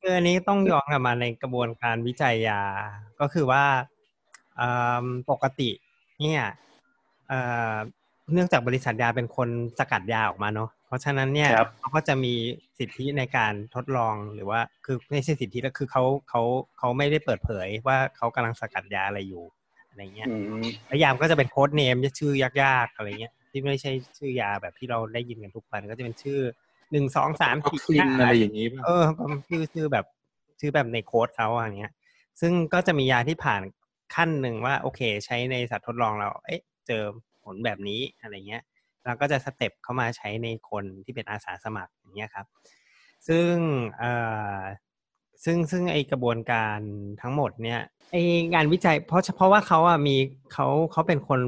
[0.00, 2.62] คืออันนี้ต้องย้อนกลับมาในกระบวนการวิจัยยา
[3.20, 3.93] ก็คือว่าอืม
[5.30, 5.70] ปกติ
[6.20, 6.42] เนี่ย
[7.28, 7.40] เอ่
[7.72, 7.74] อ
[8.32, 9.48] เนื่องจากบริษัทยาเป็นคน
[9.78, 12.34] สกัดยาออกมาเนาะเพราะฉะนั้นเนี่ยครับเขาก็จะมี
[12.78, 16.42] สิทธิในการทดลองหรือว่าคือไม่ใช่สิทธิแล้วคือเขาเขา
[16.78, 19.44] เขาไม่ได้เปิดเผยว่าเขากำลังสกัดยาอะไรอยู่
[19.88, 26.40] อะไรเงี้ยอืมแล้วยามก็จะเป็นโค้ดเนมชื่อยากๆอะไรเงี้ยที่ไม่ใช่ชื่อยาแบบที่เราได้ยินกันทุกวันก็จะเป็นชื่อ
[26.92, 30.04] หนึ่งสองสามวัคสี่ซีนห้าอะไรอย่างนี้ป่ะเออก็ชื่อชื่อแบบ
[30.60, 31.92] ชื่อแบบในโค้ดเขาอย่างเงี้ย
[32.40, 33.62] ซึ่งก็จะมียาที่ผ่าน
[34.14, 37.02] ขั้นหนึ่งว่าโอเค ใช้ในสัตว์ทดลองเรา เอ๊ะเจอ
[37.44, 38.62] ผลแบบนี้อะไรเงี้ย
[39.04, 42.46] เราก็จะสเต็ปเข้ามาใช้ในคนที่เป็นอาสาสมัครอย่างเงี้ยครับ
[43.28, 43.52] ซึ่ง
[43.98, 44.12] เอ่
[44.56, 44.58] อ
[45.44, 46.78] ซึ่งซึ่งไอกระบวนการ
[47.22, 47.80] ทั้งหมดเนี่ย
[48.12, 48.16] ไอ
[48.54, 50.16] งานวิจัยเพราะเพราะว่าเขาอะมี
[50.52, 51.40] เขาเขาเป็นคน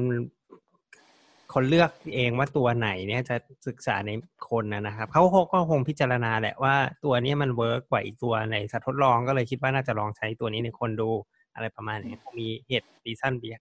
[1.53, 3.35] คนเลือกเองว่าตัวไหนเนี่ยจะ
[3.67, 4.11] ศึกษาใน
[4.49, 11.09] คนนะนะครับเขาก็ก็คงพิจารณาแหละว่าตัวนี้มัน work กว่าอีกตัวในสัตว์ทดลองก็เลยคิดว่าน่าจะลองใช้ตัวนี้ในคนดู
[11.57, 13.55] อะไรประมาณนี้คงมีเหตุ reasonable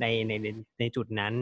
[0.00, 0.46] ในในใน
[0.80, 1.34] ในจุดนั้น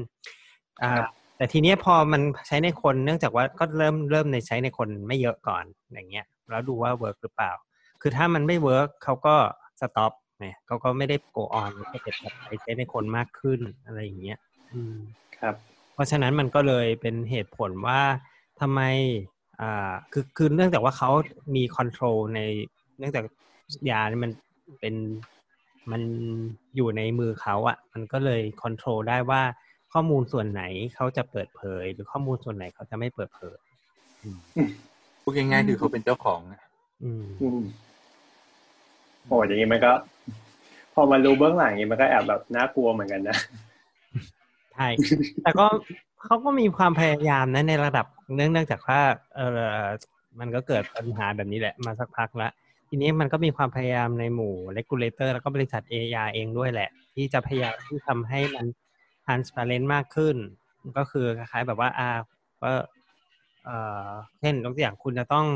[0.83, 0.93] อ่า
[1.37, 7.53] แต่ทีเนี้ยพอมันใช้ในคนเนื่องจากว่าก็เริ่มเริ่มในใช้ในคนไม่เยอะก่อนอย่างเงี้ย แล้วดูว่า work หรือเปล่า
[8.03, 9.35] คือถ้ามันไม่ work เขาก็
[9.81, 11.71] stop เนี่ยเขาก็ไม่ได้ go on
[12.49, 14.39] ไปใช้ในคนมากขึ้นอะไรอย่างเงี้ย
[14.73, 14.97] อืม
[15.39, 15.55] ครับ
[15.95, 18.01] เพราะฉะนั้นมันก็เลยเป็นเหตุผลว่า
[18.61, 18.81] ทำไม
[19.61, 21.11] อ่าคือคือเนื่องจากว่าเขา
[21.57, 22.41] มี control ใน
[22.99, 23.25] เนื่องจาก
[23.91, 24.33] ยานี่มัน
[24.81, 24.95] เป็น
[25.91, 26.03] มัน
[26.77, 29.43] อยู่ในมือเขาอะ่ะ มันก็เลย control ได้ว่า
[29.93, 30.63] ข้อมูลส่วนไหน
[30.95, 33.59] เขาจะเปิดเผย หรือข้อมูลส่วนไหนเขาจะไม่เปิดเผย
[34.23, 34.39] อืม
[35.23, 36.63] พูดง่ายๆคือเขาเป็นเจ้าของอะ
[37.03, 37.63] อืมอืม
[39.27, 39.93] โอ้อย่างนี้มันก็
[40.95, 43.37] พอมารู้เบื้องหลังนี้มันก็แอบแบบน่ากลัวเหมือนกันนะ
[44.75, 44.89] ใช่
[45.43, 45.67] แต่ก็
[46.25, 49.01] เขาก็มีความพยายามนะในระดับเนื่องเนื่องจากว่า
[49.37, 49.61] เออ
[50.39, 52.53] มันก็เกิดปัญหาแบบนี้แหละ มาสักพักแล้ว
[52.95, 58.67] ทีนี้มันก็มีความพยายามในหมู่ regulator แล้วก็บริษัท AI เองด้วยแหละ ที่จะพยายามที่ทำให้มัน
[59.25, 60.37] transparent มากขึ้น
[60.97, 62.09] ก็คือคล้ายๆแบบว่าอ่า
[62.63, 62.73] ก็
[63.65, 63.77] เอ่
[64.07, 64.09] อ
[64.41, 65.47] เช่นยกตัวอย่างคุณจะต้อง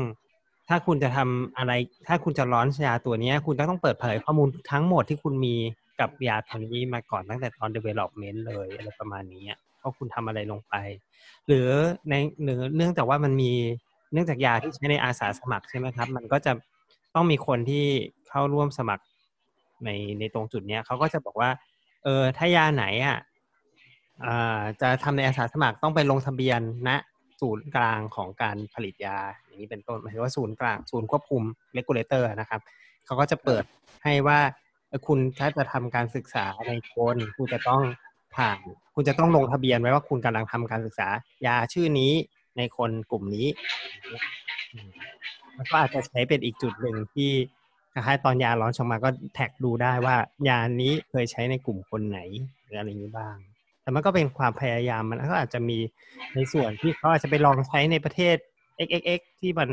[0.69, 1.71] ถ้าคุณจะทำอะไร
[2.07, 5.55] ถ้าคุณจะร้อนยาตัวนี้ คุณก็ต้องเปิดเผยข้อมูลทั้งหมดที่คุณมี
[5.99, 9.43] กับยาตัวนี้มาก่อนตั้งแต่ตอน development เลยอะไรประมาณนี้
[9.81, 10.73] ว่าคุณทำอะไรลงไป
[11.47, 11.67] หรือ
[12.09, 12.13] ใน
[12.43, 13.51] หรือเนื่องจากว่ามันมี
[14.13, 16.51] เนื่องจากยาที่ใช้ในอาสาสมัครใช่ไหมครับ มันก็จะ
[17.17, 17.85] ต้องมีคนที่
[18.29, 19.03] เข้าร่วมสมัคร
[19.85, 19.89] ใน
[20.19, 21.49] ในตรงจุดเนี้ยเขาก็จะบอกว่า
[22.03, 23.17] เออถ้ายาไหนอะ
[24.81, 26.89] จะทำในอาสาสมัครต้องไปลงทะเบียนณ
[27.41, 31.43] ศูนย์กลางของการผลิตยา อย่างนี้เป็นต้นหมายถึงว่าศูนย์กลางศูนย์ควบคุม
[31.77, 32.61] regulator นะครับ
[33.05, 33.63] เขาก็จะเปิด
[34.03, 34.39] ให้ว่า
[35.07, 37.81] คุณถ้าจะทำการศึกษาในคนคุณจะต้อง
[38.35, 38.59] ผ่าน
[38.95, 41.07] คุณจะต้องลงทะเบียนไว้ว่าคุณกำลังทำการศึกษา
[41.45, 42.11] ยาชื่อนี้
[42.57, 43.47] ในคนกลุ่มนี้
[45.71, 47.31] ก็อาจจะใช้เป็นอีกจุดหนึ่งที่
[47.93, 50.15] คล้ายๆตอนยาร้อนชออกมาก็แท็กดูได้ว่า
[50.49, 52.19] ยานี้เคยใช้ในกลุ่มคนไหน
[52.63, 53.35] หรืออะไรนี้บ้าง
[53.81, 55.77] แต่มันก็เป็นความพยายามมันก็อาจจะมี
[56.35, 58.35] ในส่วนที่เขาอาจจะไปลองใช้ในประเทศ
[58.85, 59.69] XXX ที่มัน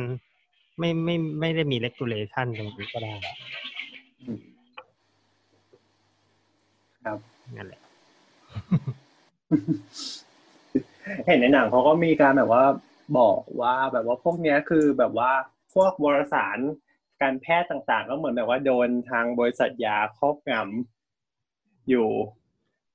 [0.78, 3.14] ไม่ไม่ไม่ได้มี regulation ตรงนี้ก็ได้
[7.04, 7.18] ครับ
[7.56, 7.80] นั่นแหละ
[11.26, 12.64] เห็นในหนังเขาก็มีการแบบว่า
[13.18, 15.30] บอกว่าแบบว่าพวกเนี้ยคือแบบว่า
[15.74, 16.58] พวกวารสาร
[17.22, 22.08] การแพทย์ต่างๆ ก็เหมือนแบบว่าโดนทางบริษัทยาครอบงำอยู่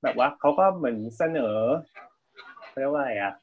[0.02, 1.56] แบบว่าเขาก็เหมือนเสนอ
[2.80, 3.34] เรียกว่าอะไรอะ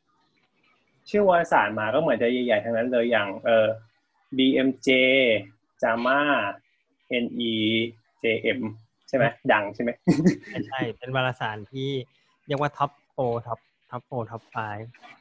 [1.10, 3.68] ชื่อวารสารมาก็เหมือนจะใหญ่ๆทั้งนั้นเลยอย่างเออ
[4.38, 4.90] BMJ
[5.82, 6.20] JAMA
[7.24, 7.54] NE
[8.24, 8.60] JM
[9.08, 9.90] ใช่ไหมดังใช่ไหม
[10.46, 11.90] ใช่ใช่เป็นวารสารที่
[12.48, 13.18] เรียกว่าท็อปโฟ
[13.48, 13.60] ท็อป
[13.92, 14.56] ท็อปโฟท็อปไฟ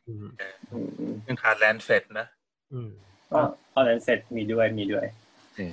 [0.06, 0.26] อืม
[0.70, 0.76] อื
[1.10, 2.26] มยังขาดแลนเสร็จนะ
[2.72, 2.90] อืม
[3.32, 3.40] ก็
[3.74, 5.06] ตอนนั้นเสร็จมีด้วยมีด้วย
[5.56, 5.72] เออ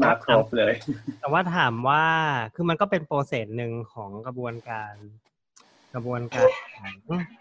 [0.00, 0.74] มาครบเลย
[1.20, 2.04] แต่ว่าถามว่า
[2.54, 4.92] คือมันก็เป็นโปรเซสหนึ่งของกระบวนการ
[5.94, 6.48] กระบวนการ
[6.78, 6.94] ของ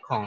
[0.10, 0.26] ของ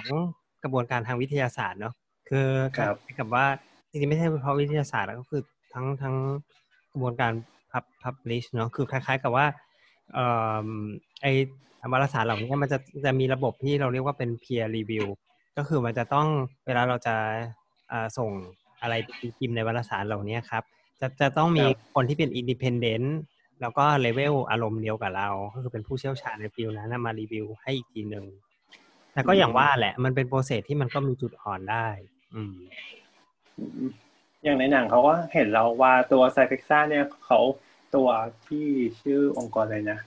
[0.62, 1.94] กระบวนการทางวิทยาศาสตร์เนาะ
[2.28, 2.48] คือ
[2.78, 3.46] ครับกับว่า
[3.90, 5.42] จริงๆไม่ใช่เฉพาะวิทยาศาสตร์แล้วก็คือ
[5.74, 6.14] ทั้งทั้ง
[6.92, 7.32] กระบวนการ
[7.72, 9.46] พับ publish เนาะคือคล้าย ๆ กับว่า
[10.14, 10.26] เอ่
[10.64, 10.68] อ
[11.22, 11.26] ไอ
[11.92, 15.07] วารสารเหล่านี้มันจะจะมีระบบที่เราเรียกว่าเป็น peer review
[15.57, 16.26] ก็คือมันจะต้อง
[16.66, 17.16] เวลาเราจะ
[17.92, 18.30] อ่าส่ง
[18.83, 20.62] อะไรไปตีพิมพ์ในวารสารเหล่านี้ครับ
[21.01, 23.09] จะจะต้องมีครับคนที่เป็น independent
[23.61, 28.26] แล้วก็เลเวลอารมณ์เดียวกับเรา ก็คือเป็นผู้เชี่ยวชาญใน field นั้นนะมารีวิวให้อีกทีหนึ่ง
[29.12, 31.87] แต่ก็อย่างว่าแหละมันเป็น process ที่มันก็มีจุดอ่อนได้
[32.35, 32.55] อืม
[34.45, 37.41] อย่างในหนังเขาก็เห็นเราว่าตัวไซเฟกซ่าเนี่ยเขา
[37.95, 38.09] ตัว
[38.47, 38.66] ที่
[39.01, 40.01] ชื่อองค์กรอะไรนะ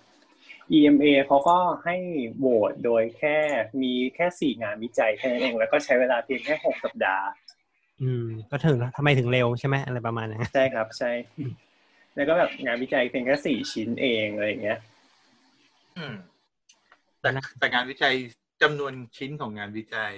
[0.77, 1.95] EMA เขาก็ให้
[2.37, 3.37] โหวตโดยแค่
[3.81, 7.25] มีแค่สี่งานวิจัยแค่นั้นเอง แล้วก็ใช้เวลาเพียงแค่หกสัปดาห์
[8.03, 11.11] อืม ก็ถึงทำไมถึงเร็วใช่ไหมอะไรประมาณนั้นใช่ครับ ใช่
[12.15, 14.79] แล้วก็แบบงานวิจัยเพียงแค่สี่ชิ้นเองอะไรอย่างเงี้ย
[15.97, 16.15] อืม
[17.21, 17.29] แต่
[17.59, 18.13] แต่งานวิจัย
[18.61, 20.11] จำนวนชิ้นของงานวิจัย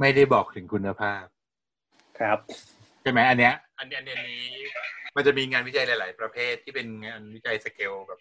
[0.00, 1.24] ไม่ได้บอกถึงคุณภาพ
[2.18, 2.38] ครับ
[3.02, 4.44] ใช่ไหมอันเนี้ย อันนี้อันนี้อันนี้
[5.16, 8.20] มันจะมีงานวิจัยหลาย ๆ ประเภทที่เป็นงานวิจัยสเกลแบบ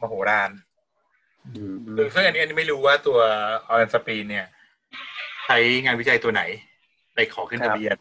[0.00, 0.50] มโหฬาร
[1.56, 3.18] อืมซึ่งซึ่งอันนี้อันนี้ไม่รู้ว่าตัว
[3.68, 4.46] ออรันสปีนเนี่ย
[5.46, 6.42] ใช้งานวิจัยตัวไหน
[7.14, 7.96] ไปขอขึ้นทะเบียน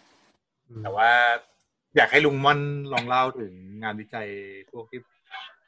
[0.67, 1.09] อืมแต่ว่า
[1.95, 2.59] อยากให้ลุงม่อน
[2.93, 3.51] ลองเล่าถึง
[3.83, 4.27] งานวิจัย
[4.71, 4.99] พวกที่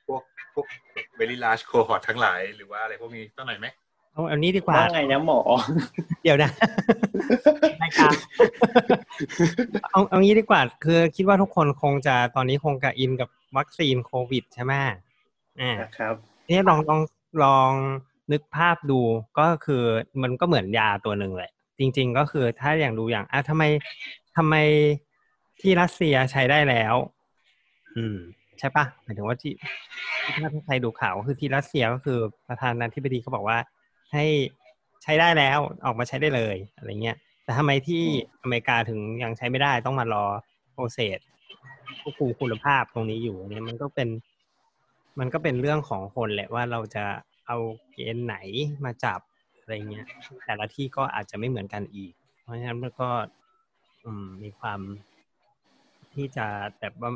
[0.07, 0.21] พวก
[0.53, 0.65] พวก
[1.17, 3.67] เวลิลาชโคฮอตทั้งหลาย หรือว่าอะไรพวกนี้ตั้งไหนอยไหม
[4.13, 5.39] เอาเอานี้ดีกว่าว่าไงนะหมอ
[6.23, 6.49] เดี๋ยวนะ
[7.81, 8.13] รายการ
[9.91, 14.73] เอาเอางี้ดีกว่า คือคิดว่าทุกคนคงจะตอนนี้คงจะอินกับวัคซีนโควิดใช่ไหม
[15.61, 16.15] อ่านะครับ
[16.49, 17.01] นี่ลองลอง
[17.43, 17.71] ลอง
[18.31, 18.99] นึกภาพดู
[19.39, 19.83] ก็คือ
[20.21, 23.63] มันก็เหมือนยาตัวหนึ่งแหละ จริง ๆ ก็คือถ้าอย่างดูอย่างอะทำไม
[24.37, 24.55] ทำไม
[25.61, 26.95] ที่รัสเซียใช้ได้แล้ว
[27.95, 28.17] อืม
[28.59, 29.53] ใช่ปะหมายถึงว่าที่
[30.23, 33.57] ที่ถ้าใครดูข่าวก็คือที่รัสเซียก็คือประธานาธิบดีเขาบอกว่า
[34.13, 34.25] ให้
[35.03, 38.03] ใช้ได้แล้วออกมาใช้ได้เลยอะไรเงี้ยแต่ทำไมที่
[38.41, 40.25] อเมริกาถึงยังใช้ไม่ได้ต้องมารอ
[40.73, 41.19] โปรเซส
[42.01, 44.09] ควบคุมคุณภาพตรงนี้อยู่เนี่ยมันก็เป็น
[45.19, 47.05] มันก็เป็นเรื่องของคนแหละว่าเราจะ
[47.47, 47.57] เอา
[47.91, 48.35] เกณฑ์ไหน
[48.85, 49.19] มาจับ
[49.65, 50.05] อะไรเงี้ย
[50.45, 53.09] แต่ละที่ก็อาจจะไม่เหมือนกันอีก เพราะฉะนั้นมันก็
[54.03, 54.79] อืมมีความ
[56.13, 56.45] ที่จะ
[56.79, 57.11] แบบว่า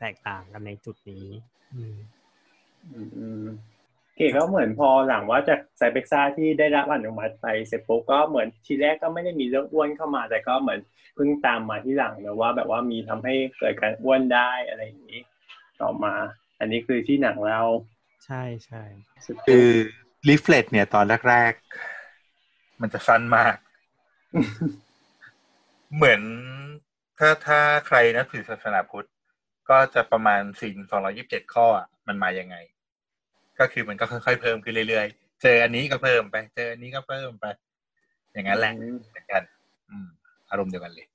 [0.00, 1.26] แตกต่างกันในจุดนี้
[1.74, 1.96] อืม
[2.92, 3.44] อืมอืม
[4.04, 10.80] โอเคก็เหมือนพอหลังว่าจากไซเบกซ่าที่ได้รับอนุมัติไปเสร็จปุ๊บก็เหมือนทีแรกก็ไม่ได้มีเรื่องอ้วนเข้ามา แต่ก็เหมือน
[11.14, 15.20] เพิ่งตามมาที่หลังนะว่า แบบว่ามีทำให้เกิดการอ้วนได้อะไรอย่างนี้
[15.80, 16.14] ต่อมา
[16.60, 17.60] อันนี้คือที่หนังเรา
[18.26, 18.82] ใช่ใช่
[19.46, 19.68] คือ
[20.28, 21.52] ลิฟเลตเนี่ยตอนแรก
[22.16, 23.56] ๆ มันจะสั้นมาก
[25.94, 26.20] เหมือน
[27.18, 29.08] ถ้าถ้าใครนับถือศาสนาพุทธ
[29.70, 32.56] ก็จะประมาณสิ่งสองร้อยิบเจ็ดข้ออะมันมายังไง
[33.58, 37.46] ก็คือมันก็ค่อยๆเพิ่มขึ้นเรื่อยๆ เจออันนี้ก็เพิ่มไป เจออันนี้ก็เพิ่มไป
[38.32, 38.72] อย่างนั้นแหละ
[39.10, 39.42] เหมือนกัน
[40.50, 41.06] อารมณ์เดียวกันเลย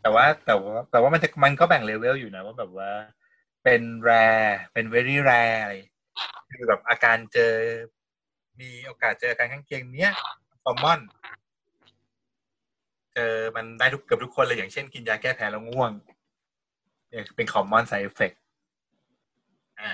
[0.00, 2.90] แต่ว่าแต่ว่าแต่ว่ามันจะมันก็แบ่งเลเวลอยู่นะว่าแบบว่า
[3.64, 4.10] เป็นแร
[4.72, 5.74] เป็น very rare อะไร
[6.56, 7.52] คือแบบอาการเจอ
[8.60, 10.12] มีโอกาสเจออาการข้างเคียงเนี้ย
[10.64, 11.00] common
[13.14, 15.92] เจอมันได้ทุกเกือบทุกคนเลยอย่างเช่นกินยาแก้แพ้แล้วง่วง
[17.08, 18.36] เนี่ยเป็น common side effect
[19.80, 19.92] อ่า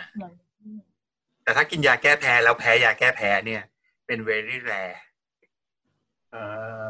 [1.42, 3.62] แต่ถ้ากินยาแก้แพ้แล้วแพ้ยาแก้แพ้เนี่ย
[4.06, 4.98] เป็น very rare
[6.34, 6.88] อ่า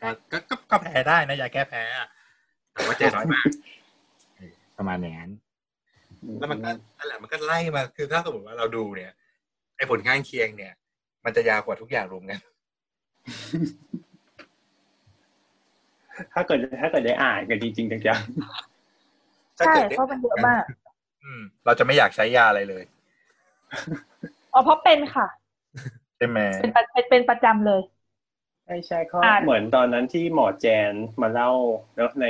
[0.00, 1.82] ก็ก็ก็ก็แพ้ได้นะยาแก้แพ้
[2.72, 3.44] แต่ว่าเจอน้อยมาก
[4.76, 5.30] ประมาณอย่างนั้น
[6.38, 9.12] แล้วมันก็นั่นแหละมันก็ไล่มาคือถ้าสมมติว่าเราดูเนี่ย
[9.76, 10.72] ไอ้ผลข้างเคียงเนี่ย
[11.24, 12.40] มันจะยาวกว่าทุกอย่างรวมกัน
[16.32, 18.20] ถ้าเกิดถ้าเกิดได้อ่านกันจริงๆจัง
[19.58, 20.64] ถ้าใช่เกิดได้เพราะมันเยอะมาก
[21.24, 22.84] อืม เราจะไม่อยากใช้ยาอะไรเลย
[24.52, 25.26] อ๋อเพราะเป็นค่ะ
[26.16, 31.50] ใช่ไหมเป็นประเป็นเป็นประจำเลยๆใช่ใช่เขาอ่านเหมือนตอนนั้นที่หมอแจนมาเล่า
[31.96, 32.26] เนอะใน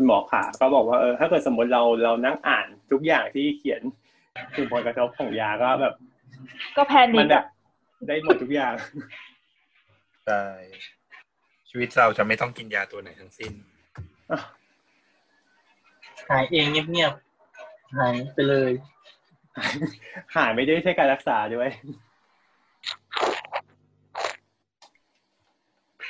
[0.00, 3.82] คุณหมอขาก็บอกว่าเออถ้าเกิดสมมติเราเรานั่งอ่านทุกอย่างที่เขียน
[4.56, 5.94] ถึงผลกระทบของยาก็แบบ
[6.76, 7.44] ก็แพนิมัคนแบอะบ
[8.08, 8.74] ได้หมดทุกอย่าง
[10.26, 10.42] ใช่
[11.68, 13.52] ชีวิตเราจะไม่ต้องกินยาตัวไหนทั้งสิ้น
[16.30, 18.72] หายเองเงียบๆหายไปเลย
[20.36, 21.68] หายไม่ได้ใช่การรักษาด้วย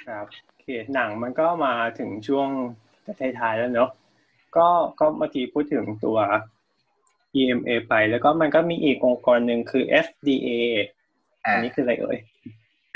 [0.07, 2.51] ครับโอเคหนังมันก็มาถึงช่วง
[3.21, 3.91] ท้ายๆแล้วเนอะ
[4.57, 4.67] ก็
[5.01, 6.19] ก็เมื่อกี้พูดถึงตัว
[7.41, 10.49] EMA ไปแล้วก็มันก็มีอีกองค์กรหนึ่งคือ FDA
[11.45, 12.19] อ่าอันนี้คืออะไรเอ่ย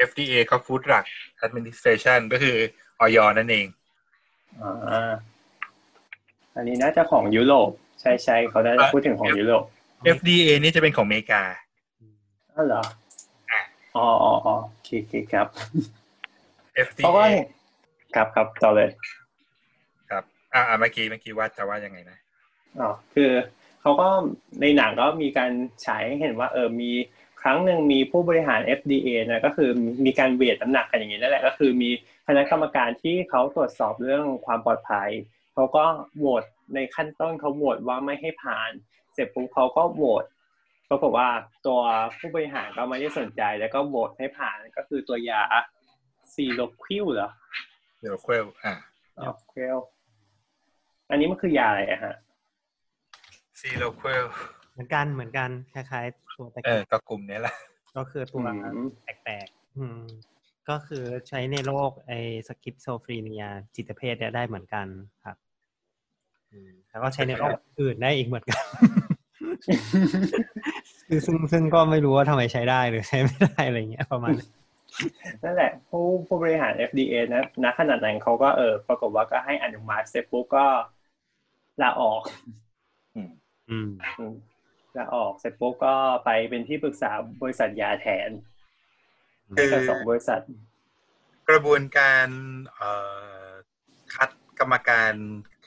[0.09, 1.05] FDA ก็ Food Drug
[1.47, 2.57] Administration ก็คือ
[3.01, 3.67] ออยนั่นเอง
[4.61, 5.13] อ่า
[6.57, 9.65] อันนี้น่าจะของยุโรปใช่ใช่เขาได้พูดถึงของยุโรป
[10.17, 11.43] FDA นี่จะเป็นของอเมริกา
[12.57, 12.83] อ๋อเหรอ
[13.51, 13.61] อะ
[13.97, 15.47] อ๋ออ๋ออ๋อโอเคโอเคครับ
[16.87, 17.27] FDA เพราะว่า
[18.15, 19.22] ครับครับต่อเลยครับ
[20.55, 22.19] อ่าอ่าเมื่อกี้เมื่อกี้ว่าจะว่ายังไงนะ
[22.81, 23.31] อ๋อคือ
[23.81, 24.09] เขาก็
[24.61, 25.53] ในหนังก็มีการ
[25.87, 26.91] ฉายให้เห็นว่าเออมี
[27.43, 29.71] ครั้งหนึ่งมีผู้บริหาร FDA นะก็คือ
[30.05, 31.91] มีการเวทน้ำหนักกันอย่างนี้นั่นแหละก็คือมี
[32.27, 35.11] คณะกรรมการที่เขาตรวจสอบเรื่องความปลอดภัย
[35.55, 35.85] เขาก็
[36.19, 36.45] โหวต
[36.75, 38.71] ในขั้นต้นเขาโหวตว่าไม่ให้ผ่าน
[39.15, 40.25] เสร็จปุ๊บเขาก็โหวต
[40.89, 41.29] ปรากฏว่า
[41.67, 41.81] ตัว
[42.19, 45.41] ผู้บริหารก็ไม่ได้สนใจแล้วก็โหวตให้ผ่านก็คือตัวยา
[46.35, 47.31] ซีโลควิลเหรอ
[48.01, 48.75] เดี๋ยวเควลอ่า
[49.19, 49.79] อ๋อควิล
[51.13, 52.15] อันนี้มันคือยาอะไรอะฮะ
[53.61, 54.27] ซีโลเควล
[54.73, 57.55] เหมือนกันเหมือนกันคล้ายๆตัวตะเอกี้อก็กลุ่มนี้แหละ
[57.97, 60.01] ก็คือตัวอืมแปลกๆอืม
[60.69, 62.13] ก็คือใช้ในโรคไอ
[62.49, 63.45] schizophrenia
[63.77, 64.87] จิตเภทเนี่ยได้เหมือนกัน
[65.25, 65.37] ครับ
[66.51, 68.65] อืมแล้วก็ใช้ในโรคอื่นได้อีกเหมือนกัน
[71.09, 74.51] คือซึ่งซึ่งก็ไม่รู้ว่าทำไมใช้ได้หรือใช้ไม่ได้อะไรเงี้ยประมาณนั้น
[75.43, 80.67] นั่นแหละ ผู้ผู้บริหาร FDA นะณขณะนั้นเขาก็เออปรากฏว่าก็ให้อนุมัติเสร็จปุ๊บก็
[81.83, 82.23] ลาออก
[83.15, 83.31] อืม
[83.71, 83.89] อืม
[84.19, 84.35] อืม
[84.99, 85.95] ลาออกเสร็จปุ๊บก็
[86.25, 87.11] ไปเป็นที่ปรึกษา
[87.43, 88.31] บริษัทยาแทน
[89.57, 90.43] คือกับสองบริษัท
[91.49, 92.29] กระบวนการ
[92.75, 92.91] เอ่
[93.45, 93.49] อ
[94.15, 94.31] คัด
[94.61, 95.13] กรรมการ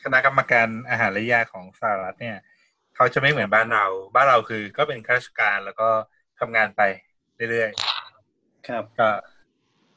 [0.04, 2.38] คณะกรรมการอาหารและยาของสหรัฐเนี่ย
[2.96, 3.86] เขาจะไม่เหมือนบ้านเรา
[4.16, 5.90] บ้านเราคือก็เป็นข้าราชการแล้วก็
[6.40, 6.82] ทำงานไป
[7.52, 7.72] เรื่อย
[8.68, 9.10] ครับๆก็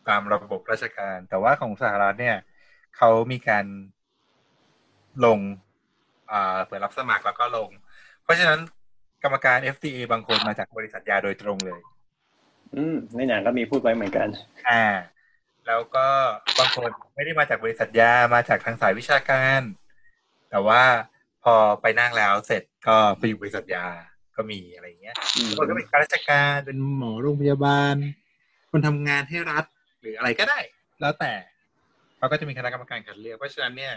[0.09, 2.36] ตามระบบราชการ แต่ว่าของสหรัฐเนี่ย
[2.97, 3.66] เขามีการ
[5.24, 5.68] ลงอ่า
[6.67, 7.71] เปิดรับสมัครแล้วก็ลง
[8.23, 8.59] เพราะฉะนั้น
[9.23, 11.81] กรรมการ FDA บางคนมาจากบริษัทยาโดยตรงเลย
[12.75, 14.29] อืมในหนังก็มีพูดไว้เหมือนกัน
[14.69, 14.85] อ่า
[15.67, 16.07] แล้วก็
[16.59, 19.61] บางคนไม่ได้มาจากบริษัทยามาจากทางสายวิชาการ
[20.51, 20.83] แต่ว่า
[21.45, 23.87] พอไปนั่งแล้วเสร็จก็ไปอยู่บริษัทยา
[24.37, 27.95] ก็มีอะไรอย่างเงี้ยอืมบางคนก็เป็นข้าราชการเป็นหมอโรงพยาบาล
[28.71, 29.65] คนทำงานให้รัฐ
[30.01, 30.59] หรืออะไรก็ได้
[31.01, 31.33] แล้วแต่
[32.19, 33.95] เขาก็จะมีคณะกรรมการคัดเลือกเพราะฉะนั้นเนี่ย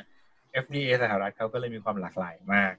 [0.63, 2.73] FDA สหรัฐเขาก็เลยมีความหลากหลายมาก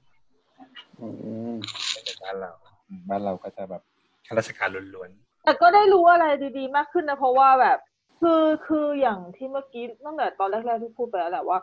[0.99, 1.07] อื
[1.51, 1.53] ม
[1.91, 2.51] ไม่เหมือนบ้านเรา
[2.87, 3.81] อืมบ้านเราก็จะแบบ
[4.25, 5.09] ข้าราชการล้วน
[5.43, 6.25] แต่ก็ได้รู้อะไร
[6.57, 7.77] ดีๆ มากขึ้นนะ เพราะว่าแบบ
[8.21, 11.59] คือคืออย่างที่เมื่อกี้ตั้งแต่ตอนแรกๆที่พูดไปแล้วแหละว่า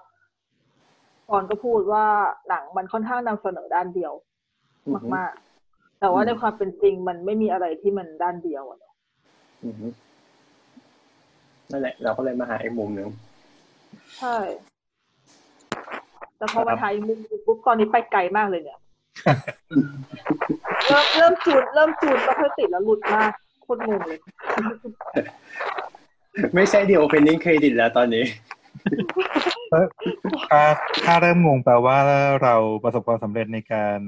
[1.30, 2.06] ก่อนก็พูดว่า
[2.48, 4.12] หนังมันค่อนข้างนำเสนอด้านเดียว
[5.14, 8.94] มากๆ แต่ว่าในความเป็นจริงมันไม่มีอะไรที่มันด้านเดียวอะเนอะ
[9.62, 9.74] อืม
[11.70, 13.08] นั่นแหละ เราก็เลยมาหาอีกมุมหนึ่ง
[14.18, 14.36] ใช่
[16.40, 18.78] แต่พอมาถ่ายมุมปุ๊บตอนนี้ไปไกลมากเลยเนี่ย
[20.88, 24.18] เริ่มเริ่มจูนเริ่มจูนก็ค่อยติดแล้วหลุดมากโคตรงงเลย
[26.54, 28.24] ไม่ใช่เดียว opening credit แล้วตอนนี้
[30.50, 30.62] ถ้า
[31.04, 31.96] ถ้าเริ่มงงแปลว่า
[32.42, 32.54] เรา
[32.84, 34.00] ประสบความสำเร็จในการ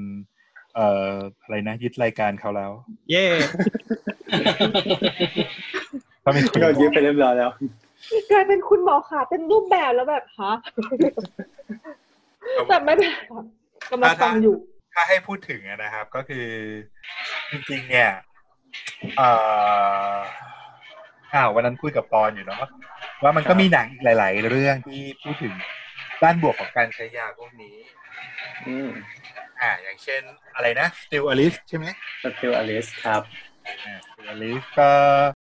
[0.75, 2.71] เอ่ออะไรนะยึดรายการเขาแล้ว
[3.11, 3.27] เย่
[6.25, 7.51] ก็มีคนเรายึดไปเรียบร้อยแล้ว
[8.31, 10.53] กลายเป็นคุณหมอขาเป็นรูปแบบแล้วแบบฮะ
[12.69, 13.45] แต่ไม่เป็นไรครับ
[13.91, 14.57] กำลังฟังอยู่
[14.95, 16.47] ถ้าให้พูดถึงอะนะครับ ก็คือ
[17.51, 18.11] จริงๆ เนี่ย
[19.17, 19.31] เอ่
[20.15, 20.17] อ
[21.35, 22.59] อ้าววันนั้นคุยกับปอนอยู่เนาะ
[23.23, 25.55] ว่ามันก็มีหนังอีกหลาย ๆ เรื่องที่พูดถึง
[26.23, 27.77] ด้านบวกของการใช้ยาพวกนี้
[28.67, 28.91] อืม
[29.61, 30.23] อ่า อย่างเช่น
[30.55, 31.87] อะไรนะ Still Alice ใช่ไหม
[32.23, 33.23] Still Alice ครับ
[33.87, 34.91] อ่า Still Alice ก็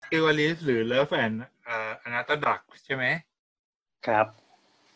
[0.05, 1.37] Still Alice หรือ Love and
[1.69, 3.05] อ่า Other Drugs ใช่ไหม
[4.07, 4.27] ครับ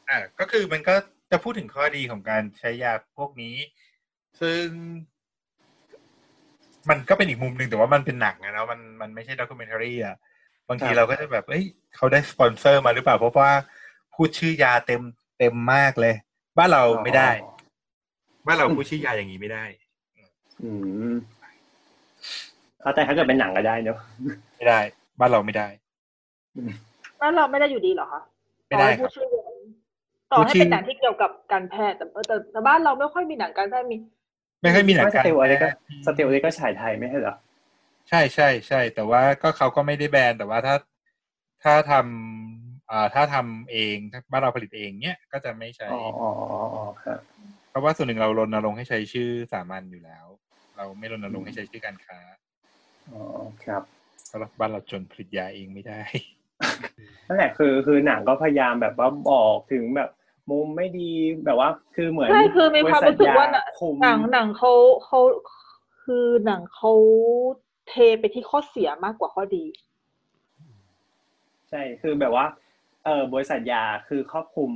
[0.08, 0.94] อ่า ก็คือมันก็
[1.30, 3.56] จะพูดถึงข้อดีของการใช้ยาพวกนี้
[4.40, 4.64] ซึ่ง
[6.88, 10.16] มันก็เป็นอีกมุมหนึ่งแต่ว่ามันเป็นหนังอะเนาะมันมันไม่ใช่ documentary อะ
[10.68, 11.64] บางทีครับเราก็จะแบบเอ้ย
[11.96, 13.52] เขาได้สปอนเซอร์มาหรือเปล่า เพราะว่า
[14.14, 15.02] พูดชื่อยาเต็ม
[15.38, 16.14] เต็มมากเลย
[16.58, 17.30] บ้านเราไม่ได้
[18.46, 19.64] บ้านเราพูดชื่อยาอย่างนี้ไม่ได้
[20.62, 20.70] อื
[21.12, 21.14] ม
[22.80, 23.98] เอาแต่ถ้าเกิดเป็นหนังก็ได้เนอะ
[24.56, 24.80] ไม่ได้
[25.20, 25.68] บ้านเราไม่ได้
[27.18, 28.20] แล้วเราไม่ได้อยู่ดีเหรอคะ
[28.66, 29.26] ไม่ได้ต่อให้ครับพูดชื่อ
[30.32, 33.96] ต่อพูดให้ชื่อเป็นหนังที่เกี่ยวกับการแพทย์แต่แต่แต่บ้านเราไม่ค่อยมีหนังการแพทย์มี
[34.62, 35.68] ไม่ค่อยมีหนังสการติลอลิสก็
[36.06, 37.34] สติลอลิสก็ฉายไทยไม่ใช่เหรอ
[38.08, 40.76] ใช่ใช่ใช่แต่ว่าก็เขาก็ไม่ได้แบนแต่ว่าถ้า
[41.64, 47.20] ถ้าทำอ่าถ้าทำเองถ้าบ้านเราผลิตเองเนี้ยก็จะไม่ใช้อ๋ออ๋ออ๋ออ๋อครับ
[47.70, 50.26] เพราะว่าส่วนหนึ่งเรารณรงค์ให้ใช้ชื่อสามัญอยู่แล้ว
[50.76, 52.18] เราไม่รณรงค์ให้ใช้ชื่อการค้า
[53.10, 53.20] อ๋อ
[53.64, 53.82] ครับ
[54.26, 56.02] เพราะบ้านเราจนผลิตยาเองไม่ได้
[57.26, 60.10] นั่นแหละคือคือหนังก็พยายามแบบว่าบอกถึงแบบ
[60.50, 61.10] มุมไม่ดี
[61.44, 64.72] แบบว่า คือเหมือนใช่คือมีความรู้สึกว่าบริษัทยคุมหนังหนังเขา
[65.06, 65.20] เขา
[66.02, 66.92] คือหนังเขา
[67.88, 69.64] เทไปที่ข้อเสียมากกว่าข้อดี
[71.70, 72.46] ใช่คือแบบว่า
[73.04, 74.70] เออบริษัทยาคือครอบคลุม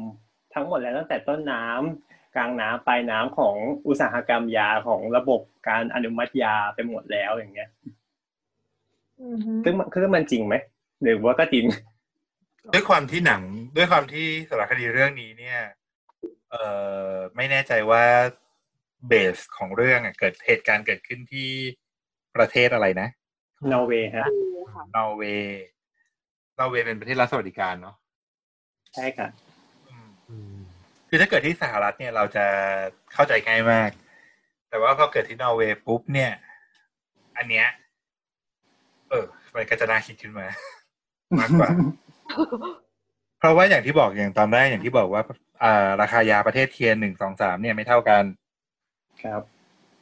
[0.55, 7.70] ทั้งหมดแล้วตั้งแต่ต้นน้ำกลางน้ำปลายน้ำของอุตสาหกรรมยาของระบบการอนุมัติยาไปหมดแล้วอย่างเงี้ย
[9.23, 10.55] อือฮึซึ่งมันคือมันจริงไหม
[11.03, 11.65] หรือว่าก็จริง
[12.74, 13.43] ด้วยความที่หนัง
[13.77, 15.61] ด้วยความที่สารคดีเรื่องนี้เนี่ย
[16.51, 16.65] เอ่
[17.11, 18.05] อไม่แน่ใจว่า
[19.09, 21.51] base ของเรื่องอะเกิดเหตุการณ์เกิดขึ้นที่
[22.36, 23.09] ประเทศอะไรนะ
[23.73, 25.62] นอร์เวย์ฮะดูค่ะนอร์เวย์
[26.59, 27.97] นอร์เวย์เป็นประเทศรัฐสวัสดิการเนาะ
[28.94, 29.28] ใช่ค่ะ
[29.89, 30.57] อืมอืม
[31.09, 32.47] คือถ้าเกิดที่สหรัฐเนี่ยเราจะ
[33.12, 33.90] เข้าใจง่ายมาก
[34.69, 36.32] แต่ว่าพอเกิดที่นอร์เวย์ปุ๊บเนี่ย
[37.36, 37.66] อันเนี้ย
[39.11, 40.47] เออมันก็จะน่าคิดขึ้นมา
[41.39, 41.69] มากกว่า
[43.43, 45.23] เพราะว่าอย่างที่บอกอย่างตอนแรกอย่างที่บอกว่า
[45.64, 48.24] อ่าราคายาประเทศ tier หนึ่งสองสามเนี่ยไม่เท่ากัน
[49.23, 49.43] ครับ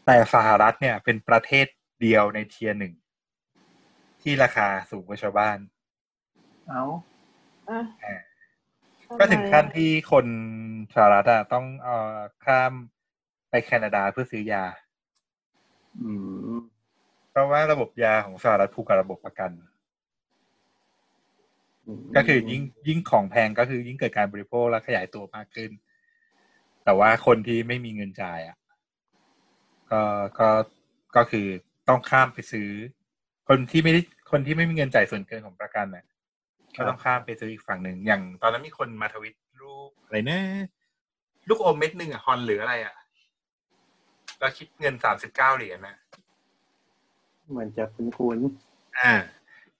[0.06, 1.66] แต่สหรัฐเนี่ยเป็นประเทศ
[2.00, 2.94] เดียวใน tier หนึ่ง
[4.22, 5.58] ที่ราคาสูงกว่าชาวบ้าน
[6.68, 6.84] เอา
[7.68, 8.16] อะอ่า
[9.18, 10.26] ก็ถึงขั้นที่คน
[10.94, 12.72] สหรัฐอะต้องเอ่อข้าม
[13.50, 14.64] ไปแคนาดาเพื่อซื้อยา
[16.02, 16.12] อื
[16.54, 16.58] ม
[17.30, 19.50] เพราะว่าระบบยาของสหรัฐผูกกับระบบประกัน
[22.16, 25.70] ก็คือยิ่งยิ่งของแพงก็คือยิ่งเกิดการบริโภคและขยายตัวมากขึ้น
[26.84, 28.56] แต่ว่าคนที่ไม่มีเงินจ่ายอะ
[29.90, 30.02] ก็
[30.38, 30.48] ก็
[31.16, 31.46] ก็คือ
[31.88, 32.68] ต้องข้ามไปซื้อ
[33.48, 34.00] คนที่ไม่ได้
[34.30, 36.04] คนที่ไม่มีเงินจ่ายส่วนเกินของประกันเนี่ย
[36.76, 40.40] ก็ต้องข้ามไปซื้ออีกฝั่งหนึ่งอย่าง ตอนนั้นมีคนมาทวิตรูปอะไรนะ
[41.48, 42.94] ลูกอมเม็ดหนึ่งอะฮอนหรืออะไรอะ
[44.38, 45.96] แล้วคิดเงินสามสิบเก้าเหรียญนะ
[47.50, 48.38] เหมือนจะคุ้น
[48.98, 49.12] อ่า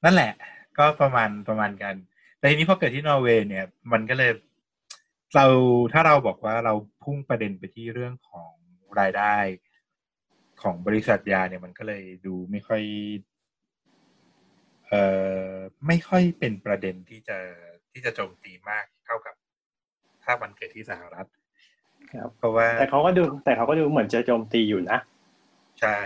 [0.04, 0.32] นั่นแหละ
[0.78, 1.94] ก็ประมาณประมาณกัน
[2.38, 4.32] แต่ทีนี้พอเกิดที่นอร์เวย์เนี่ย มันก็เลย
[5.34, 5.46] เรา
[5.92, 6.74] ถ้าเราบอกว่าเรา
[7.04, 8.52] พุ่งประเด็นไปที่เรื่องของ
[9.00, 9.36] รายได้
[10.62, 12.82] ของบริษัทยาเนี่ยมันก็เลยดูไม่ค่อย
[14.86, 15.02] เอ่
[15.52, 15.54] อ
[15.86, 17.38] ไม่ค่อยเป็นประเด็นที่จะ
[17.92, 19.34] ที่จะโจมตีมากเท่ากับ
[20.24, 24.98] ถ้ามันเกิดที่สหรัฐๆครับเพราะว่า แต่เขาก็ดู แต่เขาก็ดูเหมือนจะโจมตีอยู่นะ
[25.80, 25.98] ใช่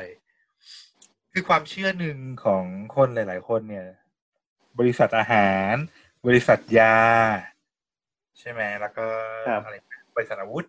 [1.33, 2.65] คือความเชื่อหนึ่งของ
[2.97, 3.87] คนหลาย ๆ คนเนี่ย
[4.79, 5.75] บริษัทอาหาร
[6.27, 6.97] บริษัทยา
[8.39, 9.07] ใช่ไหมแล้วก็
[9.49, 10.67] ครับอะไรนะบริษัทอาวุธ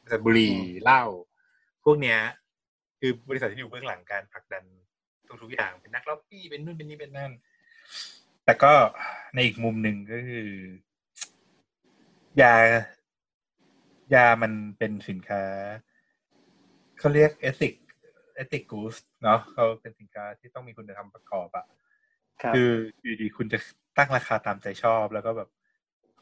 [0.00, 1.02] บริษัทบุหรี่เหล้า
[1.84, 2.18] พวกเนี้ย
[3.00, 4.64] คือบริษัทที่อยู่เบื้องหลังการผลักดัน
[5.42, 7.32] ทุกๆอย่างเป็นนักล็อบบี้เป็นนู่นเป็นนี่เป็นนั่น
[8.44, 8.72] แต่ก็
[9.34, 10.50] ในอีกมุมหนึ่งก็คือ
[12.42, 12.54] ยา
[14.14, 15.44] ยามันเป็นสินค้า
[16.98, 17.74] เขาเรียกเอติก
[18.34, 21.66] เอติกกูสเนาะเขาเป็นสินค้าที่ต้องมีคุณธรรมประกอบอะ
[22.42, 22.70] ครับคือ
[23.02, 23.58] อยู่ดีคุณจะ
[23.98, 25.48] ตั้งราคาตามใจชอบ แล้วก็แบบ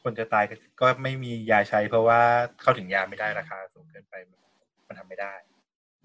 [0.03, 2.21] คนจะตายก็ก็ไม่มียาใช้ เพราะว่า
[2.61, 4.39] เข้าถึงยาไม่ได้ราคาสูงเกินไปมัน
[4.87, 5.33] มันทำไม่ได้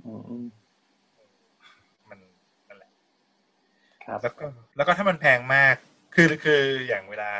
[0.05, 0.13] อื
[0.45, 0.47] ม
[4.05, 4.47] ครับแล้วก็
[4.77, 5.75] แล้วก็ถ้ามันแพงมาก
[6.15, 7.33] คือคืออย่างเวลา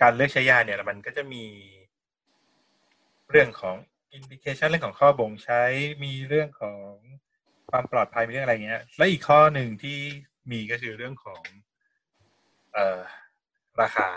[0.00, 1.44] การเลือกใช้ยาเนี่ยมันก็จะมี
[3.30, 3.76] เรื่องของ
[4.14, 5.62] อินดิเคชันเรื่องของข้อบ่งใช้
[6.04, 6.92] มีเรื่องของ
[7.70, 9.98] ความปลอดภัยมีเรื่องอะไรเงี้ย แล้วอีกข้อหนึ่งที่
[10.50, 11.42] มีก็คือเรื่องของ
[12.74, 13.00] เอ่อ
[13.80, 14.08] ราคา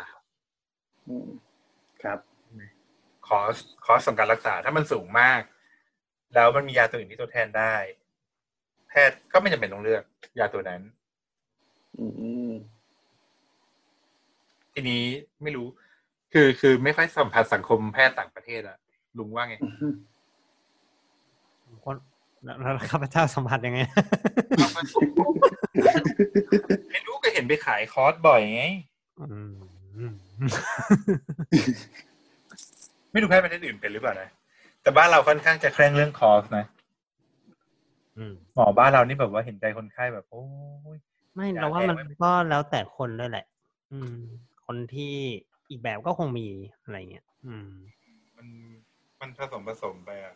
[1.07, 1.29] อืม
[2.03, 2.19] ครับ
[3.27, 3.55] คอส
[3.85, 5.41] คอสของการรักษาถ้ามันสูงมาก
[6.33, 7.75] แล้วมันมียาตัวอื่นที่ทดแทนได้
[8.89, 10.03] แพทย์ก็ไม่จำเป็นต้องเลือก
[10.39, 10.81] ยาตัวนั้น
[11.99, 12.05] อื
[12.49, 12.51] ม
[14.73, 15.03] ทีนี้
[15.43, 15.67] ไม่รู้
[16.33, 18.77] คือคือไม่ค่อยสัมผัสสังคมแพทย์ต่างประเทศอะ
[19.17, 19.55] ลุงว่าไง
[21.85, 21.95] คน
[22.43, 23.79] แล้วแล้วข้าพเจ้าสัมผัสยังไง
[26.91, 28.63] ไม่รู้ก็เห็นไปขายคอร์สบ่อยไง
[29.19, 30.13] อืม
[33.11, 34.29] ไม่รู้แพทย์ประเทศอื่นเป็นหรือเปล่านะ
[34.81, 36.65] แต่บ้านเราค่อนข้างจะเคร่งเรื่องคอร์สนะ
[38.17, 40.43] อืมหมอบ้านเรานี่แบบว่าเห็นใจคนไข้แบบโอ้
[40.95, 40.97] ย
[41.35, 43.45] ไม่อยากเราว่าให้มันไว้ก็แล้วแต่คนด้วยแหละ
[43.93, 44.15] อืม
[44.65, 45.13] คนที่
[45.69, 46.47] อีกแบบก็คงมี
[46.83, 47.67] อะไรเงี้ย อืม
[48.35, 48.47] มัน
[49.19, 50.35] มันผสมผสมไปอะ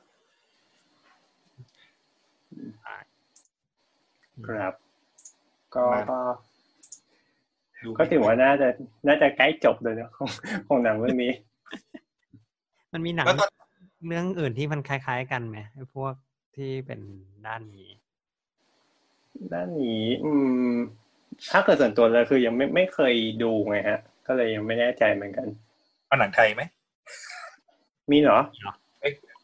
[4.48, 4.73] ครับ
[5.76, 6.02] ก็มา
[7.86, 8.68] ก็ดูก็ถือว่าน่าจะ
[9.07, 10.30] น่าจะใกล้จบเลยเนอะของ
[10.68, 11.34] ของหนังเรื่องนี้
[12.94, 13.52] มันมีหนังแล้วตอน
[14.07, 16.14] เรื่องอื่นที่มันคล้าย ๆ กันไหมไอ้พวก
[16.56, 16.99] ที่เป็น
[17.45, 17.90] ด้านนี้
[19.53, 20.34] ด้านนี้ อื
[20.68, 20.72] ม
[21.52, 23.14] ถ้าเกิดส่วนตัวเลยคือยังไม่ไม่เคย
[23.44, 25.48] ดูไงฮะ ก็เลยยังไม่แน่ใจเหมือนกัน
[26.07, 26.62] เอาหนังไทยไหม
[28.12, 28.40] มีเหรอ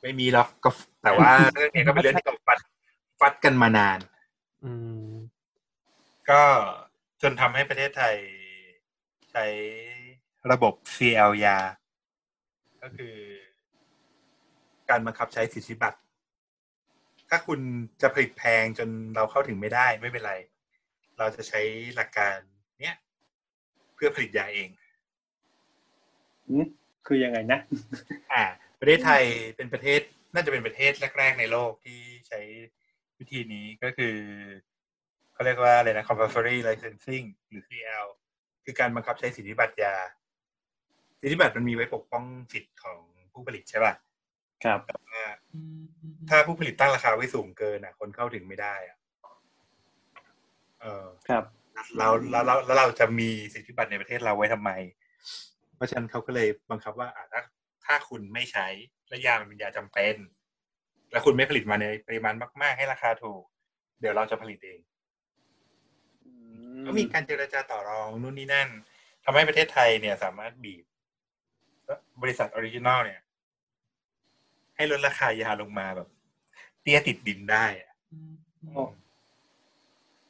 [0.01, 0.69] ไม่มีหรอกก็
[1.03, 2.59] แต่ว่าเรื่องนี้ก็เป็นเรื่องที่เราฟัด
[3.19, 3.99] ฟัดกันมานาน
[4.63, 4.72] อื
[5.05, 5.11] ม
[6.30, 6.41] ก็
[7.22, 8.15] จนทำให้ประเทศไทย
[9.31, 9.45] ใช้
[10.52, 11.57] ระบบ CL ยา
[12.81, 13.15] ก็คือ
[14.89, 15.99] การบังคับใช้สิทธิบัตร
[17.30, 17.60] ถ้าคุณ
[18.02, 20.34] จะผลิตแพงจนเราเข้าถึงไม่ได้ไม่เป็นไร
[21.18, 21.61] เราจะใช้
[21.95, 22.38] หลักการ
[22.81, 22.95] เนี้ย
[23.95, 24.69] เพื่อผลิตยาเอง
[26.49, 26.65] อืม
[27.07, 27.60] คือยังไงนะ
[28.34, 28.43] อ่า
[28.80, 29.23] ประเทศไทย
[29.56, 30.02] เป็นประเทศ
[30.34, 32.39] น่าจะเป็นประเทศแรก ๆ ในโลกที่ใช้
[33.19, 34.15] วิธีนี้ก็คือ
[35.41, 38.07] เขาเรียกว่าอะไรนะ compulsory licensing หรือ CL
[38.65, 39.95] คือการบังคับใช้สิทธิบัตรยา
[41.22, 42.97] สิทธิบัตรมันมีไว้ปกป้องสิทธิ์ของ
[43.31, 43.93] ผู้ผลิตใช่ป่ะ
[44.63, 45.22] ครับแต่ว่า
[46.30, 48.97] ถ้าผู้ผลิตตั้งราคาไว้สูงเกินอะ คนเข้าถึงไม่ได้อะ
[50.81, 51.43] เออครับ
[51.97, 54.72] เราแล้วเราแล้วเราจะมีสิทธิบัตรในประเทศเราไว้ทำไม
[55.76, 57.41] เพราะฉะนั้นเขาก็เลยบังคับว่าอะถ้า
[57.85, 58.68] ถ้าคุณไม่ใช้
[59.09, 60.15] และยามันเป็นยาจำเป็น
[61.11, 63.43] แล้วคุณไม่ผลิตมาในปริมาณมาก ๆ ให้ราคาถูก
[64.01, 64.80] เดี๋ยวเราจะผลิตเอง
[66.85, 68.69] ก็มีการเจรจาต่อรองนู่นนี่นั่น
[69.23, 70.83] ทำให้ประเทศไทยเนี่ยสามารถบีบ
[72.21, 73.21] บริษัท original เนี่ย
[74.75, 76.07] ให้ลดราคายาลงมาแบบ
[76.81, 77.91] เตี้ยติดดินได้อะ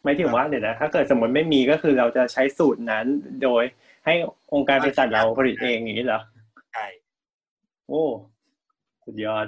[0.03, 3.05] หมายถึงว่าเดี๋ยวนะถ้าเกิดสมมติไม่มีก็คือเราจะใช้สูตรนั้น
[3.43, 3.63] โดย
[4.05, 4.13] ให้
[4.53, 6.21] องค์การบริษัทเราผลิตเองอย่างนี้เหรอ
[6.73, 6.85] ใช่
[7.87, 8.03] โอ้
[9.05, 9.47] สุดยอด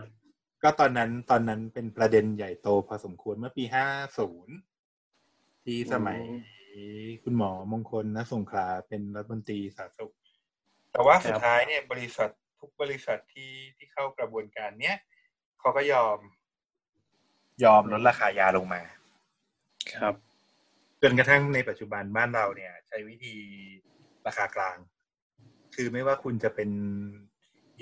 [0.64, 3.86] ก็ตอนนั้นตอนนั้นเป็นประเด็นใหญ่โตพอสมควรเมื่อปีห้า
[4.18, 4.56] ศูนย์
[5.64, 6.20] ที่สมัย
[7.24, 10.14] คุณหมอมงคลนะสงขลาเป็นรัฐมนตรีสาธารณสุข
[10.92, 12.30] แต่ว่าสุดท้ายเนี่ยบริษัท
[12.60, 14.98] ทุกบริษัทที่ที่เข้ากระบวนการเนี้ย
[15.60, 16.18] เขาก็ยอม
[17.64, 18.82] ยอมลดราคายาลงมา
[19.96, 20.16] ครับ
[21.02, 23.36] จนกระทั่งในปัจจุบันบ้านเราเนี่ย ใช้วิธี
[24.28, 24.78] ราคากลาง
[25.76, 26.70] คือไม่ว่าคุณจะเป็น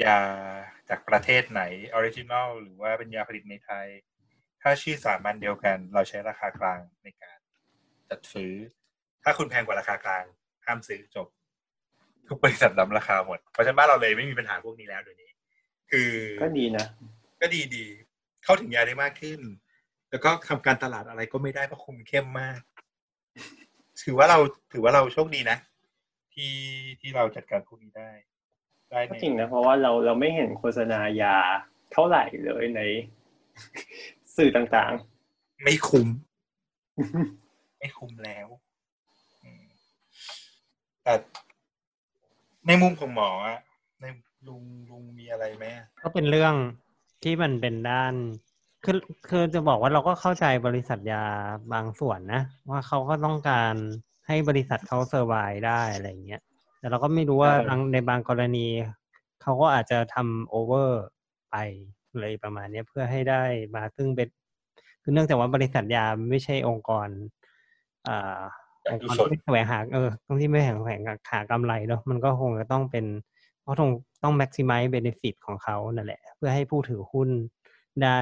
[0.03, 0.19] ยา
[0.89, 1.61] จากประเทศไหน
[1.93, 3.87] original หรือว่าเป็นยาผลิตในไทย
[4.61, 7.39] ถ้าชื่อสามัญเดียวกัน เราใช้ราคากลางในการ
[8.09, 8.53] จัดซื้อ
[9.23, 10.25] ถ้าคุณแพงกว่าราคากลาง
[10.65, 11.27] ห้ามซื้อจบ
[12.27, 15.31] ทุกบริษัทรับราคาหมด เพราะฉะนั้นบ้านเราเลยไม่มีปัญหาพวกนี้แล้วเดี๋ยวนี้
[15.91, 16.11] คือ
[16.43, 16.85] ก็ดีนะ
[17.41, 17.85] ก็ดีดี
[18.43, 19.39] เข้าถึงยาได้มากขึ้น
[20.09, 22.59] แล้วก็ทำการตลาดอะไรก็ไม่ได้เพราะคุมเข้มมาก
[24.03, 24.39] ถือว่าเรา
[24.73, 25.57] ถือว่าเราโชคดีนะ
[26.33, 26.53] ที่
[26.99, 28.11] ที่เราจัดการพวกนี้ได้
[28.91, 31.35] ได้ก็ในจริงนะเพราะว่าเราเราไม่เห็นโฆษณายา
[31.91, 32.81] เท่าไหร่เลยใน
[34.35, 34.93] สื่อต่าง
[35.63, 36.07] ไม่คุ้ม
[37.77, 38.60] ไม่คุ้มแล้วอืม
[41.11, 41.21] แต่
[42.67, 43.59] ในมุมของหมออะ
[44.01, 44.05] ใน
[44.47, 46.53] ลุงลุงมีอะไรไหมอะก็เป็นเรื่อง
[47.23, 48.13] ที่มันเป็นด้าน
[48.83, 48.97] คือ
[49.29, 51.23] คือจะบอกว่าเราก็เข้าใจบริษัทยา
[51.73, 53.75] บางส่วนนะ ว่าเขาก็ต้องการ
[54.27, 55.33] ให้บริษัทเขาเซอร์ไว
[55.67, 56.41] ได้อะไรอย่างเงี้ย
[56.79, 58.67] แต่เราก็ไม่รู้ว่าบางในบางกรณี
[59.41, 61.01] เขาก็อาจจะทำโอเวอร์
[61.51, 61.55] ไป
[62.19, 63.43] เลยประมาณเนี้ยเพื่อให้ได้
[63.75, 64.27] มาซึ่งเป็น
[65.01, 67.07] คือเนื่องจากว่าบริษัทยาไม่ใช่องค์กร
[68.87, 70.99] อ่าองค์กรที่แสวงหาเออต้องที่ไม่แสวง
[71.31, 73.05] หากำไรเนาะมันก็คงจะต้องเป็น
[73.61, 73.89] เพราะต้อง
[74.23, 77.29] ต้อง maximize benefit ของเขานั่นแหละ เพื่อให้ผู้ถือหุ้น
[78.03, 78.19] ได้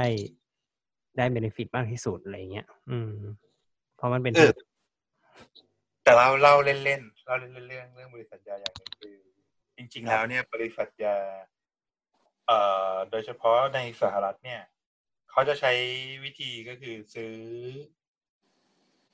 [1.17, 3.13] ได้ benefit มากที่สุดอะไรเงี้ย อืม
[3.95, 4.51] เพราะมันเป็นเออ
[6.03, 9.15] แต่เราเล่าเล่นๆเล่าเล่นๆเรื่องเรื่องบริษัทยาอย่างหนึ่งคือ
[9.77, 11.15] จริง ๆ แล้วเนี่ยบริษัทยา
[12.47, 12.59] เอ่
[12.91, 14.61] อโดยเฉพาะในสหรัฐเนี่ย
[15.31, 15.71] เขาจะใช้
[16.23, 17.33] วิธีก็คือซื้อ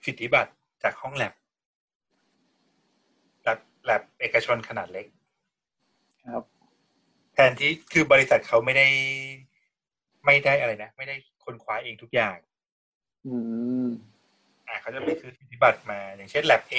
[0.06, 0.54] สิทธิบัตร
[0.84, 1.34] จากห้องแลบ
[3.44, 5.06] แลบแลบเอกชนขนาดเล็ก
[6.34, 6.44] ครับ
[7.34, 8.88] แทนที่คือบริษัทเขาไม่ได้
[10.26, 12.38] ไม่ได้อะไรนะ ไม่ได้ค้นคว้าเองทุกอย่าง
[13.28, 13.36] อื
[13.86, 13.88] ม
[14.68, 16.76] อ่าเขาจะไปซื้อสิทธิบัตรมา อย่างเช่น lab A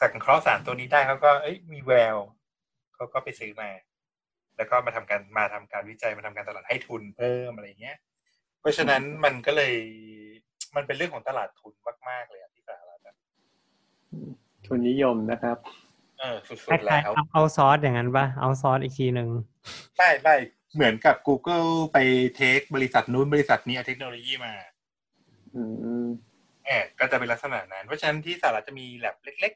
[0.00, 2.16] สังเคราะห์สารตัวนี้ได้เขาก็เอ้ยมีแวว
[2.94, 3.70] เขาก็ไปซื้อมา
[4.56, 7.96] แล้วก็มาทำการมาทำการวิจัยมาทำการตลาดให้ทุนเพิ่มอะไรเงี้ย
[8.60, 9.74] เพราะฉะนั้นมันก็เลย
[10.76, 11.74] มันเป็นเรื่องของตลาดทุน
[12.08, 13.16] มาก ๆ เลยอะที่สหรัฐอะ
[14.66, 15.56] ทุนนิยมนะครับ
[16.20, 19.28] เออสุคล้าดๆแล้ยวๆเอาเอาซอสอย่างนั้นปะเอาซอสอีกทีหนึ่ง
[19.96, 20.36] ไม่ไม่
[20.74, 21.98] เหมือนกับ Google ไป
[22.36, 24.52] เทคบริษัทนู้นบริษัทนี้เอาเทคโนโลยีมา
[25.54, 25.62] อื
[26.04, 26.06] ม
[26.66, 29.52] แอบก็จะเป็นลักษณะนั้น เพราะฉะนั้นที่สหรัฐจะมีแลบเล็ก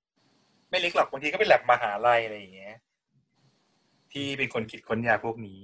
[0.00, 2.74] ๆ ไม่เล็กหรอกบางทีก็เป็นแลบมหาลัยอะไรอย่างเงี้ย
[4.12, 5.60] ที่เป็นคนคิดค้นยาพวกนี้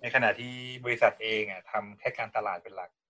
[0.00, 0.52] ในขณะที่
[0.84, 3.05] บริษัทเองอะทำแค่การตลาดเป็นหลักอืม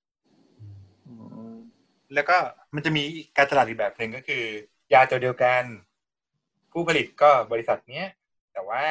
[2.14, 2.36] แล้วก็
[2.74, 3.02] มันจะมี
[3.36, 4.44] การตลาดอีกแบบหนึ่งก็คือ
[4.92, 5.62] ยาตัวเดียวกัน
[6.72, 8.06] ผู้ผลิตก็บริษัทเนี้ย
[8.52, 8.84] แต่ว่า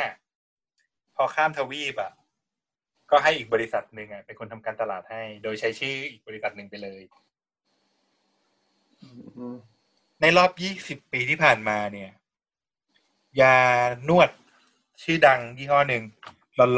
[1.16, 2.12] พอข้ามทวีปอะ
[3.12, 7.02] ก็ให้อีกบริษัทหนึ่งอะเป็นคนทำการตลาดให้ โดยใช้ชื่ออีกบริษัทหนึ่งไปเลย
[9.02, 9.56] อืม
[10.22, 10.52] ในรอบ
[11.00, 12.12] 20ปีที่ผ่านมาเนี่ย
[13.42, 13.58] ยา
[14.10, 14.30] นวด
[15.04, 16.04] ชื่อดังยี่ห้อหนึ่ง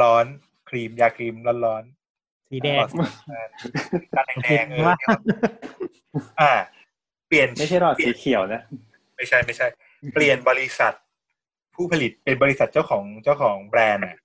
[0.02, 1.84] ร้อนๆครีม ยาครีมร้อน
[2.50, 2.84] สีๆแดง
[4.16, 4.84] การแดงๆเออ
[6.40, 6.52] อ่า
[7.28, 8.62] เปลี่ยนไม่ใช่หลอดสีเขียวนะ
[9.16, 9.66] ไม่ใช่ไม่ใช่
[10.14, 10.92] เปลี่ยนบริษัท
[11.74, 14.16] ผู้ผลิตเป็นบริษัทเจ้าของเจ้าของแบรนด์อะ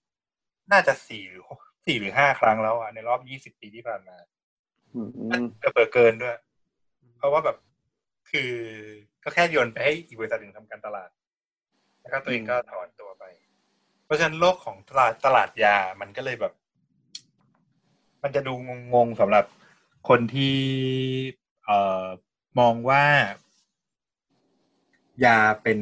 [0.72, 1.44] น่าจะสี่หรือ
[1.86, 4.18] สี่หรือห้าครั้งแล้วอะในรอบ20ปีที่ผ่านมา
[4.96, 5.02] อื
[5.42, 6.38] มก็เปิดเกินด้วย
[7.18, 7.58] เพราะว่าแบบ
[8.32, 8.52] คือ
[9.24, 11.10] ก็แค่โยนไปให้อีกบริษัทหนึ่งทำการตลาด
[12.02, 13.24] แล้วก็ตัวเองก็ถอนตัวไป
[14.06, 16.54] เพราะฉะนั้นโลกของตลาดตลาดยามันก็เลยแบบ
[18.24, 18.54] มันจะดู
[18.94, 19.46] งงๆสำหรับ
[20.10, 20.56] คนที่
[21.66, 22.06] เอ่อ
[22.60, 23.04] มองว่า
[25.26, 25.80] ยาเป็น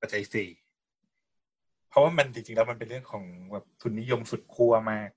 [0.00, 0.48] ปัจจัยสี่
[1.88, 5.10] เพราะว่ามันจริงๆแล้วมันเป็นเรื่องของแบบทุนนิยมสุดขั้วมาก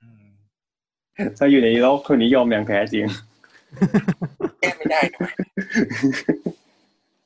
[0.00, 0.24] อืม
[1.36, 3.04] เราอยู่ในโลกทุนนิยมอย่างแท้จริง
[4.60, 5.32] แก้ไม่ได้ด้วย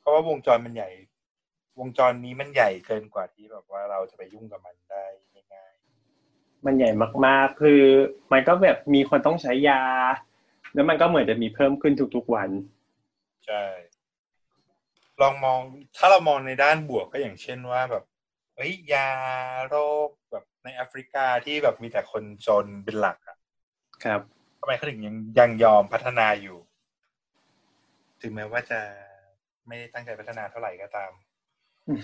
[0.01, 0.90] เพราะว่าวงจรมันใหญ่
[1.81, 5.31] วงจรนี้มันใหญ่เกินกว่าที่แบบว่าเราจะไปยุ่งกับมันได้ง่าย
[6.66, 6.90] มันใหญ่
[7.26, 7.82] มากๆ คือ
[8.32, 9.82] มันก็แบบมีคนต้องใช้ยา
[10.74, 13.64] แล้วมันก็เหมือนจะมีเพิ่มขึ้นทุกๆวันๆใช่
[15.20, 15.59] ลองมอง
[15.97, 18.05] ถ้าเรามองในด้านบวกก็อย่างเช่นว่าแบบ
[18.56, 19.10] เฮ้ยยา
[19.68, 19.76] โร
[20.06, 23.36] คแบบในแอฟริกาที่แบบมีแต่คนจนเป็นหลักอะ
[24.05, 24.20] ครับ
[24.60, 26.59] ทำไมเขาถึงยังยังยอมพัฒนาอยู่
[28.22, 28.80] ถึงแม้ว่าจะ
[29.66, 31.12] ไม่ได้ตั้งใจพัฒนาเท่าไหร่ก็ตาม
[31.89, 32.01] อืม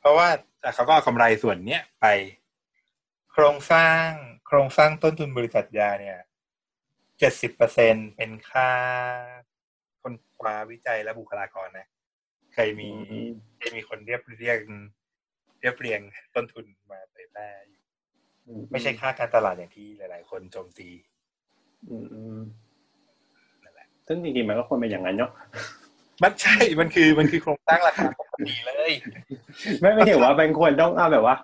[0.00, 0.28] เพราะว่า
[0.60, 2.06] แต่เขาก็เอากำไรส่วนเนี้ยไป
[3.36, 4.08] โครงสร้าง
[4.46, 6.18] โครงสร้างต้นทุนบริษัทยาเนี่ย
[7.18, 8.70] เจ็ดสิบเปอร์เซ็นเป็นค่า
[10.02, 11.86] คนคว้าวิจัยและบุคลากรนะ
[12.54, 12.90] เคยมี
[13.58, 14.60] เคยมีคนเรียบเรียง
[15.60, 16.00] เรียบเรียง
[16.36, 17.82] ต้นทุนมาเผยแพร่อยู่
[18.70, 20.88] ไม่ใช่ค่าการตลาดอย่างที่หลาย ๆ คนโจมตี
[21.88, 22.40] อืมอืม
[23.62, 25.32] นั่นแหละซึ่งจริงๆมันก็ควรเป็นอย่างนั้นเนาะ
[26.22, 28.92] มันใช่ มันคือ มันคือโครงสร้างราคาปกติเลย
[29.80, 31.36] ไม่ไม่ถือว่าเป็นควรต้องเอาแบบว่า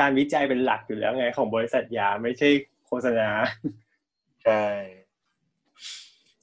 [0.00, 2.48] การวิจัยเป็นหลักอยู่แล้วไงของบริษัทยาไม่ใช่
[2.86, 3.28] โฆษณา
[4.44, 4.62] ใช่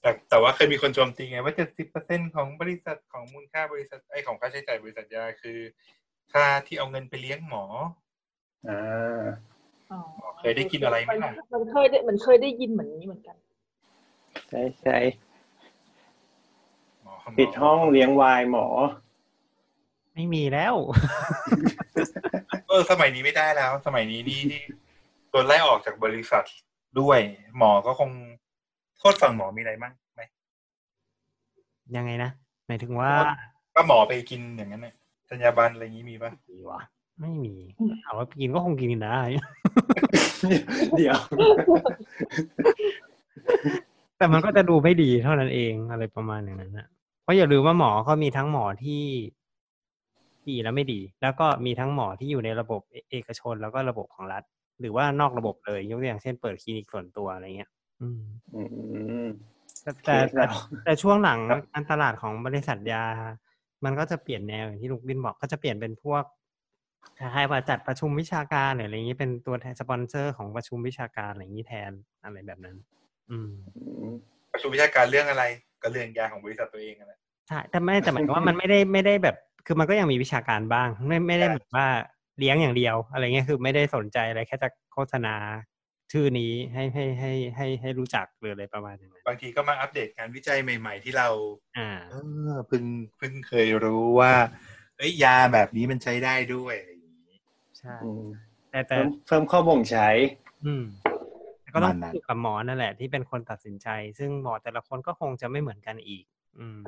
[0.01, 5.59] แต่แต่ว่าเคยมีคนโจมตีไง ว่าเจ็ดสิบเปอร์เซ็นของบริษัทของมูลค่าบริษัทไอของค่าใช้จ่ายบริษัทยาคือ
[6.33, 7.63] ค่าที่เอาเงินไปเลี้ยงหมอ
[8.69, 9.23] อ่า
[9.91, 9.99] อ๋อ
[10.39, 13.37] เคยได้กินอะไรไหมล่ะมันเคยได้มันเคยได้ยินเหมือนนี้เหมือนกัน
[14.49, 14.97] ใช่ใช่
[17.03, 18.67] หมอปิดห้องเลี้ยงวายหมอ
[20.13, 20.75] ไม่มีแล้ว
[22.31, 24.63] เออสมัยนี้ไม่ได้แล้ว สมัยนี้นี่นี่
[25.29, 26.43] โดนไล่ออกจากบริษัท
[26.99, 27.19] ด้วย
[27.57, 28.09] หมอก็คง
[28.97, 30.21] โทษฝั่งหมอมีอะไรบ้างไหม
[31.95, 32.31] ยังไงนะ
[32.67, 33.11] หมายถึงว่า
[33.75, 34.95] ก็หมอไปกินอย่างนั้นเนี่ย
[35.29, 36.79] สัญญาบันอะไรอย่างนี้มีปะมีวะ
[37.19, 37.55] ไม่มี
[38.03, 39.19] ถามว่ากินก็คงกินได้
[40.97, 41.17] เดี๋ยว
[44.17, 46.87] แต่มันก็จะดูไม่ดีเท่านั้นเองอะไรประมาณอย่างนั้นนะ
[47.23, 49.03] เพราะอย่าลืมว่าหมอเขามีทั้งหมอที่
[50.49, 54.43] ดีและไม่ดี แล้วก็มีทั้งหมอที่อยู่ในระบบเอเอกชนแล้วก็ระบบของรัฐ
[54.79, 57.71] หรือว่านอกระบบเลยยกตัวอย่างเช่นเปิดคลินิกส่วนตัวอะไรเงี้ย
[58.01, 58.21] อืม
[58.55, 58.61] อื
[59.25, 59.27] ม
[59.83, 60.51] แต่แต่เคสเรา
[60.85, 61.39] แต่ช่วงหลัง
[61.73, 63.03] การตลาดของบริษัทยา
[63.85, 66.23] มันก็จะเปลี่ยนแนวอย่างที่ลุงบินบอกก็จะเปลี่ยนเป็นพวก
[67.19, 71.91] คล้ายๆว่าจัดประชุมวิชาการหรืออะไรอย่างนี้เป็นตัวแทนสปอนเซอร์ของประชุมวิชาการอะไรอย่างนี้แทน
[72.23, 72.77] อะไรแบบนั้น
[73.29, 74.13] อืมอืม
[74.53, 75.43] ประชุมวิชาการเรื่องอะไร
[75.81, 81.87] ก็เรื่องยาของบริษัทตัวเองนั่นแหละใช่แต่ไม่แต่หมายถึงว่ามันไม่ได้ไม่ได้แบบ คือมันก็ยังมีวิชาการบ้าง ไม่ไม่ได้แบบว่า
[82.39, 85.35] เลี้ยงอย่างเดียว อะไรเงี้ยคือไม่ได้สนใจอะไรแค่จะโฆษณา
[86.11, 91.29] ชื่อนี้ให้ให้ให้ให้ให้รู้จักหรืออะไรประมาณนั้นบางทีก็มาอัปเดตงานวิจัยใหม่ ๆ ที่เรา
[91.77, 92.15] อ่าเอ
[92.51, 92.83] อเพิ่ง
[93.17, 94.33] เพิ่งเคยรู้ว่า
[94.97, 97.37] เอ้ยยาแบบนี้มันใช้ได้ด้วยอะไรอย่างนี้
[97.79, 98.25] ใช่อืม
[98.71, 100.09] แต่แต่เพิ่มเพิ่มข้อบ่งใช้
[100.65, 100.83] อืม
[101.61, 103.87] แต่ก็ต้องประมาณนั้นอยู่กับหมอนั่นแหละ ที่เป็นคนตัดสินใจ
[104.19, 106.23] ซึ่งหมอแต่ละคนก็คงจะไม่เหมือนกันอีก
[106.59, 106.79] อืม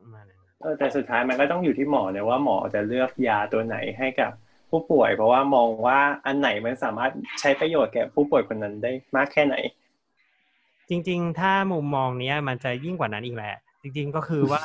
[0.00, 4.30] ประมาณนั้น เออแต่สุดท้ายมันก็ต้องอยู่ที่หมอเนี่ยว่าหมอจะเลือกยาตัวไหนให้กับ
[4.70, 9.56] ผู้ป่วย เพราะว่ามองว่าอันไหนมันสามารถใช้ประโยชน์แก่ผู้ป่วยคนนั้นได้มากแค่ไหน
[10.88, 14.64] จริง ๆ ถ้ามุมมองเนี้ยมันจะยิ่งกว่านั้นอีกแหละ จริง ๆ ก็คือว่า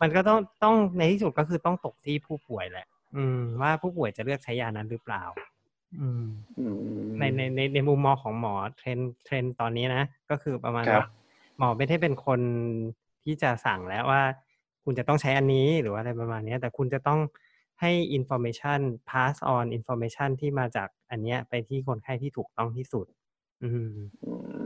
[0.00, 2.86] มันก็ต้องต้องในที่สุดก็คือต้องตกที่ผู้ป่วยแหละ
[3.16, 5.22] อืม ว่าผู้ป่วยจะเลือกใช้ยานั้นหรือเปล่า
[5.98, 6.26] อืม
[6.58, 11.08] อืมในในในในมุมมองของหมอ trend trend ตอนนี้นะก็คือประมาณครับว่า
[11.58, 12.40] หมอไม่ได้เป็นคน
[13.24, 14.22] ที่จะสั่งแล้วว่า
[14.90, 17.20] คุณจะต้องใช้อันนี้หรือว่าอะไรประมาณนี้แต่คุณจะต้อง
[17.80, 23.06] ให้ information pass on information ที่มาจากอันเนี้ยไปที่คนไข้ที่ถูกต้องที่สุด
[23.62, 23.94] อืม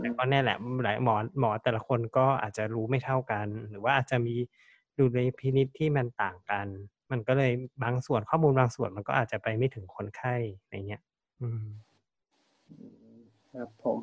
[0.01, 4.35] แต่ก็แน่แหละหลายหมอหมอแต่ละคนก็อาจจะรู้ไม่เท่ากัน หรือว่าอาจจะมี
[4.99, 6.67] ดุลยพินิจที่มันต่างกัน
[7.11, 11.03] มันก็เลยบางส่วนข้อมูลบางส่วนมันก็อาจจะไปไม่ถึงคนไข้อะไรเงี้ย
[11.41, 11.67] อืม
[13.53, 13.99] ครับผม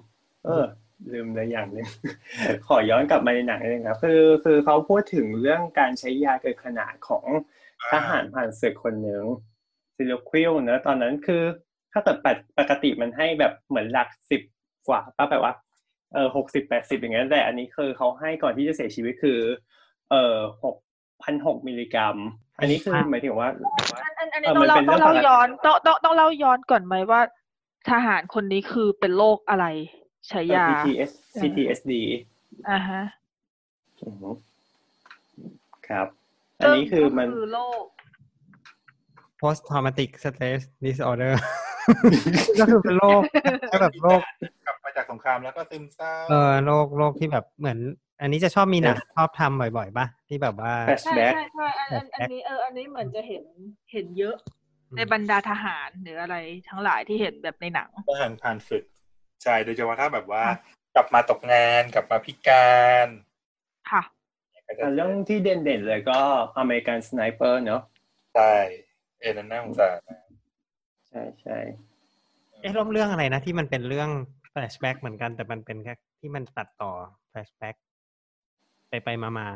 [0.45, 0.65] เออ
[1.13, 1.87] ลืมเลยอย่างหนึง
[2.67, 7.25] ขอย้อนกลับมาในหนังนิดนึงครับคือคือเขาพูดถึงเรื่องการใช้ยาเกินขนาดของ
[7.91, 9.23] ทหารผ่านศึกคนหนึ่ง
[9.95, 11.43] ซิลิควิลเนอะตอนนั้นคือ
[11.91, 14.41] ถ้าเกิดปกปกติมันให้แบบเหมือนหลักสิบ
[14.87, 15.53] กว่าป้าแบบว่า
[16.13, 19.39] เออหกสิบแปดสิบอย่างเงี้ยแต่อันนี้คือเขาให้ก่อนที่จะเสียชีวิตคือ
[20.11, 20.75] เออหก
[21.23, 22.17] พันหกมิลลิกรัม
[22.59, 23.49] อันนี้คือหมายถึงว่า
[24.03, 27.21] อันอันอันนี้เออต้องมันเล่าเป็นต้องเรื่องเล่าปกติย้อนต้องต้องต้องเล่าย้อนก่อนไหมว่า
[27.89, 29.65] ทหารคนนี้คือเป็นโรคอะไร
[30.27, 31.91] ใช้ยา PTS PTSD
[32.69, 33.01] อ่าฮะ
[34.05, 34.29] อือฮึ
[35.87, 36.07] ครับ
[36.59, 37.83] อันนี้คือมันก็คือโรค
[39.41, 41.33] post traumatic stress disorder
[42.59, 43.21] ก็คือเป็นโรค
[43.81, 44.21] แบบโรค
[44.65, 47.79] กลับมาจากสงครามแล้วก็ซึมเศร้าเออโรคโรคที่แบบเหมือน
[48.21, 50.73] อันนี้จะชอบมีหนังชอบทำบ่อยๆป่ะที่แบบว่า
[51.03, 53.43] ใช่ flashback ใช่ใช่อันอันอันนี้เอออันนี้เหมือนจะเห็น
[53.91, 54.35] เห็นเยอะ
[54.95, 56.35] ในบรรดาทหารหรืออะไร
[56.69, 58.83] ทั้งหลายที่เห็นแบบในหนังทหารผ่านศึก
[59.43, 60.43] ใช่โดยเฉพาะถ้าแบบว่า
[60.95, 63.07] กลับมาตกงานกลับมาพิการ
[63.91, 64.01] ค่ะ
[64.67, 66.19] ก็จะอะเรื่องที่เด่นๆเลยก็
[66.57, 67.81] American Sniperเนอะ
[68.35, 68.53] ใช่
[69.19, 70.19] เอ็นนน่าสงสารนะ
[71.09, 71.57] ใช่ใช่
[72.61, 74.09] เอ๊ะเรื่องเรื่องอะไรนะที่มันเป็นเรื่อง
[74.53, 76.91] flashback เหมือนกัน แต่มันเป็นแค่ที่มันตัดต่อ
[77.31, 77.75] flashback
[78.89, 79.47] ไปไปมามา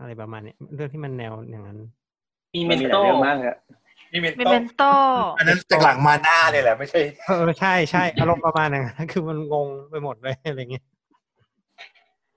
[0.00, 1.78] อะไรประมาณเนี้ยเรื่องที่มันแนวอย่างนั้น
[2.54, 3.58] มีเมมันนมีหโตลายเรื่องมากเลยอะ
[4.12, 4.82] นี่เป็นเมต้เมนนโต
[5.38, 10.84] อันนั้นจากหลังมาหน้าเลยแหละไม่ใช่เออใช่ใช่อารมณ์ประมาณนั้นคือมันงงไปหมดเลยอะไรเงี้ย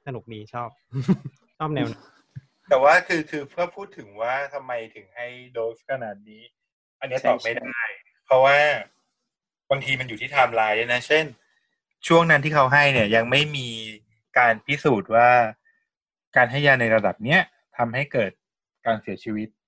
[0.06, 0.70] สนุกดีชอบ
[1.58, 2.04] ชอบแนวนั้น
[2.70, 6.44] แต่ว่าคือคือเพื่อพูดถึงว่าทำไมถึงให้โดสขนาดนี้
[7.00, 7.82] อันเนี้ยตอบไม่ได้
[8.26, 8.58] เพราะว่า
[9.72, 11.26] บางทีมันอยู่ที่ไทม์ไลน์ด้วยนะ เช่น
[12.08, 13.68] ช่วงนั้นที่เขาให้เนี่ย ยังไม่มี
[14.38, 15.30] การพิสูจน์ว่า
[16.36, 17.42] การให้ยาในระดับเนี้ย
[17.78, 18.32] ทำให้เกิด
[18.86, 19.59] การเสียชีวิตอืม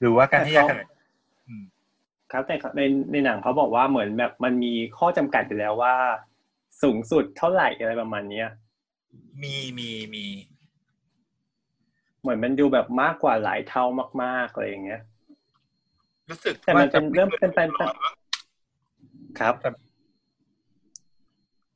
[0.00, 0.86] หรือว่าการให้ยาขนาด
[2.32, 2.82] ครับแต่ใน
[3.12, 5.94] ในหนังเขาบอกว่าเหมือนแบบมันมีข้อจำกัดอยู่แล้วว่า
[6.82, 8.48] สูงสุดเท่าไหร่อะไรประมาณเนี้ย
[9.42, 10.24] มีมีมี
[12.20, 13.84] เหมือนมันดูแบบมากกว่าหลายเท่า
[14.22, 15.02] มากๆอะไรอย่างเงี้ย
[16.30, 17.90] รู้สึกแต่มันว่าจะเป็นเรื่องเป็นเป็นเป็น
[19.40, 19.54] ครับ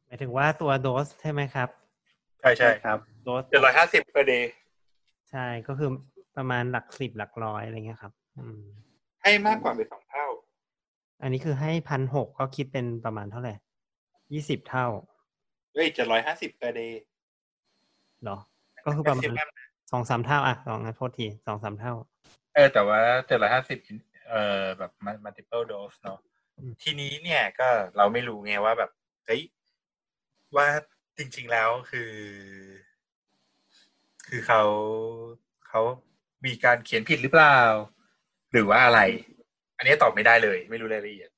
[0.07, 1.69] หมายถึงว่าตัวโดสใช่ไหมครับ
[2.41, 4.45] ใช่ใช่ครับโดสเจ็ดร้อยห้าสิบ per day
[5.31, 5.91] ใช่ก็คือ
[6.39, 8.61] ประมาณหลักสิบหลักร้อยอะไรเงี้ยครับ อืม
[9.23, 10.27] ให้มากกว่าไปสองเท่า
[11.23, 13.55] อันนี้คือให้พันหกก็คิดเป็นประมาณเท่าไหร่
[14.33, 14.87] ยี่สิบเท่า
[15.73, 16.93] เฮ้ยเจ็ดร้อยห้าสิบ per day
[18.23, 18.39] เหรอ
[18.85, 19.51] ก็คือประมาณ maximum
[19.93, 21.93] สองสามเท่า อะสองนะโทษทีสองสามเท่า
[22.55, 23.79] เออ แต่ว่าเจ็ดร้อยห้าสิบ
[24.29, 24.91] เอ่อแบบ
[25.25, 26.19] multiple dose เนาะ
[26.59, 28.91] อืมทีนี้เนี่ยก็เราไม่รู้ไงว่าแบบ
[29.27, 29.43] เฮ้ย
[30.57, 30.67] ว่า
[31.19, 32.13] จริง ๆแล้วคือ
[34.27, 34.63] คือเขา
[35.69, 35.83] เขา
[36.45, 37.59] มีการเขียนผิดหรือเปล่า
[38.53, 39.01] หรือว่าอะไร
[39.77, 41.31] อันนี้ตอบไม่ได้เลย ไม่รู้รายละเอียด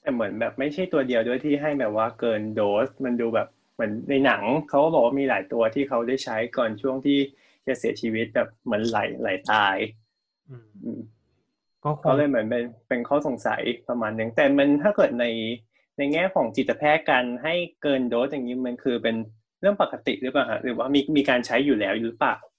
[0.00, 7.18] แต่เหมือนแบบไม่ใช่ตัวเดียวด้วยที่ให้แบบว่าเกินโดส มันดูแบบเหมือนในหนังเขาก็บอกว่ามีหลายตัวที่เขาได้ใช้ก่อนช่วงที่
[7.66, 9.76] จะเสียชีวิตแบบเหมือนไหลไหลตาย
[10.48, 11.00] อืมอืม
[11.84, 15.26] ก็คเขางเลยเหมือนเป็นเป็นข้อสงสัยประมาณหนึ่งแต่มันถ้าเกิดใน
[15.96, 19.16] ในแง่ของจิตแพทย์การให้เกินโดสอย่างนี้มันคือเป็น
[19.60, 22.57] เรื่องปกติหรือเปล่าฮะหรือว่ามีมีการใช้อยู่แล้วหรือเปล่าอืม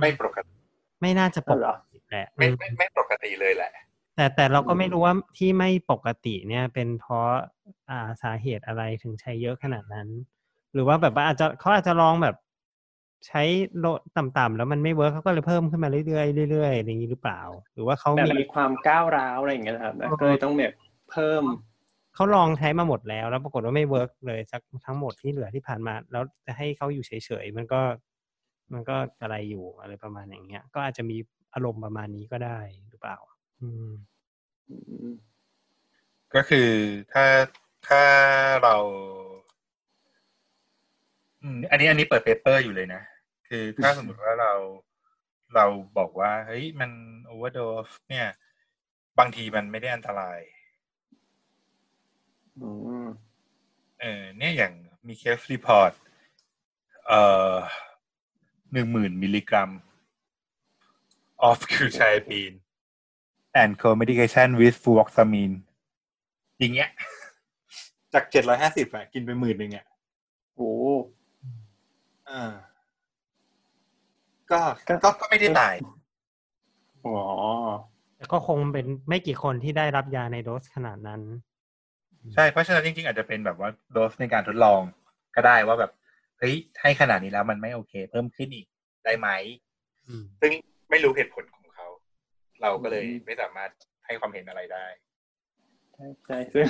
[0.00, 0.54] ไม่ปกติ
[1.00, 3.72] ไม่น่าจะปอ๋อกเหรอติแหละไม่อืมไม่ไม่ปกติเลยแหละ
[4.16, 7.28] แต่แต่เราก็ไม่รู้ว่าที่ไม่ปกติเนี่ย เป็นเพราะ
[7.90, 10.08] อ่าสาเหตุอะไรถึงใช้เยอะขนาดนั้น
[10.72, 12.36] หรือว่าแบบว่าอาจจะเขาอาจจะลองแบบ
[13.26, 13.42] ใช้
[13.78, 13.86] โล
[14.16, 17.40] ต่ำๆแล้วมันไม่ work เขาก็เลยเพิ่มขึ้นมาเรื่อยๆเรื่อยๆอย่างนี้หรือเปล่า
[17.72, 20.74] หรือว่าเขาแบบมีมีความก้าวร้าวอะไรอย่างเงี้ยนะครับแล้วก็เลยต้องแบบ
[21.10, 21.44] เพิ่ม
[22.14, 27.12] เขาลองใช้มาหมดแล้ว แล้วปรากฏว่าไม่ work เลยสักทั้งหมดที่เหลือที่ผ่านมา แล้วจะให้เขาอยู่เฉ
[27.42, 27.80] ยๆมันก็
[28.72, 31.16] มันก็อะไรอยู่อะไรประมาณอย่างเงี้ย ก็อาจจะมี
[31.54, 33.18] อารมณ์ประมาณนี้ก็ได้หรือเปล่า
[33.60, 33.88] อืม
[36.34, 36.70] ก็คือ
[37.12, 37.24] ถ้า
[37.88, 38.02] ถ้า
[38.62, 38.76] เรา
[41.42, 43.02] อืม อันนี้อันนี้เปิด paper อยู่เลยนะ
[43.48, 44.52] คือถ้าสมมติว่าเรา
[45.54, 45.66] เรา
[45.98, 46.90] บอกว่า เฮ้ยมัน
[47.26, 48.28] โอเวอร์ e สเนี่ย
[49.18, 50.40] บางทีมันไม่ได้อันตราย
[52.62, 52.70] อื
[53.04, 53.06] ม
[54.00, 54.72] เออเนี่ยอย่าง
[55.06, 55.92] มี case report
[57.06, 57.22] เอ่
[57.52, 57.54] อ
[58.72, 59.70] หนึ่งหมื่นมิลลิกรัม
[61.48, 62.52] of c u t i p i n
[63.60, 65.54] and co-medication with fluvoxamine
[66.58, 66.90] อย่างเงี้ย
[68.12, 69.86] จากเจ็ดร้อยห้าสิบอะกินไปหมื่นหนึ่งอะ
[70.56, 70.72] โอ้
[72.30, 72.44] อ่า
[74.50, 75.74] ก็ก็ก็ไม่ได้ตาย
[77.04, 77.18] อ๋อ
[78.16, 81.20] แต่ก็คงเป็นไม่กี่คนที่ได้รับยาในโดสขนาดนั้น
[82.34, 84.80] ใช่ เพราะฉะนั้นจริงๆ อาจจะเป็นแบบว่าโดสในการทดลอง
[85.34, 85.92] ก็ได้ว่าแบบ
[86.40, 88.66] เฮ้ยให้ขนาดนี้แล้วมันไม่โอเค เพิ่มขึ้นอีก
[89.04, 89.28] ได้ไหม
[90.06, 90.52] อืมซึ่ง
[90.90, 91.86] ไม่รู้เหตุผลของเขา
[92.62, 93.70] เราก็เลยไม่สามารถ
[94.06, 94.86] ให้ความเห็นอะไรได้
[95.94, 96.66] ใช่ใช่ซึ่ง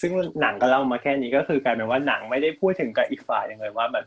[0.00, 0.10] ซึ่ง
[0.40, 4.06] หนังก็เล่ามาแค่นี้ก็คือกลายเป็นว่าหนังไม่ได้พูดถึงกับอีกฝ่ายยังเลยว่าแบบ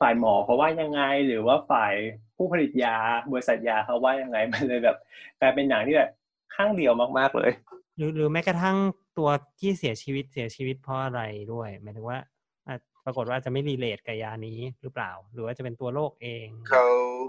[0.00, 1.94] ฝ่ายหมอเขาว่ายังไง หรือว่าฝ่าย
[2.36, 2.96] ผู้ผลิตยา
[3.32, 4.96] บริษัทยาเขาว่ายังไงมันเลยแบบ
[5.40, 6.10] กลายเป็นหนังที่แบบ
[6.54, 7.50] ข้างเดียวมากๆเลย
[7.96, 8.76] หรือหรือแม้กระทั่ง
[9.18, 9.28] ตัว
[9.60, 11.20] ที่เสียชีวิตเสียชีวิตเพราะอะไร
[11.52, 12.26] ด้วยหมายถึงว่าอะ
[13.08, 16.84] ปรากฏว่าจะไม่รีเลทกับยานี้หรือเปล่า หรือว่าจะเป็นตัวโรคเอง เขา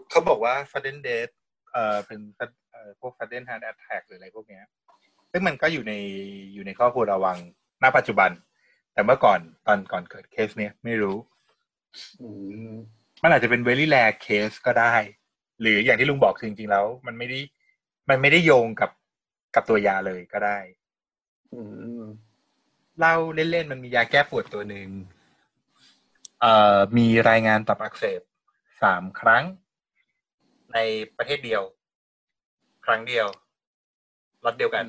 [0.09, 1.33] เขาบอกว่า sudden death
[1.73, 2.19] เอ่อเป็น
[2.71, 4.63] เอ่อพวก sudden heart attack หรืออะไรพวกเนี้ย
[5.31, 5.93] ซึ่งมันก็อยู่ใน
[6.53, 7.37] อยู่ในข้อควรระวัง
[7.83, 8.31] ณปัจจุบัน
[8.93, 11.17] แต่เมื่อก่อนตอนก่อนเกิดเคสเนี้ยไม่รู้
[12.21, 12.29] อื
[12.69, 12.71] ม
[13.23, 14.93] มันอาจจะเป็น very rare case ก็ได้
[15.61, 17.39] หรืออย่างที่ลุงบอกคือจริงๆแล้ว มันไม่ได้
[18.09, 18.91] มันไม่ได้โยงกับ
[19.55, 20.57] กับตัวยาเลยก็ได้
[21.53, 21.61] อื
[22.01, 22.03] ม
[22.99, 25.18] เล่าเล่นๆมันมียาแก้ปวดตัวหนึ่งเอ่อ
[26.97, 28.21] มีรายงานตับอักเสบ
[28.81, 29.43] สามครั้ง
[30.73, 30.77] ใน
[31.17, 31.63] ประเทศเดียว
[32.85, 33.27] ครั้งเดียว
[34.45, 34.85] ล็อตเดียวกัน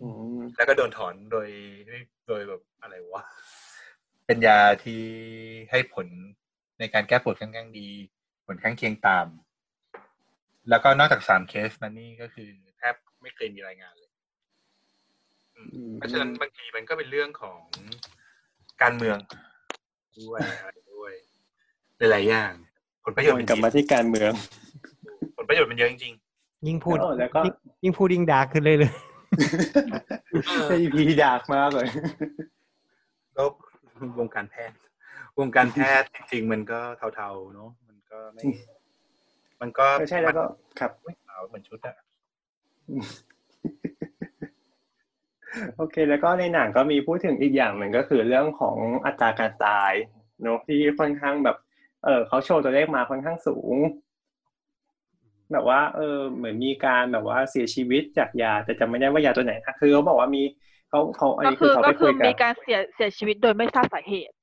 [0.00, 1.48] อืมแล้วก็โดนถอนโดย
[2.28, 3.22] โดยแบบอะไรวะ
[4.26, 5.02] เป็นยาที่
[5.70, 6.06] ให้ผล
[6.78, 7.88] ในการแก้ปวดค่อนข้างดี
[8.46, 9.26] ผลข้างเคียงตาม
[10.70, 12.48] แล้วก็นอกจากสามเคสนั้นนี่ก็คือ
[12.78, 14.12] แทบไม่เคยมีรายงานเลย
[15.54, 17.58] อืมอืมเพราะฉะนั้นบางทีมันก็เป็นเรื่องของ
[18.82, 19.18] การเมือง
[20.20, 21.12] ด้วยอะไรด้วย
[21.98, 22.52] หลายๆอย่าง
[23.04, 24.32] ผลประโยชน์วมันนกลับมาที่การเมือง
[25.36, 26.14] ผลประโยชน์มันเยอะจริง
[26.66, 27.54] ยิ่งพูดโอ้แล้วก็ยิ่ง
[27.84, 31.88] ยิ่งพูดยิ่งดาร์กขึ้นเลยเลยๆไอพีดากมากเลย
[33.34, 33.52] โลก
[34.18, 34.76] วงการแพทย์
[35.38, 36.80] วงการแพทย์จริง ๆ มันก็
[37.16, 38.42] เทาๆเนาะมันก็ไม่
[39.60, 40.44] มันก็ไม่ใช่แล้วก็
[40.80, 41.96] ครับไม่ขาวเหมือนชุดอะ
[45.76, 48.76] โอเค แล้วก็ในหนังก็มีพูดถึงอีกอย่างหนึ่งก็คือเรื่องของ
[49.06, 49.92] อัตราการตาย
[50.42, 51.56] เนอะที่ค่อนข้างแบบ
[52.04, 53.76] เออเขาโชว์ตัวเลขมาค่อนข้างสูง
[55.52, 60.42] แบบว่า เออ เหมือนมีการแบบว่าเสียชีวิตจากยา แต่จำไม่ได้ว่ายาตัวไหนนะคือเขาบอกว่ามี
[60.90, 64.34] เขาเขาอันก็นี้คืคืออเขาก็ไปคืคุอยกัมีนการเสียเสียชีวิตโดยไม่ทราบสาเหตุ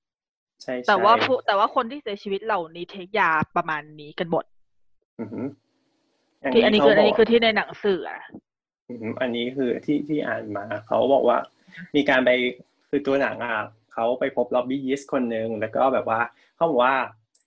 [0.61, 4.45] ใช่ใช่แต่ว่าผู้แต่ว่าคนที่เสียชีวิตเหล่านี้เทคยาประมาณนี้กันหมด
[5.19, 5.45] อือหือ
[6.53, 7.99] ที่อันนี้คือเขาอันบนี้กคือที่ในหนังสือ
[8.91, 11.37] อะอืมอันนี้คือที่ที่อ่านมาเขาบอกว่า
[11.95, 12.29] มีการไป
[12.89, 13.55] คือตัวหนังอะ
[13.93, 16.19] เขาไปพบล็อบบี้ยิสคนหนึ่งแล้วก็แบบว่า
[16.55, 16.95] เขาบอกว่า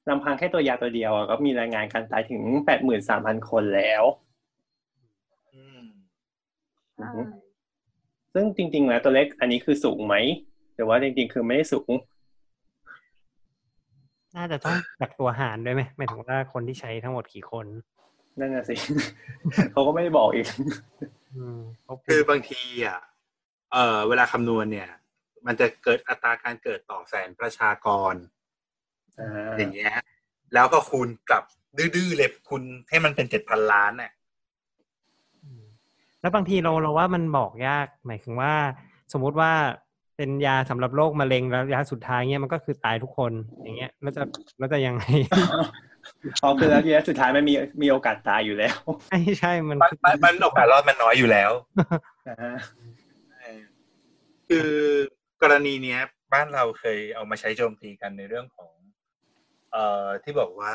[0.08, 4.04] ลำพังแค่ตัวยาตัวเดียวอะก็มีรายงานการตายถึงแปดหมื่นสามพันคนแล้ว
[5.54, 5.82] อืม
[7.00, 7.20] อือฮึ
[8.34, 10.14] ซึ่งจริง ๆ แล้วตัวเลขอันนี้คือสูงไหม
[10.74, 11.92] หรือว่าจริง ๆ คือไม่ได้สูง
[14.36, 17.66] น่าจะต้องจากตัวหารด้วยไหมหมายถึงว่าคนที่ใช้ทั้งหมดกี่คน
[18.40, 18.74] นั่นน่ะสิ
[19.72, 21.23] เขาก็ไม่ได้บอกอีกอืมเขาพูด
[22.06, 23.01] คือบางทีอะ
[23.73, 24.89] เอ่อเวลาคำนวณเนี่ย
[25.47, 28.15] มันจะเกิดอัตราการเกิดต่อแสนประชากร
[29.20, 29.94] อ่าอย่างเงี้ย
[30.55, 31.44] แล้วก็คูณกลับ
[31.78, 34.12] ดื้อๆเลยคูณให้มันเป็นเจ็ดพันล้านน่ะ
[35.62, 35.65] ม
[36.20, 38.52] แล้วบางทีเราเราว่ามันบอกยาก หมายถึงว่า
[39.12, 39.52] สมมุติว่า
[40.16, 43.32] เป็นยาสำหรับโรคมะเร็งแล้วยาสุดท้ายเงี้ยมันก็คือตายทุกคน
[43.62, 44.23] อย่างเงี้ยแล้วจะ
[44.59, 45.05] แล้วจะยังไง
[46.43, 48.76] อ๋อคือแล้วทีนี้สุดท้ายมันมีมีโอกาสตายอยู่แล้ว
[49.09, 51.51] ใช่ใช่มันมันมันมันโอกาสรอดมันน้อยอยู่แล้ว
[52.28, 52.56] อ่า
[54.48, 54.70] คือ
[55.43, 56.01] กรณีเนี้ย
[56.32, 58.72] บ้านเราเคยเอามาใช้โจมตีกันในเรื่องของ
[59.72, 60.74] เอ่อที่บอกว่า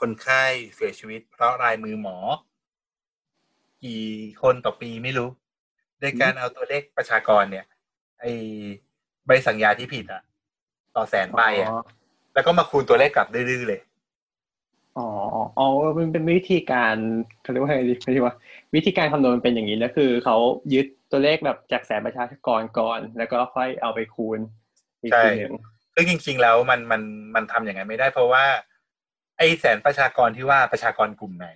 [0.00, 0.42] คนไข้
[0.74, 2.16] เสียชีวิต เพราะลายมือหมอ
[3.84, 4.04] กี่
[4.42, 5.28] คนต่อปีไม่รู้
[6.00, 7.66] โดยการเอาตัวเลขประชากรเนี่ย
[8.20, 8.24] ไอ
[9.26, 10.22] ใบสั่งยาที่ผิดอะ
[10.96, 11.70] ต่อแสนใบอะ
[12.34, 13.80] แล้วก็มาคูณตัวเลขกลับดื้อๆเลย
[14.98, 15.08] อ๋อ
[15.58, 15.66] อ๋อ
[15.98, 16.96] มันเป็นวิธีการ
[17.42, 18.34] เขาเรียกว่าไงดีไม่ใช่ว่า
[18.74, 20.36] วิธีการคำนวณมันเป็นอย่างนี้แล้วคือเขา
[20.74, 24.38] ยึดตัวเลขแบบจากแสนประชากรก่อน แล้วก็ค่อยเอาไปคูณ
[25.02, 25.52] อีกใช่ทีหนึ่ง
[25.94, 27.02] ซึ่งจริง ๆ แล้วมันมัน
[27.34, 28.44] มันทำอย่างนั้นไม่ได้ เพราะว่า
[29.38, 31.48] ไอแสนประชากรที่ว่าประชากรกลุ่มไหน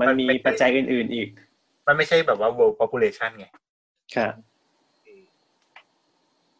[0.00, 1.28] มันมีปัจจัยอื่น ๆ อีก
[1.86, 3.46] มันไม่ใช่แบบว่า world population ไง
[4.14, 4.32] ครับ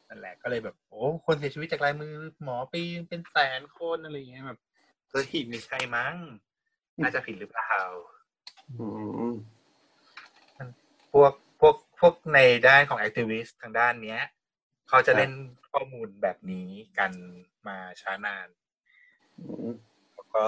[0.08, 2.12] นั่นแหละก็เลยแบบ โอ้คนเสียชีวิตจากลายมือ
[2.42, 4.58] หมอปีเป็นแสนคนอะไรอย่างเงี้ยแบบ
[5.10, 6.14] เฮ้ยไม่ใช่มั้ง
[7.02, 7.72] น่าจะผิดหรือเปล่า
[8.78, 8.86] อื
[9.30, 9.32] ม
[11.12, 14.22] พวกพวกพวกในด้านของ activist ทางด้านเนี้ย
[14.88, 15.32] เขาจะเล่น
[15.70, 16.68] ข้อมูลแบบนี้
[16.98, 17.12] กัน
[17.68, 18.48] มาช้านาน
[19.38, 19.74] อืม
[20.14, 20.44] แล้วก็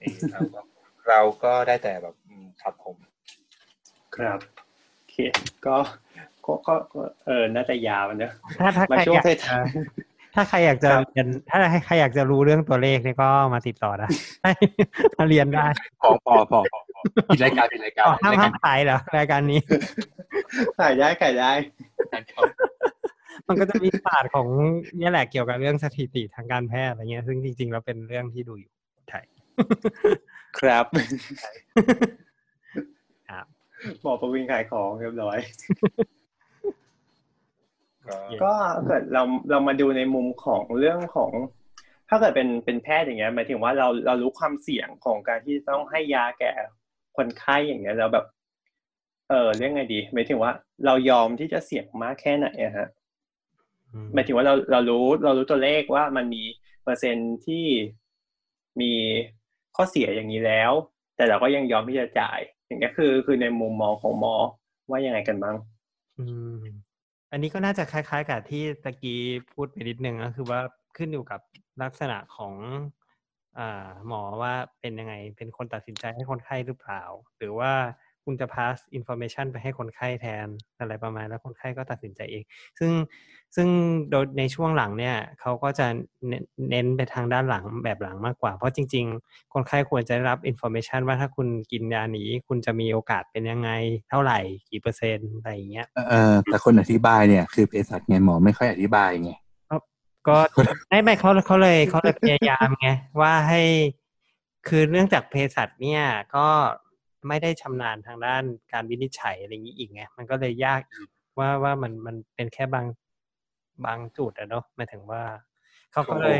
[0.00, 0.60] นี่เราก็
[1.08, 2.96] เราก็ได้แต่แบบอืมครับผม
[4.16, 4.38] ครับ
[4.94, 5.16] โอเค
[5.66, 5.76] ก็
[6.44, 9.64] ก็ก็ก็เออน่าจะยาวเนอะถ้าถ้ามาใครช่วงอยากท้าจะย
[10.34, 14.08] ถ้าใครอยากจะครับเรียนถ้าใครอยากจะรู้เรื่องตัวเลขเนี่ยก็มาติดต่อได้
[15.18, 15.66] มาเรียนได้
[16.02, 19.60] พอพอพอพอพอปิดรายการปิดรายการอ๋อห้ามรายกาห้ารมขายเหรอรายการนี้
[20.80, 21.50] ขายได้ขายได้
[23.48, 24.46] มันก็จะมีศาสตร์ของ
[24.98, 28.72] เนี่ยแหละเกี่ยวกับเรื่องสถิติทางการแพทย์อะไรเงี้ย ซึ่งจริงๆแล้วเป็นเรื่องที่ดูอยู่
[29.10, 29.24] ไทย
[30.58, 30.84] ครับ
[33.28, 33.46] ครับ
[34.04, 35.38] บอกประวินขายของเรียบร้อย
[38.42, 41.30] ก็ก็เกิดเราเรามาดูในมุมของเรื่องของ
[42.08, 46.52] ถ้าเกิดเป็นเป็นแพทย์อย่างเงี้ยหมายถึงว่าเราเรารู้ความเสี่ยงของการที่ต้องให้ยาแก่
[47.16, 48.26] คนไข้อย่างเงี้ยแล้วแบบ
[49.28, 50.52] เออเรียกไงดีหมายถึงว่า
[50.86, 52.88] เรายอมที่จะเสี่ยงมากแค่ไหนอะฮะ
[53.92, 56.42] อืมหมายถึงว่าเราเรารู้เรารู้ตัวเลขว่ามันมี
[56.84, 57.66] เปอร์เซ็นต์ที่
[58.80, 58.92] มี
[59.76, 60.72] ข้อเสียอย่างนี้แล้ว
[61.16, 64.34] แต่เราก็ยังยอมที่จะจ่าย อย่างเงี้ยคือคือในมุมมองของหมอ
[64.90, 65.56] ว่ายังไงกันบ้าง
[67.30, 69.20] อันนี้ก็น่าจะคล้ายๆ กับที่ตะกี้
[69.52, 70.60] พูดไปนิดนึงก็คือว่า
[70.96, 71.40] ขึ้นอยู่กับ
[71.82, 72.54] ลักษณะของ
[73.58, 73.60] อ
[74.06, 77.02] หมอว่าเป็นยังไงเป็นคนตัดสินใจให้คนไข้หรือเปล่า
[77.36, 77.72] หรือว่า
[78.30, 80.46] คุณจะ pass information ไปให้คนไข้แทน
[80.78, 82.42] อะไรประมาณ แล้วคนไข้ก็ตัดสินใจเอง
[82.78, 82.92] ซึ่ง
[83.56, 83.68] ซึ่ง
[84.10, 85.86] โดยในช่วงหลังเนี่ยเขาก็จะ
[86.28, 93.70] เน้นเน้นไปทางด้านหลังแบบหลังมากกว่า เพราะจริง ๆ คนไข้ควรจะได้รับ information ว่าถ้าคุณกินยานี้ คุณจะมีโอกาสเป็นยังไง
[94.08, 94.38] เท่าไหร่
[94.70, 99.32] กี่เปอร์เซ็นต์อะไรอย่างเงี้ยเออแต่คนอธิบายเนี่ยคือเภสัชไงหมอไม่ค่อยอธิบายไง
[100.28, 100.36] ก็
[100.88, 102.88] ไม่ไม่เขาเขาเลยเขาเลยพยายามไง
[103.20, 103.62] ว่าให้
[104.68, 106.02] คือเนื่องจากเภสัชเนี่ย
[106.36, 106.46] ก็
[107.28, 108.42] ไม่ได้ชำนาญทางด้าน
[108.72, 112.86] การวินิจฉัยอะไรอย่างนี้อีกไงมันก็เลยยากอีกว่าว่ามันมันเป็นแค่บาง
[113.86, 115.22] บางจุดอะเนาะหมายถึงว่า
[115.92, 116.38] เขาก็เลย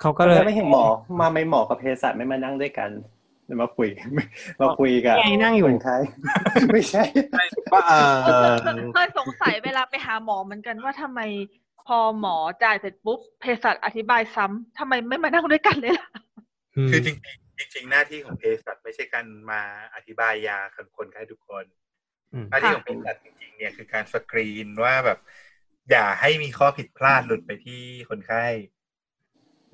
[0.00, 0.84] เขาก็ก็เลเลยยไม่เห็นหมอ
[1.20, 2.90] มาไม่หมอกับเภสัชไม่มานั่งด้วยกัน
[3.60, 3.88] มาคุย
[4.60, 5.96] มาคุยกับไงนั่งอยู่คนไข้
[6.72, 7.04] ไม่ใช่
[7.72, 7.82] ว่า
[8.26, 8.54] เออ
[8.94, 11.20] เคยสงสัยเวลาไปหาหมอเหมือนกันว่าทำไม
[11.86, 16.08] พอหมอจ่ายเสร็จปุ๊บเภสัชอธิบายซ้ำทำไมไม่มานั่งด้วยกันเลยล่ะ
[16.88, 19.62] มคือจริงๆ จริงๆ หน้าที่ของเภสัชไม่ใช่การมา
[19.94, 21.64] อธิบายยากับคนไข้ทุกคน
[22.32, 25.18] อืมหน้าที่ของเภสัชจริงๆ เนี่ยคือการสกรีนว่าแบบ
[25.90, 28.44] อย่าให้มีข้อผิดพลาดหลุดไปที่คนไข้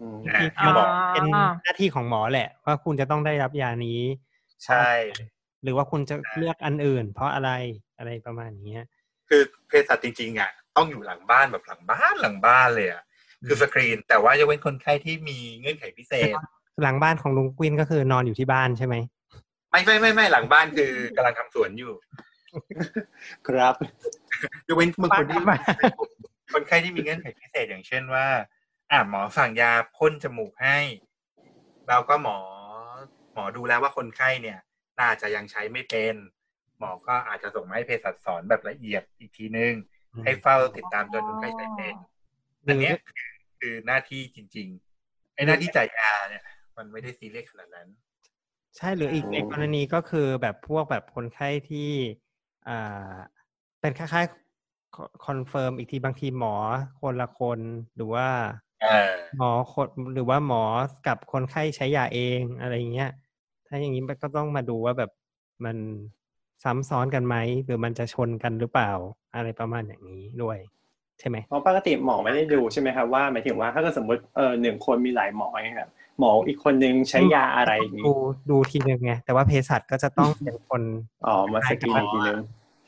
[0.00, 1.24] อืมอะที่บอกอ่าเป็น
[1.62, 4.00] หน้าที่ของหมอแหละ ว่าคุณจะต้องได้รับยานี้
[4.64, 4.86] ใช่
[5.62, 7.50] หรือว่าคุณจะเลือกอันอื่น เพราะอะไร
[7.98, 8.78] อะไรประมาณนี้
[9.28, 13.02] คือเภสัชจริงๆอะต้องอยู่หลังบ้านแบบหลังบ้านหลังบ้านเลยอะ
[13.46, 16.36] คือสกรีน แต่ว่ายกเว้นคนไข้ที่มีเงื่อนไขพิเศษ
[16.82, 18.94] หลังบ้านของลุงกวินก็คือนอนอยู่ที่บ้านใช่ไหม
[19.70, 21.92] ไม่ไม่ไม่ไม่หลังบ้านคือกำลังทำสวนอยู่
[23.46, 23.74] ครับ
[24.68, 25.60] ยกเว้นบางคนที่บ้าน
[26.54, 28.26] คนไข้ที่มีเงื่อนไขพิเศษอย่างเช่นว่า
[28.90, 30.78] อะหมอสั่งยาพ่นจมูกให้
[31.88, 32.38] เราก็หมอ
[33.34, 34.58] หมอดูแล้วว่าคนไข้เนี่ย
[35.00, 36.14] น่าจะยังใช้ไม่เป็น
[36.78, 39.74] หมอก็อาจจะส่งมาให้เภสัชสอนแบบละเอียดอีกทีนึง
[40.24, 41.94] ให้เฝ้าติดตามจนคนไข้ใช้เป็น
[42.66, 43.30] อันเนี้ยคือ
[43.60, 44.68] คือหน้าที่จริง
[45.02, 46.44] ๆ ไอ้หน้าที่จ่ายยาเนี่ย
[46.76, 47.88] มันไม่ได้ซีเรียสขนาดนั้น
[48.76, 51.90] ใช่หรืออีกอืมอีกกรณีก็คือแบบพวกแบบคนไข้ที่
[52.68, 53.16] อ่า
[53.80, 56.54] เป็นคล้ายๆ confirm อีกทีบางทีหมอ
[57.00, 57.60] คนละคน
[57.96, 58.28] หรือว่า
[58.82, 60.62] เออหมอคนหรือว่าหมอ
[61.06, 63.10] กับคนไข้ใช้ยาเองอะไรอย่างเงี้ย
[63.66, 65.10] ถ้าอย่างนี้มันก็ต้องมาดูว่าแบบ
[65.64, 65.76] มัน
[66.64, 68.92] ซ้ำซ้อนกันไหมหรือมันจะชนกันหรือเปล่า
[69.34, 70.58] อะไรประมาณอย่างนี้ด้วย
[71.18, 75.90] ใช่ไหมเพราะปกติหมอไม่ได้ดูใช่ไหมครับว่าหมายถึงว่าถ้าเกิดสมมติเออหนึ่งคนมีหลายหมออย่างเงี้ยครับ
[76.22, 78.12] หมออีกคนนึงใช้ยาอะไรอย่างงี้ดู
[78.50, 80.82] ดูทีนึงไงแต่ว่าเภสัชก็จะต้องเป็นคน
[81.26, 82.40] อ๋อมาสกรีนอีกทีนึง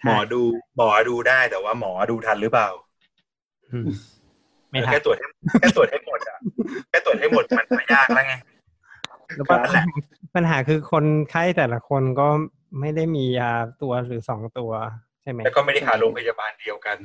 [0.05, 0.40] หมอดู
[0.77, 2.69] หมอดูได้แต่ว่าหมอดูทันหรือเปล่า
[3.73, 3.86] อืม
[4.70, 5.27] ไม่ทันแค่ตรวจให้
[5.61, 6.39] แค่ตรวจให้หมดอะ
[6.90, 8.35] แค่ตรวจให้หมดมันก็ยากแล้วไง
[9.36, 9.85] แล้วปัญนั่นแหหาละ
[10.35, 12.28] ปัญหาคือคนไข้แต่ละคนก็
[12.81, 13.52] ไม่ได้มียา
[13.82, 14.73] ตัวหรือสองตัว
[15.23, 16.98] ใช่ไหมแล้วก็ไม่ได้หาโรงพยาบาลเดียวกัน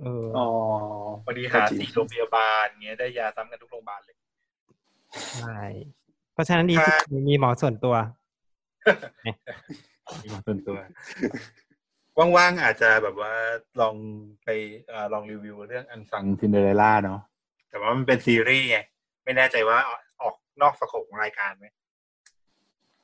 [0.00, 0.48] เอออ๋อ
[1.24, 4.16] พอดีหาสี่โรงพยาบาลเงี้ยได้ยาซ้ำกันทุกโรงพยาบาลเลย
[5.38, 5.60] ใช่
[6.36, 6.94] ก็ราะฉะนั้นดีสุด
[7.28, 7.94] มีหมอส่วนตัว
[10.22, 10.78] มีหมอส่วนตัว
[12.18, 13.32] ว่างๆอาจจะแบบว่า
[13.80, 13.94] ลอง
[14.42, 14.48] ไป
[14.88, 17.20] เอ่อลองรีวิวเรื่องอันซังซินเดอเรลล่าเนาะ
[17.70, 18.78] แต่ว่ามันเป็นซีรีส์ไง
[19.24, 21.66] ไม่แน่ใจว่าออกออกนอก scope ของรายการไหม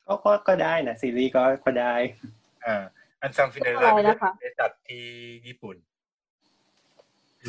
[0.05, 1.93] ก็ก็ก็ได้นะซีรีส์ก็ก็ได้
[2.65, 2.83] อ่า
[3.21, 5.05] Unsung Cinderella อะไรเป็นนะคะบริษัทที่
[5.47, 5.75] ญี่ปุ่น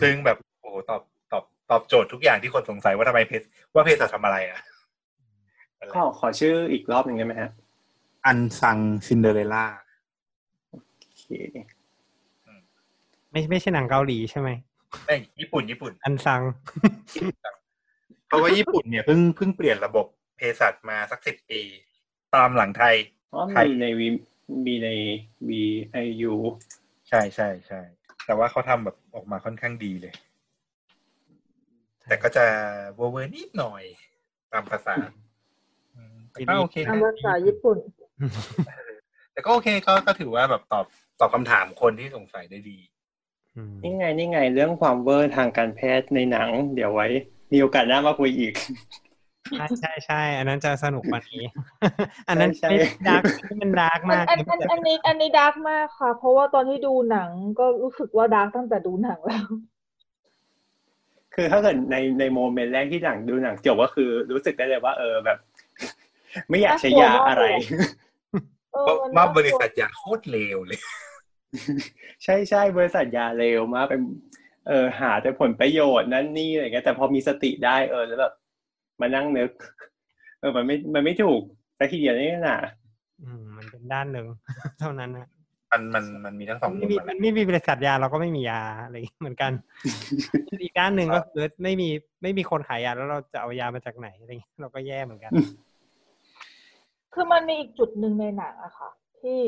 [0.02, 1.02] ซึ่งแบบโอ้โหตอบ
[1.70, 3.42] ตอบตอบโจทย์ทุกอย่างที่คนสงสัยว่าทำไมเภสัช
[3.74, 4.60] ว่าเภสัชทำอะไรอะ
[5.94, 7.50] ขอขอชื่ออีกรอบหนึ่งได้ไหมฮะ
[8.26, 9.64] Unsung Cinderella
[10.70, 10.76] โอ
[11.18, 11.24] เค
[13.30, 14.48] ไม่ไม่ใช่หนังเกาหลีใช่ไหม
[15.06, 16.42] ไม่ญี่ปุ่นญี่ปุ่น Unsung
[18.26, 21.60] เพราะว่าญี่ปุ่นเนี่ยเพิ่งเพิ่งเปลี่ยนระบบเภสัชมาสักสิบปี
[22.34, 22.96] ตามหลังไทย
[23.32, 24.08] อ๋อใครมีในวี
[24.66, 24.88] มีใน
[25.48, 25.62] บี
[25.92, 26.32] ไอยู
[27.08, 27.80] ใช่ใช่ใช่
[28.26, 30.14] แต่ว่าเขาทำแบบออกมาค่อนข้างดีเลย
[32.08, 32.44] แต่ก็จะ
[32.96, 33.82] เวอร์เวอร์นิดหน่อย
[34.52, 34.96] ตามภาษา
[35.96, 37.78] อืมแต่ก็โอเคตามภาษาญี่ปุ่น
[39.32, 40.86] แต่ก็โอเคก็ก็ถือว่าแบบตอบ
[41.20, 42.78] ตอบคำถามคนที่สงสัยได้ดี
[43.56, 47.08] อืมนี่ไงนี่ไง เรื่องความเวอร์ทางการแพทย์ในหนัง เดี๋ยวไว้
[47.52, 48.52] มีโอกาสหน้ามาคุยอีก
[49.56, 51.42] ใช่ใช่ใช่อันนั้นจะสนุกกว่านี้
[52.28, 53.22] อันนั้นใช่ไม่ใช่ dark
[53.60, 59.46] มัน dark อัมานกอันอันอันนี้อันนี้ dark มากค่ะ เพราะว่าตอนที่ดูหนังก็รู้สึกว่า dark ตั้งแต่ดูหนังแล้ว
[61.40, 65.38] คือถ้าเกิดในใน moment แรกที่หนังดูหนังจบก็คือรู้สึกได้เลยว่า เออแบบ
[66.48, 67.44] ไม่อยากใช้ยาอะไร
[68.72, 70.80] เออเพราะมันว่าน่กลับริษัทยาโคตรเลวเลย
[72.24, 74.00] ใช่ใช่บริษัทยาเร็วมากเป็น
[74.68, 78.32] เออหาแต่ผลประโยชน์นั่นนี่อะไรเงี้ยแต่พอมีสติได้เออแล้วแบบ
[79.00, 79.50] มานั่งนึก
[80.40, 81.42] เออมันไม่มันไม่ถูก
[81.76, 82.58] แต่ทีเดียวนี่น่ะ
[83.22, 84.26] อืม มันเป็นด้านหนึ่ง
[84.80, 85.28] เท่านั้นนะ
[85.72, 89.52] มันมันมันมีทั้งสองไม่มุมมีอะมันไม่มีบริษัทยาเราก็ไม่มียาอะไรอย่างเงี้ยเหมือนกัน
[90.62, 91.88] อีกด้านหนึ่งก็คือไม่มี
[92.22, 95.32] ไม่มีคนขายยาแล้วเราจะเอายามาจากไหนอะไรอย่างเงี้ยเราก็แย่เหมือนกัน
[97.14, 98.90] คือมันมีอีกจุดหนึ่งในหนังอะค่ะ
[99.20, 99.40] ที่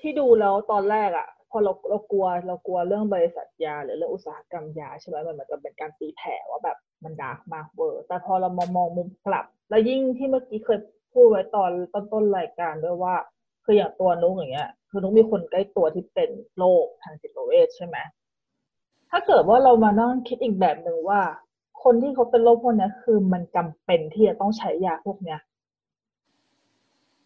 [0.00, 10.78] ที่ดูแล้วตอนแรกอะพอเราเรากลัวเรากลัวเรื่องบริษัทยา หรือเรื่องอุตสาหกรรมยาใช่ไหมมันเหมือนกับเป็นการตีแผ่ว่าแบบมัน dark มากเวอร์แต่พอเรามองมองมุมกลับ แล้วยิ่งที่เมื่อกี้เคย
[11.12, 13.14] พูดไว้ตอนต้นต้นรายการด้วยว่า
[13.64, 17.96] คืออย่างตัวนุ๊กอย่างเงี้ย คือนุ๊กมีคนใกล้ตัวที่เป็นโรคทางจิตเวชใช่ไหม
[19.10, 21.20] ถ้าเกิดว่าเรามานั่งคิดอีกแบบหนึ่งว่า
[21.82, 25.40] คนที่เขาเป็นโรคพวกนี้คือมันจำเป็นที่จะต้องใช้ยาพวกเนี้ย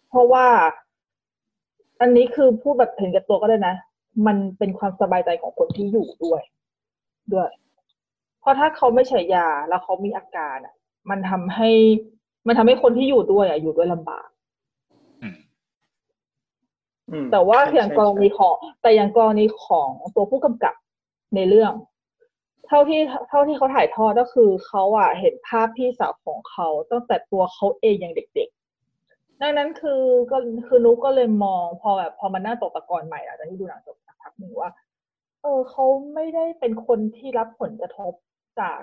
[0.08, 0.46] เพราะว่า
[2.00, 3.74] อันนี้คือพูดแบบเห็นแกับตัวก็ได้นะ
[4.26, 6.42] มันเป็นความสบายใจของคนที่อยู่ด้วย
[7.32, 7.48] ด้วย
[8.40, 10.74] เพราะถ้าเขาไม่ใช้ยาแล้วเขามีอาการอะ
[11.10, 11.70] มันทำให้
[12.46, 14.28] มันทำให้คนที่อยู่ด้วยอะอยู่ด้วยลำบาก
[17.32, 20.74] แต่ว่าใช่อย่างใช่กรณีของ แต่อย่างกรณีของตัวผู้กำกับ
[21.34, 21.72] ในเรื่อง
[22.66, 30.36] เท่าที่เท่าที่เขาถ่ายทอดก็คือเขาอะเห็นภาพพี่สาวของเขาตั้งแต่ตัวเขาเองยังเด็กๆ ดังนั้นคือก็
[30.66, 34.72] คือนุกก็เลยมองพอแบบพอมานั่งตกตะกอนใหม่หลังจากที่ดูหนังจบสักพักหนึ่งว่า
[35.42, 35.84] เออเขา
[36.14, 38.12] ไม่ได้เป็นคนที่รับผลกระทบ
[38.60, 38.82] จาก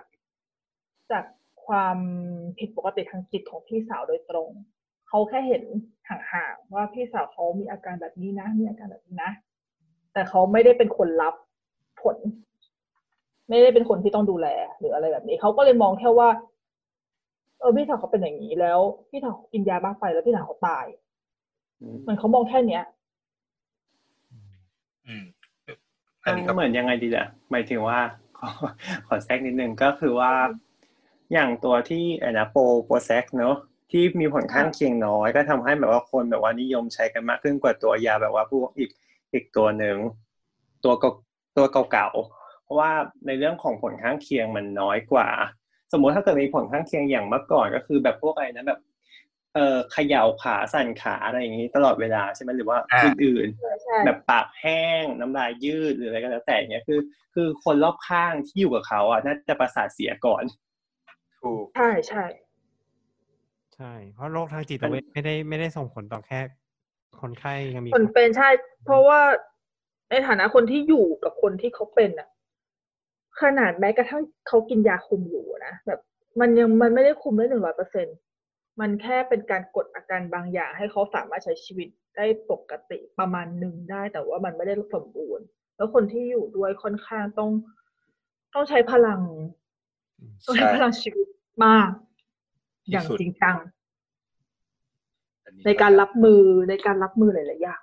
[1.11, 1.25] จาก
[1.65, 1.97] ความ
[2.59, 4.49] ผิดปกติทางจิตของพี่สาวโดยตรง
[5.13, 5.63] เขาแค่เห็น
[6.09, 9.31] ห่างๆว่าพี่สาวเขามีอาการแบบนี้นะ มีอาการแบบนี้นะ
[10.13, 11.33] แต่เขาไม่ได้เป็นคนรับ
[12.01, 12.17] ผล
[13.49, 14.47] ไม่ได้เป็นคนที่ต้องดูแล
[14.79, 16.29] หรืออะไรแบบนี้ เขาก็เลยมองแค่ว่า
[17.59, 18.79] เออพี่สาวเขาเป็นอย่างนี้แล้ว
[19.09, 20.85] พี่สาวเขากินยามากไปแล้วพี่สาวเขาตาย
[21.81, 22.83] อืมเหมือนเขามองแค่เนี้ย
[25.05, 25.23] อืม
[26.23, 27.99] อันนี้ก็เหมือนยังไงดีล่ะหมายถึงว่า
[28.37, 28.49] ขอ
[29.07, 30.31] ขอแทรกนิดนึงก็คือว่า
[31.33, 33.55] อย่างตัวที่ไอ้นะโปรโปรแซกเนอะ
[33.91, 38.89] ที่มีผลข้างเคียงน้อย ก็ทำให้แบบว่าคนแบบว่านิยมใช้กันมากขึ้นกว่าตัวยาแบบว่าพวกอีก
[39.33, 39.97] อีกตัวหนึ่ง
[40.83, 41.11] ตัวเก่า
[41.57, 42.91] ตัวเก่าๆเพราะว่า
[43.27, 45.29] ในเรื่องของผลข้างเคียงมันน้อยกว่า
[45.91, 48.79] สมมุติถ้าเกิดมีผลข้างเคียงอย่างเมื่อก่อนก็คือแบบพวกอะไรนะแบบ
[49.55, 56.99] เอ่อเขย่าขาสั่นขาอะไรอย่างนี้ตลอดเวลาใช่ไหมหรือว่าอ่าอื่นๆใช่ใช่แบบปากแห้งน้ำลายยืดหรืออะไรก็แล้วแต่เนี้ยคือ
[57.33, 60.43] คือคนรอบข้างที่อยู่กับเขาอะน่าจะประสาทเสียก่อน
[61.41, 66.39] ถูกใช่ใช่ใช่ เพราะโรคทางจิตเวชไม่ได้ไม่ได้ส่งผลต่อแค่
[67.21, 68.49] คนไข้ยังมีคนเป็นใช่
[68.85, 69.19] เพราะว่า
[70.09, 72.29] ในฐานะคนที่อยู่กับคนที่เขาเป็นอะ
[73.41, 75.99] ขนาดแม้กระทั่งเขากินยาคุมอยู่นะแบบ
[76.39, 78.07] มันยังมันไม่ได้คุมได้หนึ่งร้อยเปอร์เซ็น
[78.79, 81.87] มันแค่เป็นการกดอาการบางอย่าง ให้เขาสามารถใช้ชีวิต
[82.17, 85.45] ได้ปกติประมาณหนึ่งได้ แต่ว่ามันไม่ได้สมบูรณ์
[85.77, 87.49] แล้วคนที่อยู่ด้วยค่อนข้างต้อง
[88.53, 89.21] ต้องใช้พลัง
[90.45, 91.27] ต้องใช้พลังชีวิต
[91.65, 92.10] มากที่
[92.89, 93.55] อย่างสุดจริงจัง
[95.45, 97.81] อันนี้ในการรับมือในการรับมือหลายๆอย่าง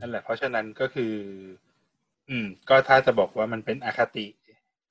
[0.00, 1.12] นั่นแหละ เพราะฉะนั้นก็คือ
[2.28, 4.26] อืม ก็ถ้าจะบอกว่ามันเป็นอคติ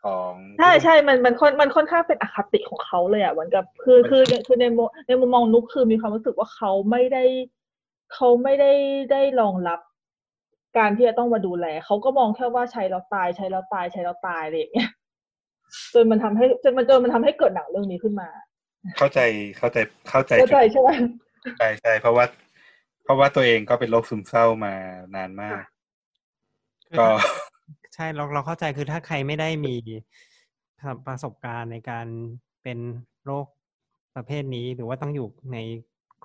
[0.03, 7.23] ของใช่ใช่มันมันค่อนมันค่อนข้างเป็นอคติของเขาเลยอะเหมือนกับคือคือคือในมุมในมุมมองนุกคือมีความรู้สึกว่าเขาไม่ได้
[8.13, 8.71] เขาไม่ได้
[9.11, 9.79] ได้รองรับ
[10.77, 14.89] การที่จะต้องมาดูแลเขาก็มองแค่ว่าใช้แล้วตายใช้แล้วตายใช้แล้วตายอะไรอย่างเงี้ย
[15.93, 18.27] จนมันทำให้จนมันจนมันทำให้เกิดหนังเรื่องนี้ขึ้นมา
[18.97, 19.19] เข้าใจ
[19.57, 19.77] เข้าใจ
[20.09, 20.89] เข้าใจเข้าใจใช่ไหม
[21.57, 22.25] ใช่ใช่เพราะว่า
[23.03, 24.73] เพราะว่าตัวเองก็เป็นโรคซึมเศร้ามา
[25.15, 25.61] นานมาก
[26.99, 27.07] ก็
[27.95, 29.75] ใช่เราเราเข้าใจคือถ้าใครไม่ได้มี
[31.07, 32.07] ประสบการณ์ในการ
[32.63, 32.79] เป็น
[33.25, 33.45] โรค
[34.15, 35.57] ประเภทนี้ หรือว่าต้องอยู่ใน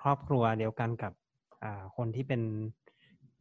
[0.01, 1.13] ครอบครัวเดียวกันกับ
[1.63, 2.41] อ่าคนที่เป็น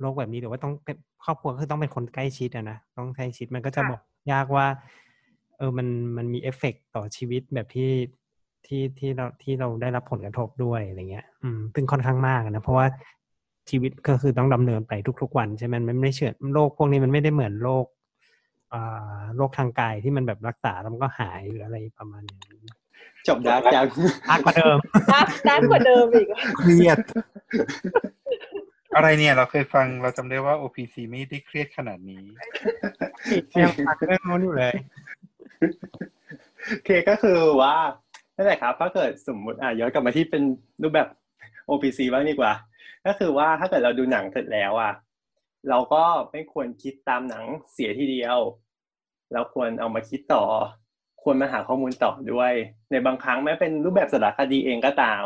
[0.01, 4.01] โรคแบบนี้หรือว่าต้องเป็นครอบครัวคือต้องเป็นคนใกล้ชิดอะนะต้องใกล้ชิดมันก็จะบอก
[4.33, 4.67] ยากว่า
[5.59, 7.93] เออมันมันมีเอฟเฟกต์ต่อชีวิตแบบที่
[8.67, 12.87] ที่ที่เราที่เราได้รับผลกระทบด้วยอะไรเงี้ย อืมซึ่งค่อนข้างมากนะ เพราะว่า
[13.71, 17.87] ชีวิตก็คือต้องดำเนินไปทุกๆวันใช่ไหมมันไม่เชื่อโรคพวกนี้มันไม่ได้เหมือนโรค
[18.73, 22.41] อ่าโรคทางกายที่มันแบบรักษาแล้วมันก็หายหรืออะไรประมาณนี้
[23.27, 23.87] จบดาร์กจัง
[24.31, 24.79] มากกว่าเดิม
[25.13, 26.29] ดักดักกว่าเดิมอีก
[26.59, 26.99] เครียด
[28.97, 32.23] อะไรเนี่ยเราเคยฟังเราจำได้ว่า OPC ไม่ได้เครียดขนาดนี้
[33.61, 35.06] ยังฟังเรื่องนู้นอยู่เลยโอ
[36.85, 37.75] เคก็คือว่า
[38.37, 40.43] นั่นแหละครับ ถ้าเกิดสมมุติอะย้อนกลับมาที่เป็น
[40.83, 41.09] รูปแบบ
[41.69, 42.53] OPC บ้างดีกว่า
[43.07, 44.93] ก็คือว่าถ้าเกิดเราดูหนังเสร็จแล้วอะ
[45.69, 48.39] เราก็ไม่ควรคิดตามหนังเสียทีเดียว
[49.33, 50.45] เราควรเอามาคิดต่อ
[51.23, 52.53] ควรมาหาข้อมูลต่อด้วย
[52.91, 55.25] ในบางครั้งแม้เป็นรูปแบบสารคดีเองก็ตาม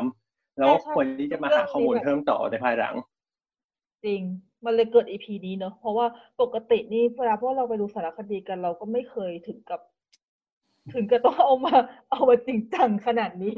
[0.58, 2.94] เราก็ควรที่จะมาหาข้อมูลเพิ่มต่อในภายหลัง
[4.04, 4.22] จริง
[4.64, 6.06] มันเลยเกิดอีพีนี้เนอะเพราะว่า
[6.40, 9.80] ปกตินี่เวลาพวกเราไปดูสารคดีกันเราก็ไม่เคยถึงกับ
[10.94, 11.74] ถึงกับต้องเอามา
[12.10, 13.54] เอามาจริงจังขนาดนี้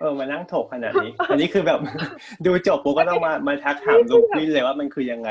[0.00, 1.80] เออมานั่งถกขนาดนี้ อันนี้คือแบบ
[2.46, 5.30] ดูจบปุ๊บก็ต้องมามาทักถามลูกวินเลยว่ามันคือยังไง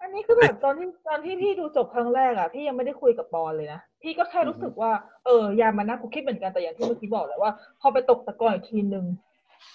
[0.00, 4.90] อันนี้คือแบบตอนที่ตอนที่พี่ดูจบครั้งแรกอะพี่ยังไม่ได้คุยกับปอนเลยนะพี่ก็แค่รู้สึกว่า
[5.24, 9.04] เออยามานะกูคิดเหมือนกันแต่อย่างที่เมื่อกี้บอกแหละว่า พอไปตกตะกอนอีกทีนึง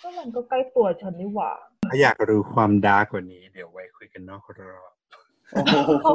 [0.01, 1.51] ก็มันก็ใกล้ตัวฉันนี่หว่า
[1.89, 4.91] ถ้าอยากรู้ความดาร์กกว่านี้ เดี๋ยวไว้คุยกันนอกรอบ
[5.51, 5.63] โอ้
[6.03, 6.09] โห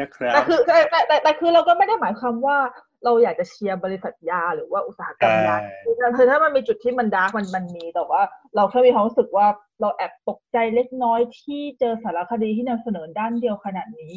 [0.00, 2.58] นะครับแต่คือแต่แต่แต่แต่คือเราก็ไม่ได้หมายความว่า
[3.04, 8.22] เราอยากจะเชียร์บริษัทยาหรือว่าอุตสาหกรรมยาใช่คือถ้ามันมีจุดที่มันดาร์กมันมันมีแต่ว่า
[8.56, 9.46] เราแค่มีความรู้สึกว่า
[9.80, 14.14] เราแอบตกใจเล็กน้อยที่เจอสารคดีที่นำเสนอด้านเดียวขนาดนี้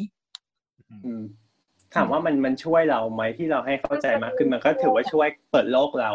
[1.04, 1.22] อืม
[1.94, 6.12] ถามว่ามันมันช่วยเราไหมที่เราให้เข้าใจมากขึ้นมันก็ถือว่าช่วยเปิดโลกเรา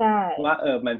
[0.00, 0.96] ใช่ว่าเออมัน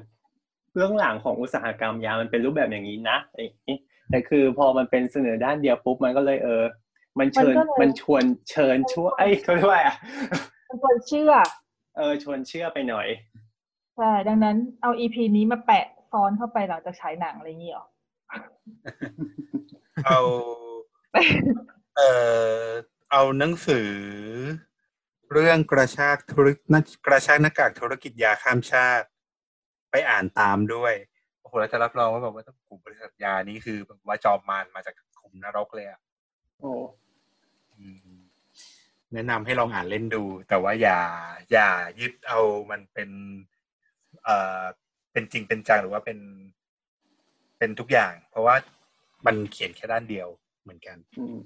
[0.77, 3.77] เรื่องหลังของอุตสาหกรรมยามันเป็นรูปแบบอย่างนี้นะอะไรอย่างนี้
[4.10, 6.62] แต่คือพอมันเป็นเสนอด้านเดียวปุ๊บมันก็เลยเออ
[7.18, 9.97] มันเชิญมันชวนเชิญช่วยไอ้ยเขาเรียกว่าอะไรอะ
[10.68, 11.32] มันควรเชื่อ
[11.97, 13.09] เออชวนเชื่อไปหน่อย
[13.97, 17.86] ใช่ดังนั้นเอาอีพีนี้มาแปะซ้อนเข้าไปหลังจากฉายหนังอะไรอย่างนี้หรอ
[20.06, 20.20] เอา
[21.97, 22.10] เอ่
[22.60, 22.64] อ
[23.12, 23.90] เอาหนังสือ
[25.32, 29.06] เรื่องกระชากธุรกิจกระชากหน้ากากธุรกิจยาข้ามชาติ
[29.90, 30.94] ไปอ่านตามด้วย
[31.40, 36.01] โอ้โหเราจะรับรองว่าแบบว่าต้องกลุ่มบริษัทยานี้คือแบบว่าจอมมารมาจากขุมนรกเลยอะ
[36.60, 37.05] โอ้อืม
[39.12, 41.00] แนะนำให้ลองอ่านเล่นดู แต่ว่าอย่า
[41.52, 41.68] อย่า
[42.00, 42.40] ยึดเอา
[42.70, 43.10] มันเป็น
[44.24, 44.62] เอ่อ
[45.12, 46.18] เป็นจริงเป็นจังหรือว่าเป็น
[47.58, 48.54] เป็นทุกอย่าง เพราะว่า
[49.26, 50.28] มันเขียนแค่ด้านเดียว
[50.62, 51.40] เหมือนกันอืม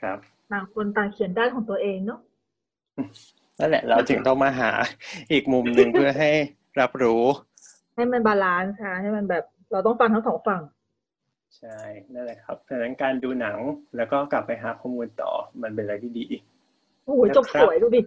[0.00, 0.18] ครับ
[0.52, 2.20] ต่างคนต่างเขียนด้านของตัวเองเนาะ
[3.58, 4.70] นั่นแหละ เราถึงต้องมาหา
[5.32, 6.30] อีกมุมหนึ่งเพื่อให้
[6.80, 7.22] รับรู้
[7.94, 10.62] ให้มัน balance ค่ะให้มันแบบเราต้องฟังทั้งสองฝั่ง
[11.58, 11.78] ใช่
[12.12, 13.58] นั่นแหละครับดังนั้นการดูหนัง
[13.96, 15.32] แล้วก็กลับไปหาข้อมูลต่อ
[15.62, 16.26] มันเป็นอะไรที่ดี
[17.04, 18.00] โอ้โหจบสวยดูดิ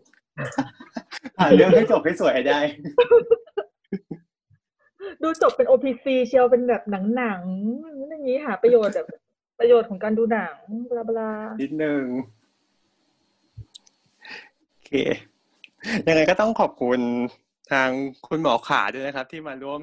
[1.40, 2.60] หาเรื่องให้จบให้สวยให้ได้
[5.22, 9.08] ดูจบเป็น OPC เชียวเป็นแบบหนังหนังๆอย่างนี้หาประโยชน์แบบ
[9.60, 10.56] ประโยชน์ของการดูหนัง
[10.90, 11.32] blah blah
[11.62, 12.04] นิดนึง
[14.70, 14.92] โอเค
[16.08, 17.00] ยังไงก็ต้องขอบคุณ
[17.72, 17.90] ทาง
[18.28, 19.82] คุณหมอขาด้วยนะครับ ที่มาร่วม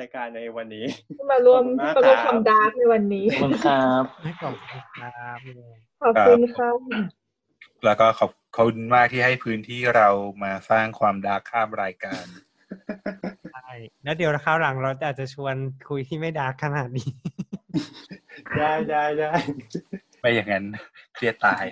[0.00, 5.38] รายการในวันนี้ที่มารวมขอบคุณมากมารวมครับความ dark ในวันนี้ขอบคุณครับให้ขอบคุณครับ
[6.02, 6.70] ขอบคุณค่ะ
[7.84, 10.08] แล้วก็ขอบคุณมากที่ให้พื้นที่เรา
[10.42, 12.24] มาสร้างความ dark ข้ามรายการ
[13.54, 13.70] ใช่
[14.04, 15.56] แล้วเดี๋ยวคราวหลังเราอาจจะชวน
[15.88, 17.08] คุยที่ไม่ dark ขนาดนี้
[18.58, 19.32] ได้ได้ได้
[20.20, 20.64] ไม่อย่างนั้น
[21.14, 21.64] เครียดตาย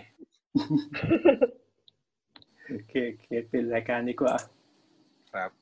[2.70, 4.34] โอเคโอเคเป็นรายการดีกว่า
[5.32, 5.61] ครับโ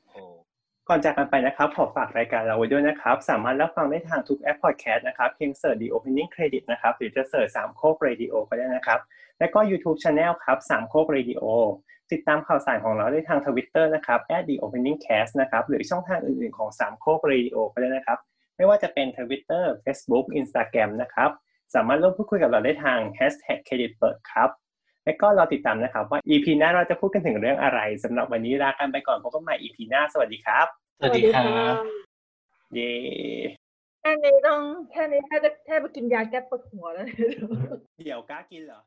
[0.93, 8.99] ก่อนจากกันไปนะครับ ขอฝากรายการเราไว้ด้วยนะครับ สามารถรับฟังได้ทางทุกแอปพอดแคสต์นะครับ เพียง search The Opening Credit นะครับ หรือจะ search สามโคกเรดิโอก็ได้นะครับ
[9.39, 11.43] และก็ YouTube Channel ครับสามโคกเรดิโอ
[12.11, 14.19] ติดตามข่าวสารของเราได้ทางทวิตเตอร์นะครับ
[14.49, 18.17] the opening cast นะครับหรือช่องทางอื่นๆของสามโคกเรดิโอก็ได้นะครับ
[18.57, 21.29] ไม่ว่าจะเป็นทวิตเตอร์ Facebook Instagram นะครับ
[21.75, 24.49] สามารถร่วมพูดคุยกับเราได้ทาง hashtag credit เปิดครับ
[25.05, 31.45] และก็เราติดตามนะครับว่า EP หน้าเราจะพูดกันถึงเรื่องอะไรสำหรับวันนี้ลากันไปก่อนพบกันใหม่ EP หน้าสวัสดีครับ สวัสดีค่ะ
[32.73, 32.91] เย่
[34.01, 34.61] แค่นี้ต้อง
[34.91, 37.05] แค่นี้แค่จะแค่ไปกินยาแก้ปวดหัวแล้ว
[38.03, 38.81] เดี๋ยวกล้ากินเหรอ